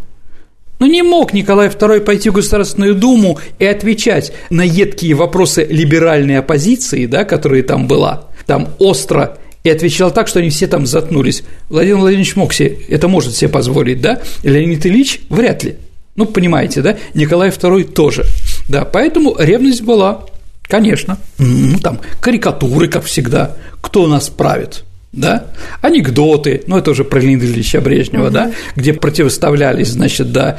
Но 0.82 0.88
ну, 0.88 0.94
не 0.94 1.04
мог 1.04 1.32
Николай 1.34 1.68
II 1.68 2.00
пойти 2.00 2.32
в 2.32 2.34
Государственную 2.34 2.96
Думу 2.96 3.40
и 3.60 3.66
отвечать 3.66 4.34
на 4.50 4.64
едкие 4.64 5.14
вопросы 5.14 5.64
либеральной 5.64 6.40
оппозиции, 6.40 7.06
да, 7.06 7.24
которая 7.24 7.62
там 7.62 7.88
была, 7.88 8.30
там 8.48 8.70
остро 8.80 9.38
и 9.64 9.70
отвечал 9.70 10.10
так, 10.10 10.28
что 10.28 10.40
они 10.40 10.50
все 10.50 10.66
там 10.66 10.88
затнулись. 10.88 11.44
Владимир 11.70 11.98
Владимирович 11.98 12.36
мог 12.36 12.52
себе, 12.52 12.80
это 12.90 13.08
может 13.08 13.36
себе 13.36 13.50
позволить, 13.50 14.02
да? 14.02 14.24
Леонид 14.42 14.84
Ильич 14.88 15.22
вряд 15.30 15.64
ли. 15.64 15.76
Ну, 16.16 16.26
понимаете, 16.26 16.82
да? 16.82 16.98
Николай 17.14 17.50
II 17.50 17.84
тоже. 17.84 18.26
Да, 18.68 18.84
поэтому 18.84 19.36
ревность 19.38 19.84
была. 19.84 20.26
Конечно. 20.64 21.20
Ну, 21.38 21.78
там 21.78 22.00
карикатуры, 22.20 22.88
как 22.88 23.04
всегда. 23.04 23.56
Кто 23.82 24.08
нас 24.08 24.30
правит? 24.30 24.84
Да, 25.14 25.48
анекдоты, 25.82 26.64
ну, 26.68 26.78
это 26.78 26.92
уже 26.92 27.04
про 27.04 27.20
Леонида 27.20 27.46
Ильича 27.46 27.82
Брежнева, 27.82 28.26
угу. 28.26 28.34
да, 28.34 28.52
где 28.76 28.94
противоставлялись, 28.94 29.90
значит, 29.90 30.32
да, 30.32 30.58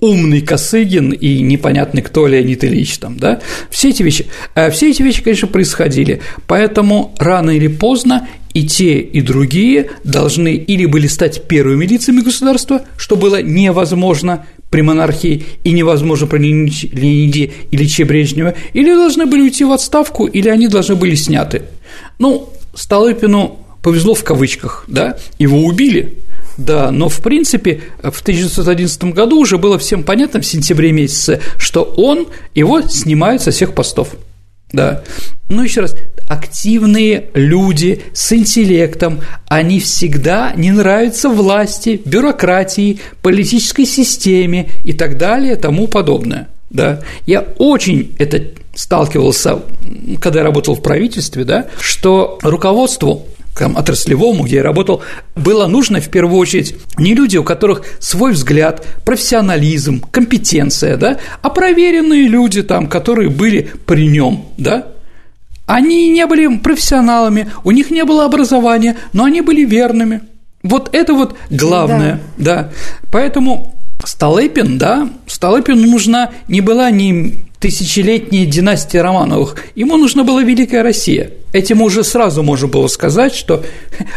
умный 0.00 0.40
Косыгин 0.40 1.10
и 1.10 1.40
непонятный 1.42 2.02
кто 2.02 2.26
Леонид 2.26 2.64
Ильич 2.64 2.98
там, 2.98 3.18
да, 3.18 3.40
все 3.70 3.90
эти 3.90 4.02
вещи, 4.02 4.26
э, 4.54 4.70
все 4.70 4.90
эти 4.90 5.02
вещи, 5.02 5.22
конечно, 5.22 5.48
происходили, 5.48 6.20
поэтому 6.46 7.14
рано 7.18 7.50
или 7.50 7.68
поздно 7.68 8.28
и 8.54 8.66
те, 8.66 8.98
и 8.98 9.20
другие 9.20 9.90
должны 10.04 10.54
или 10.54 10.86
были 10.86 11.06
стать 11.06 11.46
первыми 11.46 11.84
лицами 11.84 12.20
государства, 12.20 12.82
что 12.96 13.16
было 13.16 13.42
невозможно 13.42 14.46
при 14.70 14.82
монархии 14.82 15.44
и 15.64 15.72
невозможно 15.72 16.26
при 16.26 16.38
Леониде 16.38 17.52
Ильиче 17.70 18.04
Брежнева, 18.04 18.54
или 18.72 18.92
должны 18.94 19.26
были 19.26 19.42
уйти 19.42 19.64
в 19.64 19.72
отставку, 19.72 20.26
или 20.26 20.48
они 20.48 20.68
должны 20.68 20.94
были 20.94 21.14
сняты. 21.14 21.62
Ну, 22.18 22.48
Столыпину 22.74 23.58
повезло 23.82 24.14
в 24.14 24.24
кавычках, 24.24 24.84
да, 24.86 25.16
его 25.38 25.64
убили, 25.64 26.18
да, 26.56 26.90
но 26.90 27.08
в 27.08 27.20
принципе 27.20 27.82
в 28.02 28.20
1911 28.20 29.04
году 29.04 29.40
уже 29.40 29.58
было 29.58 29.78
всем 29.78 30.02
понятно 30.02 30.40
в 30.40 30.46
сентябре 30.46 30.92
месяце, 30.92 31.40
что 31.56 31.82
он, 31.82 32.28
его 32.54 32.82
снимают 32.82 33.42
со 33.42 33.50
всех 33.50 33.74
постов. 33.74 34.14
Да. 34.72 35.02
Ну, 35.48 35.64
еще 35.64 35.80
раз, 35.80 35.96
активные 36.28 37.30
люди 37.34 38.02
с 38.12 38.32
интеллектом, 38.32 39.20
они 39.48 39.80
всегда 39.80 40.52
не 40.54 40.70
нравятся 40.70 41.28
власти, 41.28 42.00
бюрократии, 42.04 43.00
политической 43.20 43.84
системе 43.84 44.68
и 44.84 44.92
так 44.92 45.18
далее, 45.18 45.56
тому 45.56 45.88
подобное. 45.88 46.48
Да. 46.70 47.00
Я 47.26 47.40
очень 47.58 48.14
это 48.18 48.42
сталкивался, 48.74 49.60
когда 50.20 50.40
я 50.40 50.44
работал 50.44 50.76
в 50.76 50.82
правительстве, 50.82 51.44
да, 51.44 51.66
что 51.80 52.38
руководству 52.42 53.26
там, 53.56 53.76
отраслевому, 53.76 54.44
где 54.44 54.56
я 54.56 54.62
работал, 54.62 55.02
было 55.36 55.66
нужно 55.66 56.00
в 56.00 56.08
первую 56.08 56.38
очередь 56.38 56.76
не 56.98 57.14
люди, 57.14 57.36
у 57.36 57.44
которых 57.44 57.82
свой 57.98 58.32
взгляд, 58.32 58.86
профессионализм, 59.04 60.02
компетенция, 60.10 60.96
да, 60.96 61.18
а 61.42 61.50
проверенные 61.50 62.26
люди, 62.26 62.62
там, 62.62 62.88
которые 62.88 63.28
были 63.28 63.70
при 63.86 64.06
нем, 64.08 64.46
да, 64.56 64.86
они 65.66 66.08
не 66.10 66.26
были 66.26 66.58
профессионалами, 66.58 67.52
у 67.62 67.70
них 67.70 67.90
не 67.90 68.04
было 68.04 68.24
образования, 68.24 68.96
но 69.12 69.24
они 69.24 69.40
были 69.40 69.64
верными. 69.64 70.22
Вот 70.62 70.90
это 70.92 71.14
вот 71.14 71.36
главное, 71.48 72.20
да. 72.36 72.62
да. 72.62 72.70
Поэтому 73.12 73.74
Столыпин, 74.04 74.78
да, 74.78 75.08
Столыпину 75.26 75.86
нужна 75.86 76.30
не 76.48 76.60
была 76.60 76.90
ни 76.90 77.44
тысячелетняя 77.60 78.46
династия 78.46 79.02
Романовых, 79.02 79.56
ему 79.74 79.96
нужна 79.96 80.24
была 80.24 80.42
Великая 80.42 80.82
Россия. 80.82 81.30
Этим 81.52 81.82
уже 81.82 82.02
сразу 82.02 82.42
можно 82.42 82.66
было 82.68 82.88
сказать, 82.88 83.34
что 83.34 83.62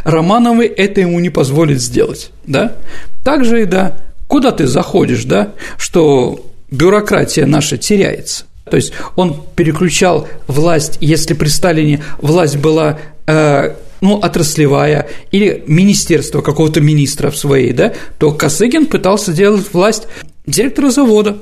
Романовы 0.06 0.66
это 0.66 1.02
ему 1.02 1.20
не 1.20 1.30
позволят 1.30 1.82
сделать, 1.82 2.32
да. 2.48 2.78
Также 3.24 3.64
и 3.64 3.66
да, 3.66 3.98
куда 4.28 4.52
ты 4.52 4.66
заходишь, 4.66 5.26
да, 5.26 5.52
что 5.78 6.46
бюрократия 6.72 7.46
наша 7.46 7.78
теряется. 7.78 8.46
То 8.70 8.78
есть 8.78 8.94
он 9.18 9.44
переключал 9.56 10.28
власть, 10.48 10.98
если 11.02 11.34
при 11.34 11.50
Сталине 11.50 12.02
власть 12.22 12.58
была 12.58 12.98
э, 13.28 13.76
ну, 14.00 14.16
отраслевая 14.16 15.08
или 15.32 15.64
министерство 15.68 16.42
какого-то 16.42 16.80
министра 16.80 17.30
в 17.30 17.38
своей, 17.38 17.74
да, 17.74 17.94
то 18.20 18.32
Косыгин 18.32 18.86
пытался 18.86 19.34
делать 19.34 19.66
власть 19.74 20.08
директора 20.46 20.92
завода, 20.92 21.38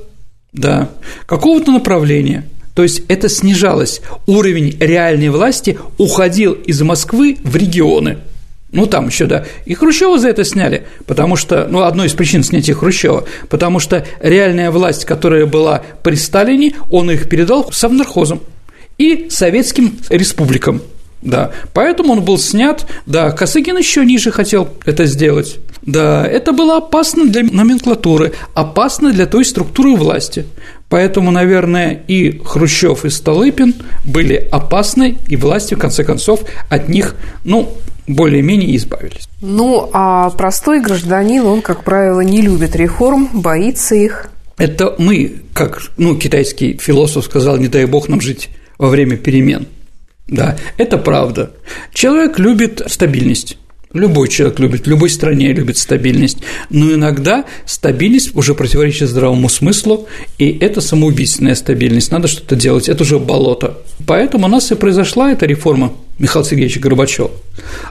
да, 0.54 0.90
какого-то 1.26 1.72
направления. 1.72 2.48
То 2.74 2.84
есть 2.84 3.04
это 3.08 3.30
снижалось. 3.30 4.02
Уровень 4.28 4.78
реальной 4.80 5.30
власти 5.30 5.78
уходил 5.98 6.54
из 6.54 6.82
Москвы 6.82 7.38
в 7.44 7.56
регионы. 7.56 8.20
Ну, 8.72 8.86
там 8.86 9.08
еще, 9.08 9.26
да. 9.26 9.46
И 9.66 9.74
Хрущева 9.74 10.18
за 10.18 10.30
это 10.30 10.46
сняли, 10.46 10.84
потому 11.06 11.36
что, 11.36 11.68
ну, 11.70 11.82
одной 11.82 12.08
из 12.08 12.14
причин 12.14 12.42
снятия 12.42 12.74
Хрущева, 12.74 13.26
потому 13.50 13.80
что 13.80 14.06
реальная 14.22 14.72
власть, 14.72 15.04
которая 15.04 15.46
была 15.46 15.84
при 16.04 16.16
Сталине, 16.16 16.76
он 16.90 17.12
их 17.12 17.28
передал 17.28 17.70
совнархозам 17.74 18.40
и 18.98 19.28
советским 19.30 19.98
республикам. 20.10 20.82
Да, 21.22 21.52
поэтому 21.74 22.14
он 22.14 22.24
был 22.24 22.40
снят, 22.40 22.88
да, 23.06 23.32
Косыгин 23.32 23.78
еще 23.78 24.04
ниже 24.06 24.32
хотел 24.32 24.70
это 24.86 25.06
сделать. 25.06 25.60
Да, 25.82 26.26
это 26.26 26.54
было 26.54 26.78
опасно 26.78 27.26
для 27.26 27.44
номенклатуры, 27.44 28.34
опасно 28.54 29.12
для 29.12 29.26
той 29.26 29.46
структуры 29.46 29.96
власти. 29.96 30.46
Поэтому, 30.90 31.32
наверное, 31.32 32.04
и 32.08 32.40
Хрущев, 32.44 33.06
и 33.06 33.10
Столыпин 33.10 33.76
были 34.06 34.36
опасны, 34.52 35.18
и 35.28 35.36
власти, 35.36 35.74
в 35.74 35.80
конце 35.80 36.04
концов, 36.04 36.42
от 36.70 36.90
них, 36.90 37.16
ну, 37.44 37.70
более-менее 38.08 38.76
избавились. 38.76 39.28
Ну, 39.42 39.90
а 39.94 40.30
простой 40.32 40.82
гражданин, 40.82 41.46
он, 41.46 41.62
как 41.62 41.84
правило, 41.84 42.22
не 42.22 42.42
любит 42.42 42.76
реформ, 42.76 43.30
боится 43.34 43.96
их. 43.96 44.28
Это 44.58 44.96
мы, 45.00 45.42
как 45.54 45.82
ну, 45.98 46.16
китайский 46.16 46.78
философ 46.78 47.26
сказал, 47.26 47.58
не 47.58 47.68
дай 47.68 47.86
бог 47.86 48.10
нам 48.10 48.22
жить 48.22 48.50
во 48.78 48.90
время 48.90 49.18
перемен– 49.18 49.68
да, 50.32 50.56
это 50.78 50.98
правда. 50.98 51.52
Человек 51.94 52.40
любит 52.40 52.82
стабильность. 52.88 53.58
Любой 53.94 54.30
человек 54.30 54.60
любит, 54.60 54.86
в 54.86 54.90
любой 54.90 55.10
стране 55.10 55.52
любит 55.52 55.78
стабильность, 55.78 56.38
но 56.70 56.94
иногда 56.94 57.46
стабильность 57.66 58.36
уже 58.36 58.56
противоречит 58.56 59.10
здравому 59.10 59.50
смыслу, 59.50 60.08
и 60.38 60.50
это 60.50 60.80
самоубийственная 60.80 61.56
стабильность, 61.56 62.12
надо 62.12 62.28
что-то 62.30 62.56
делать, 62.56 62.88
это 62.88 63.04
уже 63.04 63.20
болото. 63.20 63.80
Поэтому 64.08 64.46
у 64.46 64.50
нас 64.50 64.72
и 64.72 64.76
произошла 64.76 65.32
эта 65.32 65.46
реформа 65.46 65.94
Михаила 66.20 66.48
Сергеевича 66.48 66.80
Горбачева. 66.80 67.32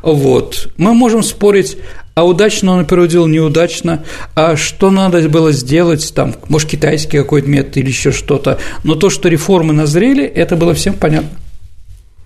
Вот. 0.02 0.70
Мы 0.78 0.94
можем 0.94 1.22
спорить, 1.22 1.76
а 2.14 2.24
удачно 2.24 2.72
он 2.72 2.86
проводил, 2.86 3.26
неудачно, 3.26 4.04
а 4.34 4.56
что 4.56 4.90
надо 4.90 5.28
было 5.28 5.52
сделать, 5.52 6.12
там, 6.14 6.34
может, 6.48 6.70
китайский 6.70 7.18
какой-то 7.18 7.48
метод 7.48 7.76
или 7.76 7.88
еще 7.88 8.12
что-то, 8.12 8.58
но 8.84 8.94
то, 8.94 9.10
что 9.10 9.28
реформы 9.28 9.74
назрели, 9.74 10.24
это 10.24 10.56
было 10.56 10.72
всем 10.72 10.94
понятно. 10.94 11.30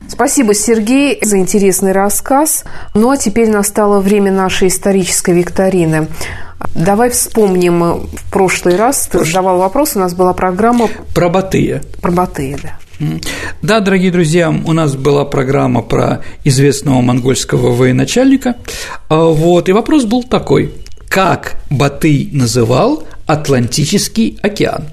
Спасибо, 0.09 0.55
Сергей, 0.55 1.19
за 1.23 1.39
интересный 1.39 1.93
рассказ. 1.93 2.65
Ну 2.95 3.11
а 3.11 3.17
теперь 3.17 3.51
настало 3.51 4.01
время 4.01 4.33
нашей 4.33 4.69
исторической 4.69 5.35
викторины. 5.35 6.09
Давай 6.75 7.11
вспомним, 7.11 7.81
в 7.81 8.31
прошлый 8.31 8.77
раз 8.77 9.09
ты 9.11 9.25
задавал 9.25 9.59
вопрос, 9.59 9.97
у 9.97 9.99
нас 9.99 10.15
была 10.15 10.33
программа 10.33 10.89
про 11.15 11.29
Батыя. 11.29 11.83
Про 12.01 12.11
Батыя, 12.11 12.59
да. 12.63 12.79
Да, 13.61 13.81
дорогие 13.81 14.13
друзья, 14.13 14.51
у 14.51 14.73
нас 14.73 14.95
была 14.95 15.25
программа 15.25 15.83
про 15.83 16.23
известного 16.45 17.01
монгольского 17.01 17.73
военачальника. 17.73 18.57
А, 19.09 19.25
вот, 19.25 19.69
и 19.69 19.73
вопрос 19.73 20.05
был 20.05 20.23
такой. 20.23 20.73
Как 21.09 21.57
Батый 21.71 22.29
называл 22.33 23.05
Атлантический 23.27 24.39
океан? 24.43 24.85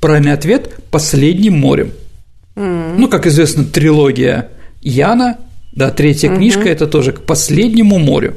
Правильный 0.00 0.32
ответ– 0.32 0.72
последним 0.90 1.58
морем– 1.58 1.92
ну, 2.58 3.08
как 3.08 3.26
известно, 3.26 3.64
трилогия 3.64 4.48
Яна, 4.82 5.38
да, 5.72 5.90
третья 5.90 6.34
книжка– 6.34 6.62
это 6.68 6.86
тоже 6.86 7.12
к 7.12 7.20
последнему 7.22 7.98
морю. 7.98 8.34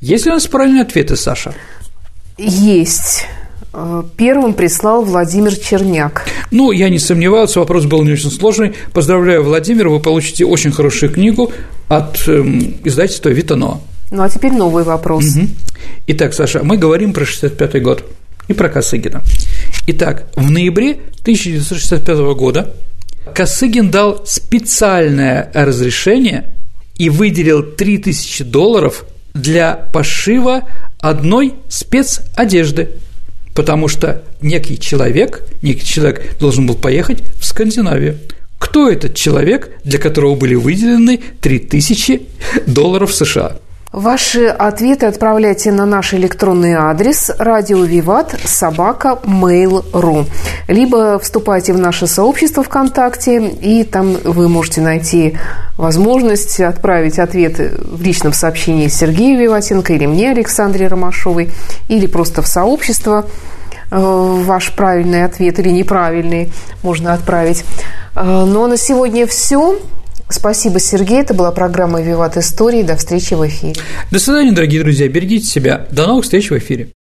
Есть 0.00 0.24
ли 0.24 0.30
у 0.30 0.34
нас 0.34 0.46
правильные 0.46 0.82
ответы, 0.82 1.16
Саша? 1.16 1.54
Есть. 2.38 3.26
Э, 3.72 4.02
первым 4.16 4.54
прислал 4.54 5.04
Владимир 5.04 5.54
Черняк. 5.56 6.26
Ну, 6.50 6.70
я 6.72 6.88
не 6.88 6.98
сомневался, 6.98 7.60
вопрос 7.60 7.84
был 7.86 8.02
не 8.04 8.12
очень 8.12 8.30
сложный. 8.30 8.74
Поздравляю, 8.92 9.42
Владимир, 9.42 9.88
вы 9.88 10.00
получите 10.00 10.44
очень 10.44 10.72
хорошую 10.72 11.12
книгу 11.12 11.52
от 11.88 12.26
эм, 12.28 12.76
издательства 12.84 13.30
«Витано». 13.30 13.80
Ну, 14.10 14.22
а 14.22 14.28
теперь 14.28 14.52
новый 14.52 14.84
вопрос. 14.84 15.36
Угу. 15.36 15.46
Итак, 16.08 16.34
Саша, 16.34 16.62
мы 16.62 16.76
говорим 16.76 17.12
про 17.12 17.24
65 17.24 17.82
год 17.82 18.04
и 18.48 18.52
про 18.52 18.68
Косыгина. 18.68 19.22
Итак, 19.88 20.26
в 20.36 20.50
ноябре 20.50 20.92
1965 21.22 22.08
года 22.36 22.74
Косыгин 23.34 23.90
дал 23.90 24.24
специальное 24.26 25.50
разрешение 25.54 26.54
и 26.96 27.10
выделил 27.10 27.62
3000 27.62 28.44
долларов 28.44 29.04
для 29.34 29.74
пошива 29.74 30.62
одной 30.98 31.54
спецодежды, 31.68 32.90
потому 33.54 33.88
что 33.88 34.22
некий 34.40 34.78
человек, 34.78 35.44
некий 35.62 35.84
человек 35.84 36.38
должен 36.38 36.66
был 36.66 36.74
поехать 36.74 37.22
в 37.38 37.44
Скандинавию. 37.44 38.18
Кто 38.58 38.88
этот 38.88 39.14
человек, 39.14 39.70
для 39.84 39.98
которого 39.98 40.34
были 40.34 40.54
выделены 40.54 41.20
3000 41.40 42.22
долларов 42.66 43.14
США? 43.14 43.58
Ваши 43.96 44.48
ответы 44.48 45.06
отправляйте 45.06 45.72
на 45.72 45.86
наш 45.86 46.12
электронный 46.12 46.74
адрес 46.74 47.30
радио 47.38 47.82
Виват 47.82 48.38
собака 48.44 49.18
mail.ru 49.24 50.26
либо 50.68 51.18
вступайте 51.18 51.72
в 51.72 51.78
наше 51.78 52.06
сообщество 52.06 52.62
ВКонтакте, 52.62 53.48
и 53.48 53.84
там 53.84 54.18
вы 54.22 54.50
можете 54.50 54.82
найти 54.82 55.38
возможность 55.78 56.60
отправить 56.60 57.18
ответы 57.18 57.72
в 57.78 58.02
личном 58.02 58.34
сообщении 58.34 58.88
Сергею 58.88 59.40
Виватенко 59.40 59.94
или 59.94 60.04
мне, 60.04 60.30
Александре 60.32 60.88
Ромашовой, 60.88 61.48
или 61.88 62.06
просто 62.06 62.42
в 62.42 62.46
сообщество 62.46 63.24
э, 63.90 63.96
ваш 63.98 64.74
правильный 64.74 65.24
ответ 65.24 65.58
или 65.58 65.70
неправильный 65.70 66.52
можно 66.82 67.14
отправить. 67.14 67.64
Э, 68.14 68.44
Но 68.46 68.66
на 68.66 68.76
сегодня 68.76 69.26
все. 69.26 69.78
Спасибо, 70.28 70.80
Сергей. 70.80 71.20
Это 71.20 71.34
была 71.34 71.52
программа 71.52 72.02
«Виват 72.02 72.36
Истории». 72.36 72.82
До 72.82 72.96
встречи 72.96 73.34
в 73.34 73.46
эфире. 73.46 73.80
До 74.10 74.18
свидания, 74.18 74.52
дорогие 74.52 74.82
друзья. 74.82 75.08
Берегите 75.08 75.46
себя. 75.46 75.86
До 75.90 76.06
новых 76.06 76.24
встреч 76.24 76.50
в 76.50 76.58
эфире. 76.58 76.95